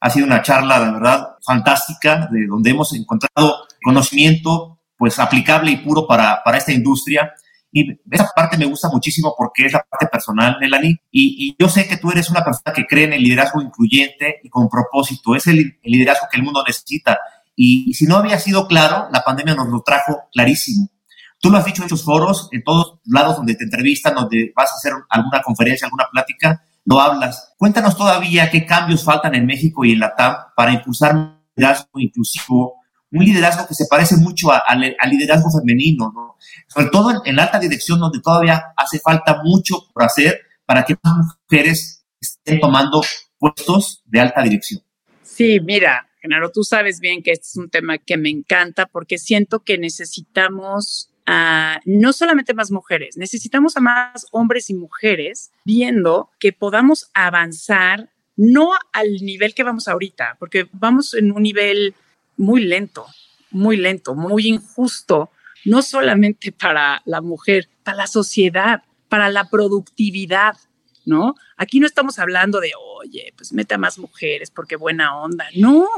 Ha 0.00 0.10
sido 0.10 0.26
una 0.26 0.42
charla, 0.42 0.80
de 0.80 0.92
verdad, 0.92 1.36
fantástica, 1.44 2.28
de 2.30 2.46
donde 2.46 2.70
hemos 2.70 2.92
encontrado 2.94 3.66
conocimiento 3.82 4.78
pues 4.98 5.18
aplicable 5.18 5.70
y 5.70 5.76
puro 5.76 6.06
para, 6.06 6.42
para 6.44 6.58
esta 6.58 6.72
industria. 6.72 7.32
Y 7.70 7.98
esa 8.10 8.30
parte 8.34 8.58
me 8.58 8.64
gusta 8.64 8.88
muchísimo 8.90 9.34
porque 9.36 9.66
es 9.66 9.72
la 9.72 9.84
parte 9.88 10.06
personal, 10.06 10.56
Melanie. 10.60 10.96
Y, 11.10 11.48
y, 11.48 11.56
yo 11.58 11.68
sé 11.68 11.86
que 11.86 11.96
tú 11.96 12.10
eres 12.10 12.28
una 12.30 12.44
persona 12.44 12.74
que 12.74 12.86
cree 12.86 13.04
en 13.04 13.12
el 13.12 13.22
liderazgo 13.22 13.62
incluyente 13.62 14.40
y 14.42 14.48
con 14.48 14.68
propósito. 14.68 15.36
Es 15.36 15.46
el, 15.46 15.78
liderazgo 15.82 16.26
que 16.30 16.38
el 16.38 16.42
mundo 16.42 16.64
necesita. 16.66 17.18
Y, 17.54 17.94
si 17.94 18.06
no 18.06 18.16
había 18.16 18.38
sido 18.38 18.66
claro, 18.66 19.08
la 19.12 19.22
pandemia 19.22 19.54
nos 19.54 19.68
lo 19.68 19.82
trajo 19.82 20.28
clarísimo. 20.32 20.88
Tú 21.40 21.50
lo 21.50 21.58
has 21.58 21.64
dicho 21.64 21.82
en 21.82 21.84
muchos 21.84 22.04
foros, 22.04 22.48
en 22.50 22.64
todos 22.64 22.98
lados 23.04 23.36
donde 23.36 23.54
te 23.54 23.64
entrevistan, 23.64 24.14
donde 24.14 24.52
vas 24.56 24.72
a 24.72 24.76
hacer 24.76 24.92
alguna 25.08 25.40
conferencia, 25.42 25.86
alguna 25.86 26.06
plática 26.10 26.64
lo 26.88 27.02
hablas. 27.02 27.52
Cuéntanos 27.58 27.98
todavía 27.98 28.50
qué 28.50 28.64
cambios 28.64 29.04
faltan 29.04 29.34
en 29.34 29.44
México 29.44 29.84
y 29.84 29.92
en 29.92 30.00
la 30.00 30.16
TAM 30.16 30.36
para 30.56 30.72
impulsar 30.72 31.14
un 31.14 31.38
liderazgo 31.54 32.00
inclusivo, 32.00 32.76
un 33.10 33.24
liderazgo 33.24 33.66
que 33.68 33.74
se 33.74 33.84
parece 33.90 34.16
mucho 34.16 34.48
al 34.50 35.10
liderazgo 35.10 35.50
femenino, 35.50 36.10
¿no? 36.14 36.36
sobre 36.66 36.88
todo 36.88 37.22
en, 37.26 37.36
la 37.36 37.42
alta 37.42 37.58
dirección, 37.58 38.00
donde 38.00 38.20
todavía 38.20 38.72
hace 38.74 39.00
falta 39.00 39.42
mucho 39.44 39.86
por 39.92 40.02
hacer 40.02 40.40
para 40.64 40.82
que 40.82 40.96
más 41.02 41.26
mujeres 41.42 42.06
estén 42.18 42.58
tomando 42.58 43.02
puestos 43.38 44.02
de 44.06 44.20
alta 44.20 44.40
dirección. 44.40 44.80
Sí, 45.22 45.60
mira, 45.60 46.08
Genaro, 46.22 46.50
tú 46.50 46.64
sabes 46.64 47.00
bien 47.00 47.22
que 47.22 47.32
este 47.32 47.48
es 47.48 47.56
un 47.58 47.68
tema 47.68 47.98
que 47.98 48.16
me 48.16 48.30
encanta 48.30 48.86
porque 48.86 49.18
siento 49.18 49.60
que 49.60 49.76
necesitamos 49.76 51.07
no 51.84 52.12
solamente 52.12 52.54
más 52.54 52.70
mujeres, 52.70 53.16
necesitamos 53.16 53.76
a 53.76 53.80
más 53.80 54.26
hombres 54.32 54.70
y 54.70 54.74
mujeres 54.74 55.50
viendo 55.64 56.30
que 56.38 56.52
podamos 56.52 57.10
avanzar 57.14 58.10
no 58.36 58.70
al 58.92 59.16
nivel 59.16 59.52
que 59.54 59.64
vamos 59.64 59.88
ahorita, 59.88 60.36
porque 60.38 60.68
vamos 60.72 61.14
en 61.14 61.32
un 61.32 61.42
nivel 61.42 61.94
muy 62.36 62.64
lento, 62.64 63.04
muy 63.50 63.76
lento, 63.76 64.14
muy 64.14 64.46
injusto, 64.46 65.30
no 65.64 65.82
solamente 65.82 66.52
para 66.52 67.02
la 67.04 67.20
mujer, 67.20 67.68
para 67.82 67.96
la 67.96 68.06
sociedad, 68.06 68.84
para 69.08 69.28
la 69.28 69.50
productividad, 69.50 70.56
¿no? 71.04 71.34
Aquí 71.56 71.80
no 71.80 71.86
estamos 71.86 72.18
hablando 72.18 72.60
de, 72.60 72.72
oye, 73.00 73.32
pues 73.36 73.52
mete 73.52 73.74
a 73.74 73.78
más 73.78 73.98
mujeres 73.98 74.50
porque 74.50 74.76
buena 74.76 75.18
onda. 75.18 75.46
No, 75.56 75.88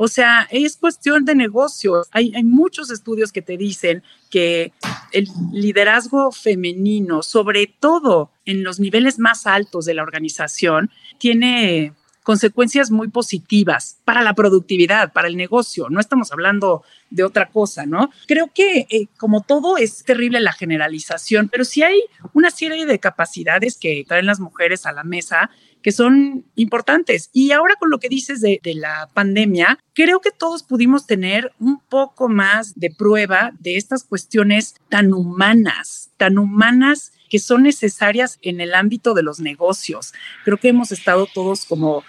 o 0.00 0.06
sea, 0.06 0.46
es 0.52 0.76
cuestión 0.76 1.24
de 1.24 1.34
negocio. 1.34 2.04
Hay, 2.12 2.30
muchos 2.44 2.88
estudios 2.92 3.32
que 3.32 3.42
te 3.42 3.56
dicen 3.56 4.04
que 4.30 4.72
el 5.10 5.28
liderazgo 5.52 6.30
femenino, 6.30 7.24
sobre 7.24 7.66
todo 7.66 8.30
en 8.44 8.62
los 8.62 8.78
niveles 8.78 9.18
más 9.18 9.48
altos 9.48 9.86
de 9.86 9.94
la 9.94 10.04
organización, 10.04 10.88
tiene 11.18 11.94
consecuencias 12.22 12.92
muy 12.92 13.08
positivas 13.08 13.98
para 14.04 14.22
la 14.22 14.34
productividad, 14.34 15.12
para 15.12 15.26
el 15.26 15.36
negocio. 15.36 15.88
No 15.90 15.98
estamos 15.98 16.30
hablando 16.30 16.84
de 17.10 17.24
otra 17.24 17.48
cosa, 17.48 17.84
¿no? 17.84 18.10
Creo 18.28 18.52
que 18.54 18.86
eh, 18.90 19.08
como 19.16 19.40
todo 19.40 19.78
es 19.78 20.04
terrible 20.04 20.38
la 20.38 20.52
generalización, 20.52 21.48
pero 21.48 21.64
sí 21.64 21.82
hay 21.82 22.00
una 22.34 22.50
serie 22.50 22.86
de 22.86 23.00
capacidades 23.00 23.76
que 23.76 24.04
traen 24.06 24.26
las 24.26 24.38
mujeres 24.38 24.86
a 24.86 24.92
la 24.92 25.02
mesa 25.02 25.50
que 25.82 25.92
son 25.92 26.44
importantes. 26.54 27.30
Y 27.32 27.52
ahora 27.52 27.74
con 27.78 27.90
lo 27.90 27.98
que 27.98 28.08
dices 28.08 28.40
de, 28.40 28.60
de, 28.62 28.74
la 28.74 29.08
pandemia, 29.14 29.78
creo 29.94 30.20
que 30.20 30.30
todos 30.30 30.62
pudimos 30.62 31.06
tener 31.06 31.52
un 31.58 31.80
poco 31.80 32.28
más 32.28 32.74
de 32.78 32.90
prueba 32.90 33.52
de 33.58 33.76
estas 33.76 34.04
cuestiones 34.04 34.74
tan 34.88 35.12
humanas, 35.12 36.10
tan 36.16 36.38
humanas 36.38 37.12
que 37.28 37.38
son 37.38 37.62
necesarias 37.62 38.38
en 38.42 38.60
el 38.60 38.74
ámbito 38.74 39.14
de 39.14 39.22
los 39.22 39.40
negocios. 39.40 40.12
Creo 40.44 40.56
que 40.56 40.68
hemos 40.68 40.92
estado 40.92 41.26
todos 41.32 41.64
como 41.64 42.04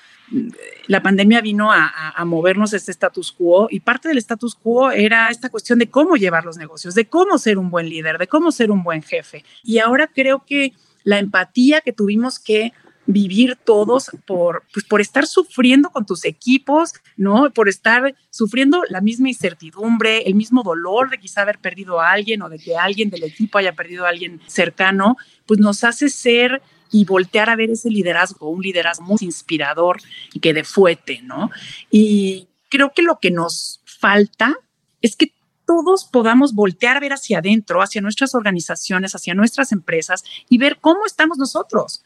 la 0.88 1.02
pandemia 1.02 1.42
vino 1.42 1.72
a, 1.72 2.24
movernos 2.26 2.74
este 2.74 2.92
status 2.92 3.32
quo 3.32 3.68
y 3.70 3.80
parte 3.80 4.10
del 4.10 4.18
status 4.20 4.56
quo 4.56 4.92
era 4.92 5.30
esta 5.30 5.50
cuestión 5.50 5.80
de 5.80 5.90
cómo 5.90 6.16
llevar 6.16 6.46
los 6.46 6.58
negocios, 6.58 6.94
de 6.96 7.08
cómo 7.08 7.38
ser 7.38 7.58
un 7.58 7.72
buen 7.72 7.90
líder, 7.90 8.18
de 8.18 8.28
cómo 8.28 8.52
ser 8.52 8.72
un 8.72 8.84
buen 8.84 9.02
jefe. 9.02 9.44
Y 9.64 9.80
ahora 9.80 10.08
creo 10.08 10.44
que 10.46 10.74
la 11.04 11.20
empatía 11.20 11.82
que 11.82 11.94
tuvimos 11.94 12.40
que 12.40 12.74
vivir 13.12 13.56
todos 13.56 14.12
por, 14.28 14.64
pues 14.72 14.86
por 14.86 15.02
estar 15.02 15.26
sufriendo 15.26 15.90
con 15.90 16.06
tus 16.06 16.26
equipos, 16.26 16.94
¿no? 17.18 17.50
Por 17.52 17.68
estar 17.68 18.14
sufriendo 18.30 18.84
la 18.88 19.02
misma 19.02 19.30
incertidumbre, 19.30 20.28
el 20.28 20.36
mismo 20.36 20.62
dolor 20.62 21.10
de 21.10 21.18
quizá 21.18 21.42
haber 21.42 21.58
perdido 21.58 22.00
a 22.00 22.12
alguien 22.12 22.44
o 22.44 22.50
de 22.50 22.60
que 22.60 22.78
alguien 22.78 23.10
del 23.10 23.24
equipo 23.24 23.58
haya 23.58 23.74
perdido 23.74 24.06
a 24.06 24.10
alguien 24.10 24.40
cercano, 24.46 25.18
pues 25.48 25.60
nos 25.60 25.84
hace 25.84 26.10
ser 26.10 26.62
y 26.92 27.04
voltear 27.06 27.50
a 27.50 27.56
ver 27.56 27.72
ese 27.72 27.90
liderazgo, 27.90 28.52
un 28.52 28.62
liderazgo 28.62 29.06
muy 29.06 29.18
inspirador 29.22 30.00
y 30.32 30.40
que 30.40 30.54
de 30.54 30.64
fuete, 30.64 31.22
¿no? 31.24 31.50
Y 31.90 32.48
creo 32.70 32.92
que 32.96 33.02
lo 33.02 33.18
que 33.20 33.32
nos 33.32 33.82
falta 33.86 34.56
es 35.02 35.16
que 35.16 35.34
todos 35.66 36.06
podamos 36.06 36.54
voltear 36.54 36.98
a 36.98 37.00
ver 37.00 37.14
hacia 37.14 37.40
adentro, 37.40 37.82
hacia 37.82 38.02
nuestras 38.02 38.36
organizaciones, 38.36 39.16
hacia 39.16 39.34
nuestras 39.34 39.72
empresas 39.72 40.24
y 40.48 40.60
ver 40.60 40.78
cómo 40.80 41.08
estamos 41.08 41.40
nosotros. 41.40 42.04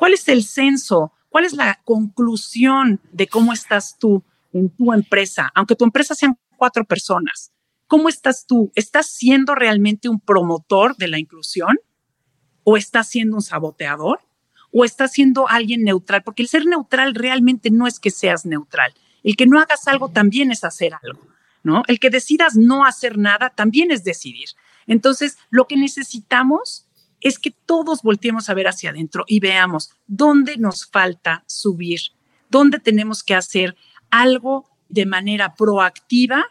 ¿Cuál 0.00 0.14
es 0.14 0.26
el 0.26 0.42
censo? 0.42 1.12
¿Cuál 1.28 1.44
es 1.44 1.52
la 1.52 1.80
conclusión 1.84 3.00
de 3.12 3.28
cómo 3.28 3.52
estás 3.52 3.98
tú 3.98 4.24
en 4.52 4.70
tu 4.70 4.92
empresa? 4.92 5.52
Aunque 5.54 5.76
tu 5.76 5.84
empresa 5.84 6.16
sean 6.16 6.36
cuatro 6.56 6.84
personas, 6.84 7.52
¿cómo 7.86 8.08
estás 8.08 8.46
tú? 8.46 8.72
¿Estás 8.74 9.06
siendo 9.06 9.54
realmente 9.54 10.08
un 10.08 10.18
promotor 10.18 10.96
de 10.96 11.06
la 11.06 11.18
inclusión? 11.20 11.78
o 12.64 12.76
estás 12.76 13.08
siendo 13.08 13.36
un 13.36 13.42
saboteador 13.42 14.20
o 14.72 14.84
estás 14.84 15.12
siendo 15.12 15.48
alguien 15.48 15.82
neutral, 15.82 16.22
porque 16.22 16.42
el 16.42 16.48
ser 16.48 16.64
neutral 16.66 17.14
realmente 17.14 17.70
no 17.70 17.86
es 17.88 17.98
que 17.98 18.10
seas 18.10 18.46
neutral. 18.46 18.94
El 19.24 19.36
que 19.36 19.46
no 19.46 19.58
hagas 19.58 19.88
algo 19.88 20.10
también 20.10 20.52
es 20.52 20.62
hacer 20.62 20.92
algo, 21.02 21.26
¿no? 21.64 21.82
El 21.88 21.98
que 21.98 22.10
decidas 22.10 22.54
no 22.56 22.84
hacer 22.84 23.18
nada 23.18 23.50
también 23.50 23.90
es 23.90 24.04
decidir. 24.04 24.48
Entonces, 24.86 25.38
lo 25.50 25.66
que 25.66 25.76
necesitamos 25.76 26.86
es 27.20 27.38
que 27.38 27.50
todos 27.50 28.02
volteemos 28.02 28.48
a 28.48 28.54
ver 28.54 28.68
hacia 28.68 28.90
adentro 28.90 29.24
y 29.26 29.40
veamos 29.40 29.90
dónde 30.06 30.56
nos 30.56 30.86
falta 30.86 31.44
subir, 31.46 32.00
dónde 32.48 32.78
tenemos 32.78 33.22
que 33.22 33.34
hacer 33.34 33.76
algo 34.10 34.68
de 34.88 35.06
manera 35.06 35.54
proactiva 35.54 36.44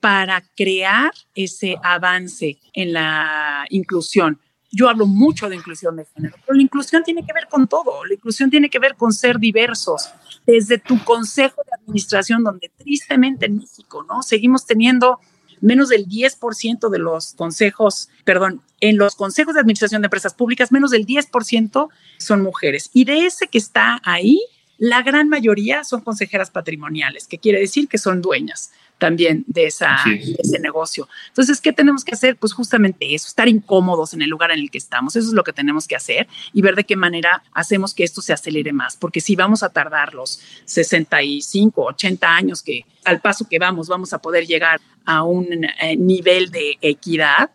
para 0.00 0.42
crear 0.56 1.12
ese 1.34 1.76
avance 1.82 2.58
en 2.72 2.92
la 2.92 3.66
inclusión 3.70 4.40
yo 4.72 4.88
hablo 4.88 5.06
mucho 5.06 5.50
de 5.50 5.56
inclusión 5.56 5.96
de 5.96 6.06
género, 6.06 6.34
pero 6.46 6.56
la 6.56 6.62
inclusión 6.62 7.04
tiene 7.04 7.24
que 7.26 7.32
ver 7.34 7.46
con 7.48 7.68
todo. 7.68 8.04
La 8.06 8.14
inclusión 8.14 8.50
tiene 8.50 8.70
que 8.70 8.78
ver 8.78 8.96
con 8.96 9.12
ser 9.12 9.38
diversos. 9.38 10.10
Desde 10.46 10.78
tu 10.78 11.02
consejo 11.04 11.62
de 11.66 11.76
administración, 11.82 12.42
donde 12.42 12.70
tristemente 12.78 13.46
en 13.46 13.58
México, 13.58 14.04
¿no? 14.08 14.22
Seguimos 14.22 14.64
teniendo 14.64 15.20
menos 15.62 15.88
del 15.88 16.06
10% 16.06 16.90
de 16.90 16.98
los 16.98 17.32
consejos, 17.32 18.10
perdón, 18.24 18.60
en 18.80 18.98
los 18.98 19.14
consejos 19.14 19.54
de 19.54 19.60
administración 19.60 20.02
de 20.02 20.06
empresas 20.06 20.34
públicas, 20.34 20.70
menos 20.72 20.90
del 20.90 21.06
10% 21.06 21.88
son 22.18 22.42
mujeres. 22.42 22.90
Y 22.92 23.04
de 23.04 23.24
ese 23.24 23.46
que 23.46 23.58
está 23.58 24.00
ahí, 24.04 24.42
la 24.76 25.02
gran 25.02 25.28
mayoría 25.28 25.84
son 25.84 26.00
consejeras 26.00 26.50
patrimoniales, 26.50 27.26
que 27.26 27.38
quiere 27.38 27.60
decir 27.60 27.88
que 27.88 27.98
son 27.98 28.20
dueñas 28.20 28.72
también 29.02 29.42
de, 29.48 29.66
esa, 29.66 29.96
ese 30.38 30.60
negocio. 30.60 31.08
Entonces, 31.26 31.60
¿qué 31.60 31.72
tenemos 31.72 32.04
que 32.04 32.14
hacer? 32.14 32.36
Pues 32.36 32.52
justamente 32.52 33.12
eso, 33.12 33.26
estar 33.26 33.48
incómodos 33.48 34.14
en 34.14 34.22
el 34.22 34.30
lugar 34.30 34.52
en 34.52 34.60
el 34.60 34.70
que 34.70 34.78
estamos. 34.78 35.16
Eso 35.16 35.26
es 35.26 35.34
lo 35.34 35.42
que 35.42 35.52
tenemos 35.52 35.88
que 35.88 35.96
hacer 35.96 36.28
y 36.52 36.62
ver 36.62 36.76
de 36.76 36.84
qué 36.84 36.94
manera 36.94 37.42
hacemos 37.52 37.94
que 37.94 38.04
esto 38.04 38.22
se 38.22 38.32
acelere 38.32 38.72
más, 38.72 38.96
porque 38.96 39.20
si 39.20 39.34
vamos 39.34 39.64
a 39.64 39.70
tardar 39.70 40.14
los 40.14 40.40
65, 40.66 41.82
80 41.82 42.32
años 42.32 42.62
que 42.62 42.86
al 43.04 43.20
paso 43.20 43.48
que 43.50 43.58
vamos, 43.58 43.88
vamos 43.88 44.12
a 44.12 44.22
poder 44.22 44.46
llegar 44.46 44.80
a 45.04 45.24
un 45.24 45.48
eh, 45.64 45.96
nivel 45.96 46.52
de 46.52 46.78
equidad, 46.80 47.50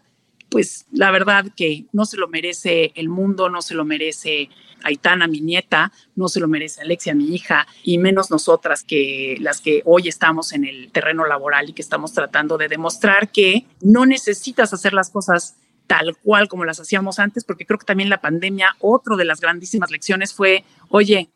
pues 0.50 0.86
la 0.92 1.12
verdad 1.12 1.46
que 1.56 1.86
no 1.94 2.04
se 2.04 2.18
lo 2.18 2.28
merece 2.28 2.92
el 2.96 3.08
mundo, 3.08 3.50
no 3.50 3.62
se 3.62 3.74
lo 3.74 3.86
merece 3.86 4.50
Aitana, 4.84 5.28
mi 5.28 5.42
nieta, 5.42 5.92
no 6.16 6.28
se 6.28 6.40
lo 6.40 6.48
merece 6.48 6.82
Alexia, 6.82 7.14
mi 7.14 7.34
hija, 7.34 7.68
y 7.84 7.98
menos 7.98 8.32
nosotras 8.32 8.84
que 8.84 9.38
las 9.40 9.62
que 9.62 9.82
hoy 9.86 10.08
estamos 10.08 10.54
en 10.54 10.66
el 10.66 10.92
terreno 10.92 11.26
laboral 11.26 11.70
y 11.70 11.74
que 11.74 11.82
estamos 11.82 12.14
tratando 12.14 12.58
de 12.58 12.68
demostrar 12.68 13.32
que 13.32 13.66
no 13.82 14.06
necesitas 14.06 14.74
hacer 14.74 14.94
las 14.94 15.10
cosas 15.10 15.56
tal 15.88 16.18
cual 16.18 16.48
como 16.48 16.66
las 16.66 16.80
hacíamos 16.80 17.18
antes, 17.18 17.44
porque 17.44 17.66
creo 17.66 17.80
que 17.80 17.86
también 17.86 18.10
la 18.10 18.22
pandemia, 18.22 18.76
otro 18.80 19.16
de 19.16 19.26
las 19.26 19.40
grandísimas 19.40 19.90
lecciones 19.90 20.34
fue, 20.34 20.66
oye, 20.90 21.30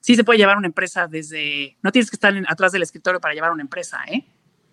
sí 0.00 0.16
se 0.16 0.24
puede 0.24 0.38
llevar 0.38 0.58
una 0.58 0.66
empresa 0.66 1.06
desde, 1.06 1.78
no 1.82 1.92
tienes 1.92 2.10
que 2.10 2.16
estar 2.16 2.34
atrás 2.48 2.72
del 2.72 2.82
escritorio 2.82 3.20
para 3.20 3.34
llevar 3.34 3.52
una 3.52 3.62
empresa, 3.62 4.00
¿eh? 4.08 4.24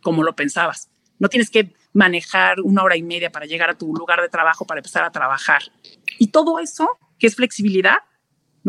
Como 0.02 0.24
lo 0.24 0.36
pensabas. 0.36 0.90
No 1.20 1.30
tienes 1.30 1.50
que 1.50 1.74
manejar 1.94 2.62
una 2.62 2.84
hora 2.84 2.98
y 2.98 3.04
media 3.04 3.32
para 3.32 3.46
llegar 3.46 3.70
a 3.70 3.78
tu 3.78 3.94
lugar 3.96 4.22
de 4.22 4.30
trabajo 4.30 4.66
para 4.66 4.80
empezar 4.80 5.04
a 5.04 5.12
trabajar. 5.12 5.62
Y 6.18 6.28
todo 6.28 6.60
eso, 6.60 6.90
que 7.20 7.28
es 7.28 7.36
flexibilidad, 7.36 8.00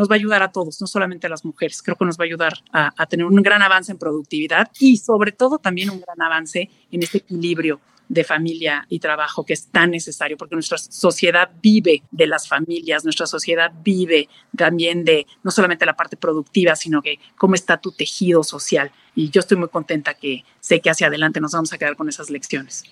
nos 0.00 0.10
va 0.10 0.14
a 0.14 0.16
ayudar 0.16 0.42
a 0.42 0.50
todos, 0.50 0.80
no 0.80 0.86
solamente 0.86 1.26
a 1.26 1.30
las 1.30 1.44
mujeres. 1.44 1.82
Creo 1.82 1.94
que 1.94 2.06
nos 2.06 2.18
va 2.18 2.24
a 2.24 2.26
ayudar 2.26 2.54
a, 2.72 3.06
tener 3.06 3.26
un 3.26 3.36
gran 3.42 3.60
avance 3.60 3.92
en 3.92 3.98
productividad 3.98 4.70
y 4.80 4.96
sobre 4.96 5.30
todo 5.30 5.58
también 5.58 5.90
un 5.90 6.00
gran 6.00 6.22
avance 6.22 6.70
en 6.90 7.02
este 7.02 7.18
equilibrio 7.18 7.80
de 8.08 8.24
familia 8.24 8.86
y 8.88 8.98
trabajo 8.98 9.44
que 9.44 9.52
es 9.52 9.66
tan 9.66 9.90
necesario 9.90 10.38
porque 10.38 10.56
nuestra 10.56 10.78
sociedad 10.78 11.50
vive 11.62 12.02
de 12.10 12.26
las 12.26 12.48
familias, 12.48 13.04
nuestra 13.04 13.26
sociedad 13.26 13.70
vive 13.84 14.28
también 14.56 15.04
de 15.04 15.26
no 15.44 15.50
solamente 15.50 15.84
la 15.84 15.94
parte 15.94 16.16
productiva, 16.16 16.74
sino 16.76 17.02
que 17.02 17.18
cómo 17.36 17.54
está 17.54 17.76
tu 17.76 17.92
tejido 17.92 18.42
social. 18.42 18.90
Y 19.14 19.28
yo 19.28 19.40
estoy 19.40 19.58
muy 19.58 19.68
contenta 19.68 20.14
que 20.14 20.44
sé 20.60 20.80
que 20.80 20.88
hacia 20.88 21.08
adelante 21.08 21.40
nos 21.40 21.52
vamos 21.52 21.74
a 21.74 21.78
quedar 21.78 21.94
con 21.94 22.08
esas 22.08 22.30
lecciones 22.30 22.84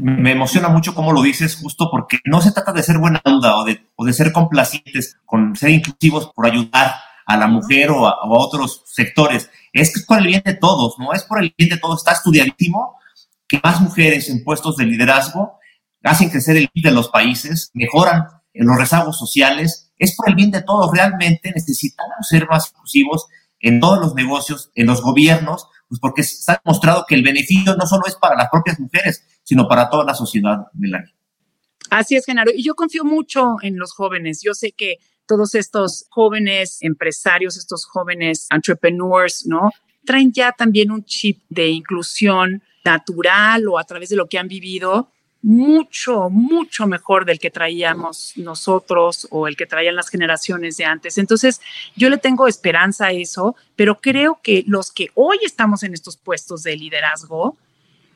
me 0.00 0.32
emociona 0.32 0.68
mucho 0.68 0.94
cómo 0.94 1.12
lo 1.12 1.22
dices, 1.22 1.56
justo 1.56 1.88
porque 1.90 2.18
no 2.24 2.40
se 2.40 2.52
trata 2.52 2.72
de 2.72 2.82
ser 2.82 2.98
buena 2.98 3.20
onda 3.24 3.56
o 3.56 3.64
de, 3.64 3.86
o 3.96 4.04
de 4.04 4.12
ser 4.12 4.32
complacientes 4.32 5.18
con 5.24 5.54
ser 5.56 5.70
inclusivos 5.70 6.32
por 6.34 6.46
ayudar 6.46 6.94
a 7.26 7.36
la 7.36 7.46
mujer 7.46 7.90
o 7.90 8.06
a, 8.06 8.18
otros 8.24 8.82
sectores. 8.86 9.50
Es 9.72 9.92
que 9.92 10.00
es 10.00 10.06
por 10.06 10.18
el 10.18 10.26
bien 10.26 10.42
de 10.44 10.54
todos, 10.54 10.98
¿no? 10.98 11.12
Es 11.12 11.22
por 11.22 11.42
el 11.42 11.54
bien 11.56 11.70
de 11.70 11.78
todos. 11.78 12.00
Está 12.00 12.12
estudiadísimo 12.12 12.96
que 13.46 13.60
más 13.62 13.80
mujeres 13.80 14.28
en 14.28 14.42
puestos 14.42 14.76
de 14.76 14.86
liderazgo 14.86 15.58
hacen 16.02 16.30
crecer 16.30 16.56
el 16.56 16.68
PIB 16.68 16.84
de 16.84 16.90
los 16.92 17.08
países, 17.08 17.70
mejoran 17.74 18.26
los 18.54 18.78
rezagos 18.78 19.18
sociales. 19.18 19.92
Es 19.98 20.16
por 20.16 20.28
el 20.28 20.34
bien 20.34 20.50
de 20.50 20.62
todos. 20.62 20.90
Realmente 20.92 21.52
necesitamos 21.54 22.26
ser 22.28 22.48
más 22.48 22.70
inclusivos 22.70 23.26
en 23.60 23.78
todos 23.78 24.00
los 24.00 24.14
negocios, 24.14 24.70
en 24.74 24.86
los 24.86 25.02
gobiernos, 25.02 25.68
pues 25.90 25.98
porque 26.00 26.22
se 26.22 26.52
ha 26.52 26.62
demostrado 26.64 27.04
que 27.06 27.16
el 27.16 27.24
beneficio 27.24 27.74
no 27.76 27.84
solo 27.84 28.04
es 28.06 28.14
para 28.14 28.36
las 28.36 28.48
propias 28.48 28.78
mujeres, 28.78 29.26
sino 29.42 29.66
para 29.66 29.90
toda 29.90 30.04
la 30.04 30.14
sociedad, 30.14 30.68
Melanie. 30.72 31.12
Así 31.90 32.14
es, 32.14 32.24
Genaro. 32.24 32.52
Y 32.54 32.62
yo 32.62 32.76
confío 32.76 33.04
mucho 33.04 33.56
en 33.60 33.76
los 33.76 33.92
jóvenes. 33.92 34.40
Yo 34.40 34.54
sé 34.54 34.70
que 34.70 34.98
todos 35.26 35.56
estos 35.56 36.06
jóvenes 36.08 36.78
empresarios, 36.80 37.56
estos 37.56 37.86
jóvenes 37.86 38.46
entrepreneurs, 38.50 39.46
¿no? 39.46 39.70
Traen 40.04 40.32
ya 40.32 40.52
también 40.52 40.92
un 40.92 41.04
chip 41.04 41.42
de 41.48 41.68
inclusión 41.68 42.62
natural 42.84 43.66
o 43.66 43.76
a 43.76 43.84
través 43.84 44.10
de 44.10 44.16
lo 44.16 44.28
que 44.28 44.38
han 44.38 44.46
vivido 44.46 45.10
mucho, 45.42 46.28
mucho 46.28 46.86
mejor 46.86 47.24
del 47.24 47.38
que 47.38 47.50
traíamos 47.50 48.32
nosotros 48.36 49.26
o 49.30 49.48
el 49.48 49.56
que 49.56 49.66
traían 49.66 49.96
las 49.96 50.08
generaciones 50.08 50.76
de 50.76 50.84
antes. 50.84 51.18
Entonces, 51.18 51.60
yo 51.96 52.10
le 52.10 52.18
tengo 52.18 52.46
esperanza 52.46 53.06
a 53.06 53.12
eso, 53.12 53.56
pero 53.76 54.00
creo 54.00 54.40
que 54.42 54.64
los 54.66 54.92
que 54.92 55.08
hoy 55.14 55.38
estamos 55.44 55.82
en 55.82 55.94
estos 55.94 56.16
puestos 56.16 56.62
de 56.62 56.76
liderazgo, 56.76 57.56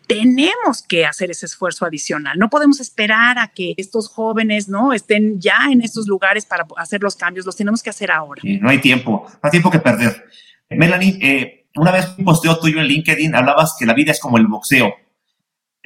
tenemos 0.06 0.82
que 0.82 1.06
hacer 1.06 1.30
ese 1.30 1.46
esfuerzo 1.46 1.86
adicional. 1.86 2.38
No 2.38 2.50
podemos 2.50 2.78
esperar 2.80 3.38
a 3.38 3.48
que 3.48 3.74
estos 3.78 4.08
jóvenes 4.08 4.68
no 4.68 4.92
estén 4.92 5.40
ya 5.40 5.68
en 5.70 5.80
estos 5.80 6.06
lugares 6.06 6.44
para 6.44 6.66
hacer 6.76 7.02
los 7.02 7.16
cambios. 7.16 7.46
Los 7.46 7.56
tenemos 7.56 7.82
que 7.82 7.90
hacer 7.90 8.10
ahora. 8.10 8.42
no 8.44 8.68
hay 8.68 8.78
tiempo, 8.78 9.26
no 9.26 9.40
hay 9.42 9.50
tiempo 9.50 9.70
que 9.70 9.78
perder. 9.78 10.24
Melanie, 10.68 11.18
eh, 11.22 11.66
una 11.76 11.90
vez 11.90 12.14
un 12.18 12.24
posteo 12.24 12.58
tuyo 12.58 12.80
en 12.80 12.86
LinkedIn 12.86 13.34
hablabas 13.34 13.76
que 13.78 13.86
la 13.86 13.94
vida 13.94 14.12
es 14.12 14.20
como 14.20 14.36
el 14.36 14.46
boxeo. 14.46 14.94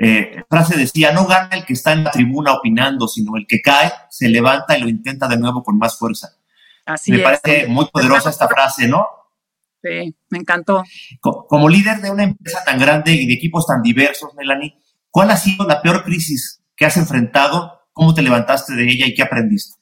Eh, 0.00 0.44
frase 0.48 0.76
decía, 0.76 1.10
no 1.10 1.26
gana 1.26 1.56
el 1.56 1.64
que 1.64 1.72
está 1.72 1.92
en 1.92 2.04
la 2.04 2.12
tribuna 2.12 2.54
opinando, 2.54 3.08
sino 3.08 3.36
el 3.36 3.46
que 3.48 3.60
cae, 3.60 3.90
se 4.08 4.28
levanta 4.28 4.78
y 4.78 4.82
lo 4.82 4.88
intenta 4.88 5.26
de 5.26 5.36
nuevo 5.36 5.64
con 5.64 5.76
más 5.76 5.98
fuerza. 5.98 6.36
Así 6.86 7.10
Me 7.10 7.18
parece 7.18 7.66
muy 7.66 7.86
poderosa 7.92 8.30
esta 8.30 8.48
frase, 8.48 8.86
¿no? 8.86 9.06
Sí, 9.82 10.14
me 10.30 10.38
encantó. 10.38 10.84
Como 11.20 11.68
líder 11.68 12.00
de 12.00 12.10
una 12.10 12.24
empresa 12.24 12.62
tan 12.64 12.78
grande 12.78 13.12
y 13.12 13.26
de 13.26 13.34
equipos 13.34 13.66
tan 13.66 13.82
diversos, 13.82 14.34
Melanie, 14.36 14.78
¿cuál 15.10 15.30
ha 15.30 15.36
sido 15.36 15.66
la 15.66 15.82
peor 15.82 16.04
crisis 16.04 16.62
que 16.76 16.86
has 16.86 16.96
enfrentado? 16.96 17.88
¿Cómo 17.92 18.14
te 18.14 18.22
levantaste 18.22 18.74
de 18.74 18.84
ella 18.84 19.06
y 19.06 19.14
qué 19.14 19.22
aprendiste? 19.22 19.78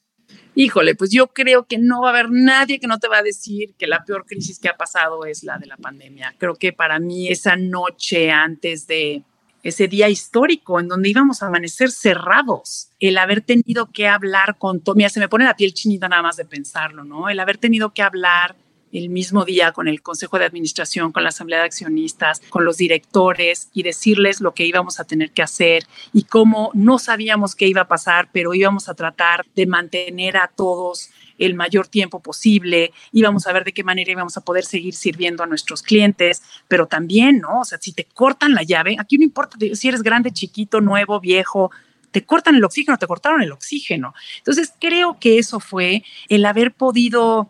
Híjole, 0.55 0.95
pues 0.95 1.11
yo 1.11 1.27
creo 1.27 1.67
que 1.67 1.77
no 1.77 2.01
va 2.01 2.07
a 2.07 2.11
haber 2.11 2.31
nadie 2.31 2.79
que 2.79 2.87
no 2.87 2.97
te 2.97 3.07
va 3.07 3.19
a 3.19 3.23
decir 3.23 3.75
que 3.77 3.85
la 3.85 4.03
peor 4.03 4.25
crisis 4.25 4.57
que 4.57 4.69
ha 4.69 4.75
pasado 4.75 5.25
es 5.25 5.43
la 5.43 5.59
de 5.59 5.67
la 5.67 5.77
pandemia. 5.77 6.33
Creo 6.39 6.55
que 6.55 6.73
para 6.73 6.97
mí 6.97 7.27
esa 7.27 7.55
noche 7.55 8.31
antes 8.31 8.87
de 8.87 9.23
ese 9.67 9.87
día 9.87 10.07
histórico 10.07 10.79
en 10.79 10.87
donde 10.87 11.09
íbamos 11.09 11.43
a 11.43 11.47
amanecer 11.47 11.91
cerrados, 11.91 12.89
el 12.99 13.17
haber 13.17 13.41
tenido 13.41 13.91
que 13.91 14.07
hablar 14.07 14.57
con 14.57 14.79
todo, 14.79 14.95
mira, 14.95 15.09
se 15.09 15.19
me 15.19 15.27
pone 15.27 15.45
la 15.45 15.55
piel 15.55 15.73
chinita 15.73 16.07
nada 16.07 16.21
más 16.21 16.37
de 16.37 16.45
pensarlo, 16.45 17.03
¿no? 17.03 17.29
El 17.29 17.39
haber 17.39 17.57
tenido 17.57 17.93
que 17.93 18.01
hablar 18.01 18.55
el 18.93 19.09
mismo 19.09 19.43
día 19.43 19.73
con 19.73 19.87
el 19.87 20.01
Consejo 20.01 20.39
de 20.39 20.45
Administración, 20.45 21.11
con 21.11 21.23
la 21.23 21.29
Asamblea 21.29 21.59
de 21.59 21.65
Accionistas, 21.65 22.41
con 22.49 22.63
los 22.63 22.77
directores 22.77 23.69
y 23.73 23.83
decirles 23.83 24.39
lo 24.39 24.53
que 24.53 24.65
íbamos 24.65 24.99
a 24.99 25.03
tener 25.03 25.31
que 25.31 25.43
hacer 25.43 25.85
y 26.13 26.23
cómo 26.23 26.71
no 26.73 26.97
sabíamos 26.97 27.55
qué 27.55 27.67
iba 27.67 27.81
a 27.81 27.87
pasar, 27.87 28.29
pero 28.31 28.53
íbamos 28.53 28.87
a 28.87 28.95
tratar 28.95 29.45
de 29.55 29.65
mantener 29.65 30.37
a 30.37 30.47
todos 30.47 31.09
el 31.37 31.55
mayor 31.55 31.87
tiempo 31.87 32.21
posible, 32.21 32.93
íbamos 33.11 33.47
a 33.47 33.53
ver 33.53 33.63
de 33.63 33.73
qué 33.73 33.83
manera 33.83 34.11
íbamos 34.11 34.37
a 34.37 34.41
poder 34.41 34.65
seguir 34.65 34.93
sirviendo 34.93 35.43
a 35.43 35.47
nuestros 35.47 35.83
clientes, 35.83 36.41
pero 36.67 36.87
también, 36.87 37.39
¿no? 37.39 37.61
O 37.61 37.65
sea, 37.65 37.77
si 37.79 37.93
te 37.93 38.05
cortan 38.05 38.53
la 38.53 38.63
llave, 38.63 38.95
aquí 38.99 39.17
no 39.17 39.23
importa 39.23 39.57
si 39.73 39.87
eres 39.87 40.01
grande, 40.01 40.31
chiquito, 40.31 40.81
nuevo, 40.81 41.19
viejo, 41.19 41.71
te 42.11 42.25
cortan 42.25 42.55
el 42.55 42.63
oxígeno, 42.63 42.97
te 42.97 43.07
cortaron 43.07 43.41
el 43.41 43.51
oxígeno. 43.51 44.13
Entonces, 44.39 44.73
creo 44.79 45.19
que 45.19 45.37
eso 45.37 45.59
fue 45.59 46.03
el 46.29 46.45
haber 46.45 46.73
podido 46.73 47.49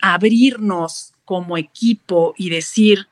abrirnos 0.00 1.12
como 1.24 1.56
equipo 1.56 2.34
y 2.36 2.50
decir, 2.50 3.06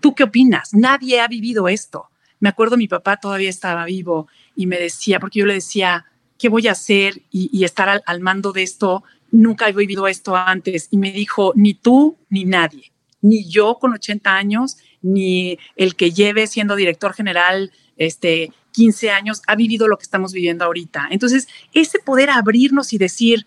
¿tú 0.00 0.14
qué 0.14 0.24
opinas? 0.24 0.74
Nadie 0.74 1.20
ha 1.20 1.28
vivido 1.28 1.68
esto. 1.68 2.08
Me 2.40 2.48
acuerdo 2.48 2.76
mi 2.76 2.88
papá 2.88 3.18
todavía 3.18 3.50
estaba 3.50 3.84
vivo 3.84 4.28
y 4.54 4.66
me 4.66 4.78
decía, 4.78 5.20
porque 5.20 5.38
yo 5.38 5.46
le 5.46 5.54
decía, 5.54 6.06
¿qué 6.38 6.48
voy 6.48 6.68
a 6.68 6.72
hacer 6.72 7.22
y, 7.30 7.64
estar 7.64 8.02
al, 8.04 8.20
mando 8.20 8.52
de 8.52 8.62
esto? 8.62 9.04
Nunca 9.30 9.68
he 9.68 9.72
vivido 9.72 10.06
esto 10.06 10.36
antes. 10.36 10.88
Y 10.90 10.98
me 10.98 11.12
dijo, 11.12 11.52
ni 11.56 11.74
tú 11.74 12.16
ni 12.28 12.44
nadie, 12.44 12.92
ni 13.20 13.48
yo 13.48 13.78
con 13.78 13.92
80 13.92 14.34
años, 14.34 14.76
ni 15.02 15.58
el 15.76 15.96
que 15.96 16.10
lleve 16.10 16.46
siendo 16.46 16.76
director 16.76 17.12
general 17.12 17.72
este, 17.96 18.52
15 18.72 19.10
años, 19.10 19.42
ha 19.46 19.56
vivido 19.56 19.88
lo 19.88 19.98
que 19.98 20.04
estamos 20.04 20.32
viviendo 20.32 20.64
ahorita. 20.64 21.08
Entonces, 21.10 21.48
ese 21.72 21.98
poder 21.98 22.30
abrirnos 22.30 22.92
y 22.92 22.98
decir, 22.98 23.46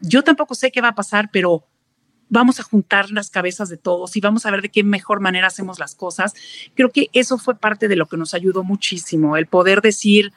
yo 0.00 0.22
tampoco 0.22 0.54
sé 0.54 0.70
qué 0.70 0.80
va 0.80 0.88
a 0.88 0.94
pasar, 0.94 1.30
pero 1.32 1.64
vamos 2.28 2.58
a 2.58 2.64
juntar 2.64 3.10
las 3.10 3.30
cabezas 3.30 3.68
de 3.68 3.76
todos 3.76 4.16
y 4.16 4.20
vamos 4.20 4.44
a 4.46 4.50
ver 4.50 4.62
de 4.62 4.68
qué 4.68 4.82
mejor 4.82 5.20
manera 5.20 5.46
hacemos 5.46 5.78
las 5.78 5.94
cosas. 5.94 6.34
Creo 6.74 6.90
que 6.90 7.08
eso 7.12 7.38
fue 7.38 7.56
parte 7.56 7.88
de 7.88 7.96
lo 7.96 8.06
que 8.06 8.16
nos 8.16 8.34
ayudó 8.34 8.64
muchísimo, 8.64 9.36
el 9.36 9.46
poder 9.46 9.80
decir, 9.80 10.32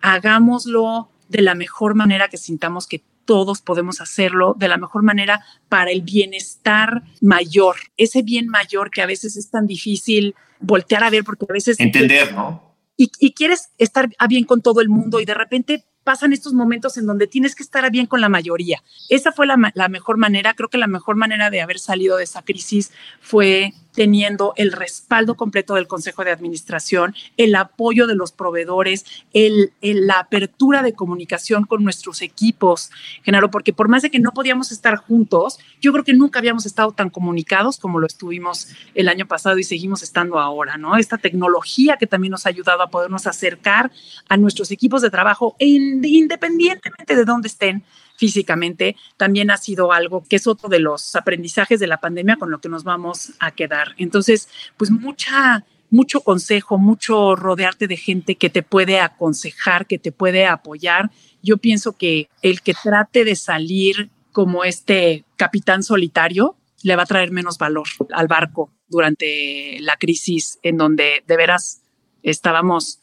hagámoslo 0.00 1.10
de 1.28 1.42
la 1.42 1.54
mejor 1.54 1.94
manera 1.94 2.28
que 2.28 2.36
sintamos 2.36 2.86
que 2.86 3.02
todos 3.24 3.62
podemos 3.62 4.00
hacerlo 4.00 4.54
de 4.58 4.68
la 4.68 4.76
mejor 4.76 5.02
manera 5.02 5.44
para 5.68 5.90
el 5.90 6.02
bienestar 6.02 7.02
mayor, 7.20 7.76
ese 7.96 8.22
bien 8.22 8.48
mayor 8.48 8.90
que 8.90 9.02
a 9.02 9.06
veces 9.06 9.36
es 9.36 9.50
tan 9.50 9.66
difícil 9.66 10.34
voltear 10.60 11.04
a 11.04 11.10
ver 11.10 11.24
porque 11.24 11.46
a 11.48 11.52
veces... 11.52 11.78
Entender, 11.80 12.32
¿no? 12.34 12.74
Y, 12.96 13.10
y 13.18 13.32
quieres 13.32 13.70
estar 13.78 14.10
bien 14.28 14.44
con 14.44 14.60
todo 14.60 14.80
el 14.80 14.90
mundo 14.90 15.20
y 15.20 15.24
de 15.24 15.34
repente 15.34 15.86
pasan 16.04 16.32
estos 16.32 16.52
momentos 16.54 16.96
en 16.96 17.06
donde 17.06 17.26
tienes 17.26 17.54
que 17.54 17.62
estar 17.62 17.88
bien 17.90 18.06
con 18.06 18.20
la 18.20 18.28
mayoría. 18.28 18.82
Esa 19.08 19.32
fue 19.32 19.46
la, 19.46 19.56
la, 19.74 19.88
mejor 19.88 20.16
manera, 20.16 20.54
creo 20.54 20.68
que 20.68 20.78
la 20.78 20.86
mejor 20.86 21.16
manera 21.16 21.50
de 21.50 21.60
haber 21.60 21.78
salido 21.78 22.16
de 22.16 22.24
esa 22.24 22.42
crisis 22.42 22.92
fue 23.20 23.72
teniendo 23.94 24.52
el 24.56 24.72
respaldo 24.72 25.36
completo 25.36 25.74
del 25.74 25.86
Consejo 25.86 26.24
de 26.24 26.30
Administración, 26.30 27.14
el 27.36 27.54
apoyo 27.54 28.06
de 28.06 28.14
los 28.14 28.32
proveedores, 28.32 29.04
la 29.82 30.20
apertura 30.20 30.82
de 30.82 30.92
comunicación 30.92 31.64
con 31.64 31.82
nuestros 31.82 32.22
equipos, 32.22 32.90
Genaro, 33.22 33.50
porque 33.50 33.72
por 33.72 33.88
más 33.88 34.02
de 34.02 34.10
que 34.10 34.20
no 34.20 34.32
podíamos 34.32 34.72
estar 34.72 34.96
juntos, 34.96 35.58
yo 35.80 35.92
creo 35.92 36.04
que 36.04 36.14
nunca 36.14 36.38
habíamos 36.38 36.66
estado 36.66 36.92
tan 36.92 37.10
comunicados 37.10 37.78
como 37.78 37.98
lo 37.98 38.06
estuvimos 38.06 38.68
el 38.94 39.08
año 39.08 39.26
pasado 39.26 39.58
y 39.58 39.64
seguimos 39.64 40.02
estando 40.02 40.38
ahora, 40.38 40.76
¿no? 40.76 40.96
Esta 40.96 41.18
tecnología 41.18 41.96
que 41.96 42.06
también 42.06 42.30
nos 42.30 42.46
ha 42.46 42.50
ayudado 42.50 42.82
a 42.82 42.90
podernos 42.90 43.26
acercar 43.26 43.90
a 44.28 44.36
nuestros 44.36 44.70
equipos 44.70 45.02
de 45.02 45.10
trabajo 45.10 45.56
independientemente 45.58 47.16
de 47.16 47.24
dónde 47.24 47.48
estén, 47.48 47.82
físicamente, 48.20 48.96
también 49.16 49.50
ha 49.50 49.56
sido 49.56 49.92
algo 49.92 50.22
que 50.28 50.36
es 50.36 50.46
otro 50.46 50.68
de 50.68 50.78
los 50.78 51.16
aprendizajes 51.16 51.80
de 51.80 51.86
la 51.86 52.00
pandemia 52.00 52.36
con 52.36 52.50
lo 52.50 52.60
que 52.60 52.68
nos 52.68 52.84
vamos 52.84 53.32
a 53.40 53.50
quedar. 53.52 53.94
Entonces, 53.96 54.50
pues 54.76 54.90
mucha, 54.90 55.64
mucho 55.88 56.20
consejo, 56.20 56.76
mucho 56.76 57.34
rodearte 57.34 57.88
de 57.88 57.96
gente 57.96 58.34
que 58.34 58.50
te 58.50 58.62
puede 58.62 59.00
aconsejar, 59.00 59.86
que 59.86 59.98
te 59.98 60.12
puede 60.12 60.46
apoyar. 60.46 61.10
Yo 61.42 61.56
pienso 61.56 61.96
que 61.96 62.28
el 62.42 62.60
que 62.60 62.74
trate 62.74 63.24
de 63.24 63.36
salir 63.36 64.10
como 64.32 64.64
este 64.64 65.24
capitán 65.36 65.82
solitario 65.82 66.56
le 66.82 66.96
va 66.96 67.04
a 67.04 67.06
traer 67.06 67.30
menos 67.30 67.56
valor 67.56 67.88
al 68.12 68.28
barco 68.28 68.70
durante 68.86 69.78
la 69.80 69.96
crisis 69.96 70.58
en 70.62 70.76
donde 70.76 71.24
de 71.26 71.36
veras 71.38 71.80
estábamos 72.22 73.00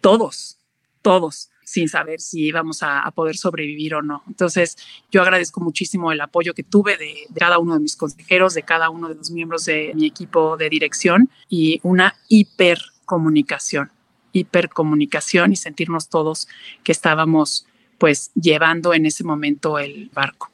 todos, 0.00 0.58
todos 1.02 1.50
sin 1.64 1.88
saber 1.88 2.20
si 2.20 2.46
íbamos 2.46 2.82
a, 2.82 3.10
poder 3.14 3.36
sobrevivir 3.36 3.94
o 3.94 4.02
no. 4.02 4.22
Entonces, 4.26 4.76
yo 5.10 5.22
agradezco 5.22 5.60
muchísimo 5.60 6.12
el 6.12 6.20
apoyo 6.20 6.54
que 6.54 6.62
tuve 6.62 6.96
de, 6.96 7.14
cada 7.34 7.58
uno 7.58 7.74
de 7.74 7.80
mis 7.80 7.96
consejeros, 7.96 8.54
de 8.54 8.62
cada 8.62 8.90
uno 8.90 9.08
de 9.08 9.14
los 9.14 9.30
miembros 9.30 9.64
de 9.64 9.92
mi 9.94 10.06
equipo 10.06 10.56
de 10.56 10.68
dirección 10.68 11.30
y 11.48 11.80
una 11.82 12.16
hipercomunicación, 12.28 13.90
hipercomunicación 14.32 15.52
y 15.52 15.56
sentirnos 15.56 16.08
todos 16.08 16.48
que 16.82 16.92
estábamos 16.92 17.66
pues 17.98 18.32
llevando 18.34 18.94
en 18.94 19.06
ese 19.06 19.24
momento 19.24 19.78
el 19.78 20.10
barco. 20.12 20.50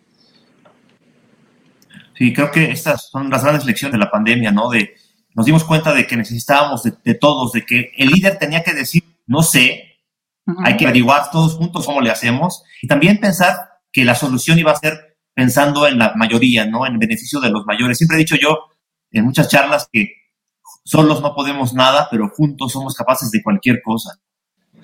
Sí, 2.16 2.32
creo 2.34 2.50
que 2.50 2.70
estas 2.70 3.08
son 3.08 3.30
las 3.30 3.42
grandes 3.42 3.64
lecciones 3.64 3.92
de 3.92 3.98
la 3.98 4.10
pandemia, 4.10 4.52
¿no? 4.52 4.68
De 4.68 4.94
nos 5.34 5.46
dimos 5.46 5.64
cuenta 5.64 5.94
de 5.94 6.06
que 6.06 6.16
necesitábamos 6.16 6.82
de, 6.82 6.92
de 7.04 7.14
todos, 7.14 7.52
de 7.52 7.64
que 7.64 7.92
el 7.96 8.08
líder 8.08 8.38
tenía 8.38 8.62
que 8.62 8.74
decir, 8.74 9.04
no 9.26 9.42
sé, 9.42 9.89
hay 10.64 10.76
que 10.76 10.84
averiguar 10.84 11.30
todos 11.30 11.54
juntos 11.54 11.86
cómo 11.86 12.00
le 12.00 12.10
hacemos 12.10 12.62
y 12.82 12.86
también 12.86 13.20
pensar 13.20 13.56
que 13.92 14.04
la 14.04 14.14
solución 14.14 14.58
iba 14.58 14.72
a 14.72 14.76
ser 14.76 15.16
pensando 15.34 15.86
en 15.86 15.98
la 15.98 16.14
mayoría, 16.16 16.66
¿no? 16.66 16.86
En 16.86 16.98
beneficio 16.98 17.40
de 17.40 17.50
los 17.50 17.64
mayores. 17.66 17.98
Siempre 17.98 18.16
he 18.16 18.20
dicho 18.20 18.36
yo 18.36 18.58
en 19.10 19.24
muchas 19.24 19.48
charlas 19.48 19.88
que 19.90 20.14
solos 20.84 21.20
no 21.20 21.34
podemos 21.34 21.74
nada, 21.74 22.08
pero 22.10 22.28
juntos 22.28 22.72
somos 22.72 22.94
capaces 22.94 23.30
de 23.30 23.42
cualquier 23.42 23.80
cosa. 23.82 24.18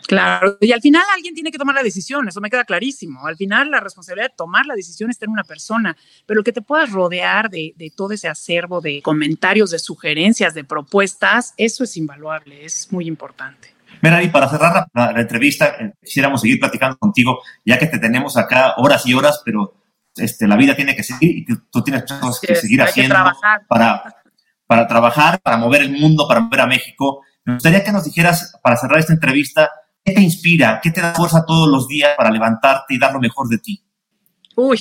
Claro, 0.06 0.56
y 0.60 0.72
al 0.72 0.80
final 0.80 1.02
alguien 1.14 1.34
tiene 1.34 1.50
que 1.50 1.58
tomar 1.58 1.74
la 1.74 1.82
decisión, 1.82 2.28
eso 2.28 2.40
me 2.40 2.50
queda 2.50 2.64
clarísimo. 2.64 3.26
Al 3.26 3.36
final 3.36 3.70
la 3.70 3.80
responsabilidad 3.80 4.30
de 4.30 4.36
tomar 4.36 4.66
la 4.66 4.74
decisión 4.74 5.10
está 5.10 5.24
en 5.24 5.32
una 5.32 5.42
persona, 5.42 5.96
pero 6.26 6.44
que 6.44 6.52
te 6.52 6.62
puedas 6.62 6.92
rodear 6.92 7.50
de, 7.50 7.72
de 7.76 7.90
todo 7.90 8.12
ese 8.12 8.28
acervo 8.28 8.80
de 8.80 9.02
comentarios, 9.02 9.70
de 9.70 9.78
sugerencias, 9.78 10.54
de 10.54 10.64
propuestas, 10.64 11.54
eso 11.56 11.82
es 11.82 11.96
invaluable, 11.96 12.64
es 12.64 12.92
muy 12.92 13.06
importante. 13.06 13.76
Mira, 14.03 14.20
para 14.32 14.49
cerrar 14.49 14.86
la, 14.92 15.20
entrevista, 15.20 15.76
eh, 15.78 15.94
quisiéramos 16.03 16.40
seguir 16.40 16.59
platicando 16.59 16.97
contigo, 16.99 17.40
ya 17.64 17.78
que 17.78 17.86
te 17.86 17.99
tenemos 17.99 18.36
acá 18.36 18.74
horas 18.76 19.07
y 19.07 19.14
horas, 19.14 19.42
pero 19.44 19.74
este, 20.16 20.47
la 20.47 20.57
vida 20.57 20.74
tiene 20.74 20.94
que 20.94 21.03
seguir 21.03 21.38
y 21.38 21.44
tú, 21.44 21.82
tienes 21.82 22.05
cosas 22.05 22.40
que 22.40 22.55
seguir 22.55 22.82
haciendo 22.82 23.16
para, 23.68 24.14
para 24.66 24.86
trabajar, 24.86 25.40
para 25.40 25.57
mover 25.57 25.82
el 25.82 25.90
mundo, 25.90 26.26
para 26.28 26.40
mover 26.40 26.61
a 26.61 26.66
México. 26.66 27.22
Me 27.44 27.55
gustaría 27.55 27.84
que 27.84 27.92
nos 27.92 28.05
dijeras, 28.05 28.59
para 28.62 28.76
cerrar 28.76 28.99
esta 28.99 29.12
entrevista, 29.12 29.70
¿qué 30.05 30.12
te 30.12 30.20
inspira? 30.20 30.80
¿Qué 30.82 30.90
te 30.90 31.01
da 31.01 31.14
fuerza 31.14 31.44
todos 31.47 31.68
los 31.68 31.86
días 31.86 32.14
para 32.16 32.30
levantarte 32.30 32.94
y 32.94 32.99
dar 32.99 33.12
lo 33.12 33.20
mejor 33.20 33.49
de 33.49 33.59
ti? 33.59 33.84
Uy, 34.57 34.80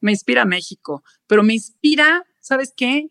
me 0.00 0.12
inspira 0.12 0.44
México, 0.44 1.02
pero 1.26 1.42
me 1.42 1.54
inspira, 1.54 2.24
¿sabes 2.40 2.72
qué? 2.76 3.10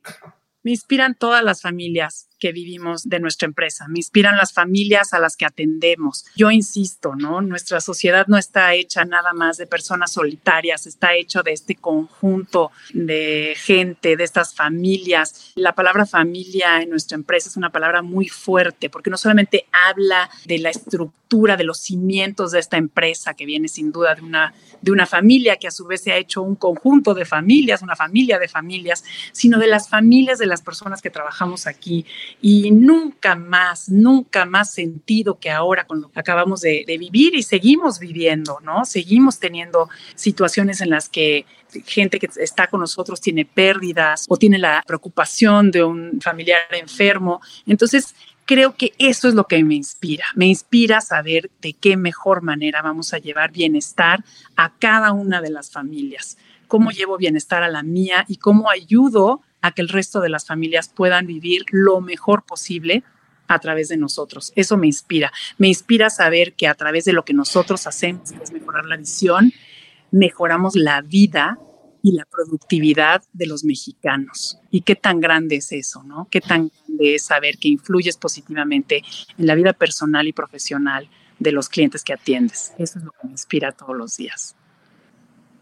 Me 0.64 0.72
inspiran 0.72 1.16
todas 1.16 1.44
las 1.44 1.62
familias 1.62 2.30
que 2.40 2.52
vivimos 2.52 3.10
de 3.10 3.20
nuestra 3.20 3.48
empresa, 3.48 3.88
me 3.88 4.00
inspiran 4.00 4.38
las 4.38 4.54
familias 4.54 5.14
a 5.14 5.20
las 5.20 5.36
que 5.36 5.46
atendemos. 5.46 6.26
Yo 6.36 6.52
insisto, 6.52 7.16
¿no? 7.16 7.42
Nuestra 7.42 7.82
sociedad 7.82 8.28
no 8.28 8.38
está 8.38 8.74
hecha 8.74 9.06
nada 9.06 9.34
más 9.34 9.58
de 9.58 9.68
personas 9.68 10.12
solitarias, 10.12 10.86
está 10.86 11.16
hecho 11.16 11.44
de 11.44 11.54
este 11.54 11.76
conjunto 11.76 12.72
de 12.94 13.56
gente, 13.58 14.16
de 14.16 14.24
estas 14.24 14.54
familias. 14.54 15.52
La 15.56 15.74
palabra 15.74 16.06
familia 16.06 16.82
en 16.82 16.90
nuestra 16.90 17.16
empresa 17.16 17.50
es 17.50 17.58
una 17.58 17.72
palabra 17.72 18.02
muy 18.02 18.28
fuerte 18.28 18.90
porque 18.90 19.10
no 19.10 19.18
solamente 19.18 19.66
habla 19.72 20.30
de 20.46 20.60
la 20.60 20.70
estructura, 20.70 21.58
de 21.58 21.64
los 21.64 21.80
cimientos 21.80 22.52
de 22.52 22.60
esta 22.60 22.78
empresa, 22.78 23.34
que 23.34 23.46
viene 23.46 23.68
sin 23.68 23.92
duda 23.92 24.16
de 24.16 24.22
una, 24.22 24.54
de 24.82 24.92
una 24.92 25.06
familia 25.06 25.58
que 25.58 25.68
a 25.68 25.72
su 25.72 25.86
vez 25.86 26.02
se 26.02 26.12
ha 26.12 26.18
hecho 26.18 26.42
un 26.42 26.56
conjunto 26.56 27.14
de 27.14 27.26
familias, 27.26 27.82
una 27.82 27.96
familia 27.96 28.40
de 28.40 28.48
familias, 28.48 29.04
sino 29.34 29.60
de 29.60 29.68
las 29.68 29.90
familias 29.90 30.40
de 30.40 30.46
las 30.46 30.62
personas 30.62 31.02
que 31.02 31.10
trabajamos 31.10 31.68
aquí. 31.68 32.06
Y 32.42 32.72
nunca 32.72 33.36
más, 33.36 33.90
nunca 33.90 34.46
más 34.46 34.74
sentido 34.74 35.40
que 35.40 35.50
ahora 35.50 35.86
con 35.86 36.02
lo 36.02 36.10
que 36.10 36.20
acabamos 36.20 36.62
de, 36.62 36.86
vivir 37.00 37.36
y 37.36 37.44
seguimos 37.44 38.00
viviendo, 38.00 38.60
¿no? 38.64 38.86
Seguimos 38.86 39.40
teniendo 39.40 39.90
situaciones 40.16 40.82
en 40.82 40.90
las 40.90 41.10
que 41.10 41.46
gente 41.86 42.20
que 42.20 42.30
está 42.38 42.68
con 42.68 42.80
nosotros 42.80 43.22
tiene 43.22 43.46
pérdidas 43.46 44.26
o 44.30 44.38
tiene 44.38 44.58
la 44.58 44.84
preocupación 44.88 45.72
de 45.72 45.84
un 45.84 46.22
familiar 46.22 46.62
enfermo. 46.72 47.42
Entonces, 47.66 48.16
creo 48.46 48.76
que 48.76 48.94
eso 48.98 49.28
es 49.28 49.34
lo 49.34 49.46
que 49.46 49.64
me 49.64 49.76
inspira. 49.76 50.26
Me 50.36 50.48
inspira 50.48 51.02
saber 51.02 51.52
de 51.62 51.74
qué 51.74 51.98
mejor 51.98 52.42
manera 52.42 52.82
vamos 52.82 53.14
a 53.14 53.20
llevar 53.20 53.52
bienestar 53.52 54.24
a 54.56 54.74
cada 54.80 55.12
una 55.12 55.42
de 55.42 55.52
las 55.52 55.70
familias. 55.70 56.38
Cómo 56.68 56.92
llevo 56.92 57.18
bienestar 57.18 57.62
a 57.64 57.70
la 57.70 57.84
mía 57.84 58.26
y 58.28 58.38
cómo 58.38 58.70
ayudo 58.70 59.42
a 59.62 59.72
que 59.72 59.82
el 59.82 59.90
resto 59.90 60.22
de 60.22 60.30
las 60.30 60.46
familias 60.46 60.90
puedan 60.90 61.28
vivir 61.28 61.66
lo 61.72 62.02
mejor 62.02 62.44
posible 62.44 63.04
a 63.48 63.60
través 63.60 63.88
de 63.88 63.98
nosotros. 63.98 64.52
Eso 64.56 64.78
me 64.78 64.88
inspira. 64.88 65.32
Me 65.58 65.68
inspira 65.68 66.10
saber 66.10 66.54
que 66.54 66.68
a 66.68 66.76
través 66.76 67.06
de 67.06 67.14
lo 67.14 67.24
que 67.26 67.34
nosotros 67.34 67.88
hacemos, 67.88 68.32
que 68.32 68.44
es 68.44 68.52
mejorar 68.52 68.86
la 68.86 68.98
visión, 68.98 69.54
mejoramos 70.12 70.76
la 70.76 71.02
vida 71.02 71.58
y 72.04 72.12
la 72.14 72.26
productividad 72.26 73.24
de 73.34 73.48
los 73.48 73.64
mexicanos. 73.64 74.60
Y 74.72 74.82
qué 74.82 74.96
tan 74.96 75.20
grande 75.20 75.58
es 75.58 75.72
eso, 75.72 76.04
¿no? 76.04 76.28
Qué 76.30 76.42
tan 76.42 76.70
grande 76.70 77.16
es 77.16 77.26
saber 77.26 77.58
que 77.58 77.68
influyes 77.68 78.18
positivamente 78.18 79.04
en 79.38 79.48
la 79.48 79.56
vida 79.56 79.74
personal 79.74 80.28
y 80.28 80.34
profesional 80.34 81.10
de 81.40 81.52
los 81.52 81.70
clientes 81.70 82.04
que 82.04 82.14
atiendes. 82.14 82.74
Eso 82.78 83.00
es 83.00 83.06
lo 83.06 83.12
que 83.12 83.28
me 83.28 83.32
inspira 83.32 83.72
todos 83.72 83.96
los 83.96 84.18
días. 84.18 84.56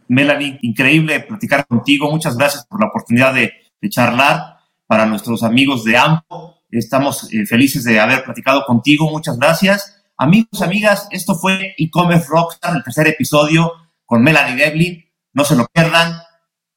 Melanie, 0.07 0.59
increíble 0.61 1.19
platicar 1.21 1.65
contigo. 1.65 2.11
Muchas 2.11 2.37
gracias 2.37 2.65
por 2.67 2.79
la 2.79 2.87
oportunidad 2.87 3.33
de, 3.81 3.89
charlar. 3.89 4.55
Para 4.87 5.07
nuestros 5.07 5.41
amigos 5.41 5.83
de 5.83 5.97
AMPO, 5.97 6.61
estamos 6.69 7.33
eh, 7.33 7.47
felices 7.47 7.83
de 7.83 7.99
haber 7.99 8.23
platicado 8.23 8.63
contigo. 8.65 9.09
Muchas 9.09 9.39
gracias. 9.39 10.03
Amigos, 10.17 10.61
amigas, 10.61 11.07
esto 11.11 11.33
fue 11.33 11.73
e-commerce 11.77 12.27
Rockstar, 12.29 12.75
el 12.75 12.83
tercer 12.83 13.07
episodio 13.07 13.71
con 14.05 14.21
Melanie 14.21 14.55
Devlin. 14.55 15.03
No 15.33 15.43
se 15.43 15.55
lo 15.55 15.65
pierdan. 15.73 16.13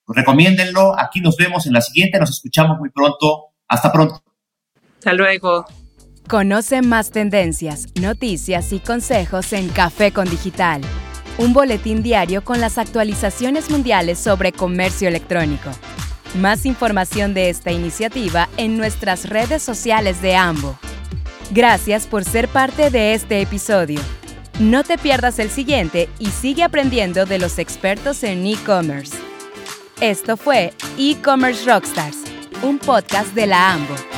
Recomiéndenlo. 0.07 0.99
Aquí 0.99 1.21
nos 1.21 1.37
vemos 1.37 1.67
en 1.67 1.75
la 1.75 1.83
siguiente. 1.83 2.19
Nos 2.19 2.31
escuchamos 2.31 2.79
muy 2.79 2.91
pronto. 2.91 3.53
Hasta 3.69 3.93
pronto. 3.93 4.23
Hasta 4.99 5.13
luego. 5.13 5.67
Conoce 6.29 6.83
más 6.83 7.11
tendencias, 7.11 7.87
noticias 7.95 8.73
y 8.75 8.81
consejos 8.81 9.55
en 9.55 9.69
Café 9.71 10.13
con 10.13 10.29
Digital, 10.29 10.83
un 11.39 11.55
boletín 11.55 12.03
diario 12.03 12.45
con 12.45 12.61
las 12.61 12.77
actualizaciones 12.77 13.71
mundiales 13.71 14.19
sobre 14.19 14.53
comercio 14.53 15.09
electrónico. 15.09 15.71
Más 16.35 16.66
información 16.66 17.33
de 17.33 17.49
esta 17.49 17.72
iniciativa 17.72 18.49
en 18.57 18.76
nuestras 18.76 19.29
redes 19.29 19.62
sociales 19.62 20.20
de 20.20 20.37
AMBO. 20.37 20.79
Gracias 21.51 22.07
por 22.07 22.24
ser 22.24 22.49
parte 22.49 22.91
de 22.91 23.14
este 23.14 23.41
episodio. 23.41 24.01
No 24.61 24.85
te 24.85 24.99
pierdas 24.99 25.39
el 25.39 25.51
siguiente 25.51 26.09
y 26.18 26.26
sigue 26.26 26.62
aprendiendo 26.62 27.24
de 27.24 27.39
los 27.39 27.59
expertos 27.59 28.22
en 28.24 28.47
e-commerce. 28.47 29.16
Esto 30.01 30.37
fue 30.37 30.74
E-Commerce 30.99 31.64
Rockstars, 31.64 32.18
un 32.62 32.79
podcast 32.79 33.35
de 33.35 33.47
la 33.47 33.72
AMBO. 33.72 34.18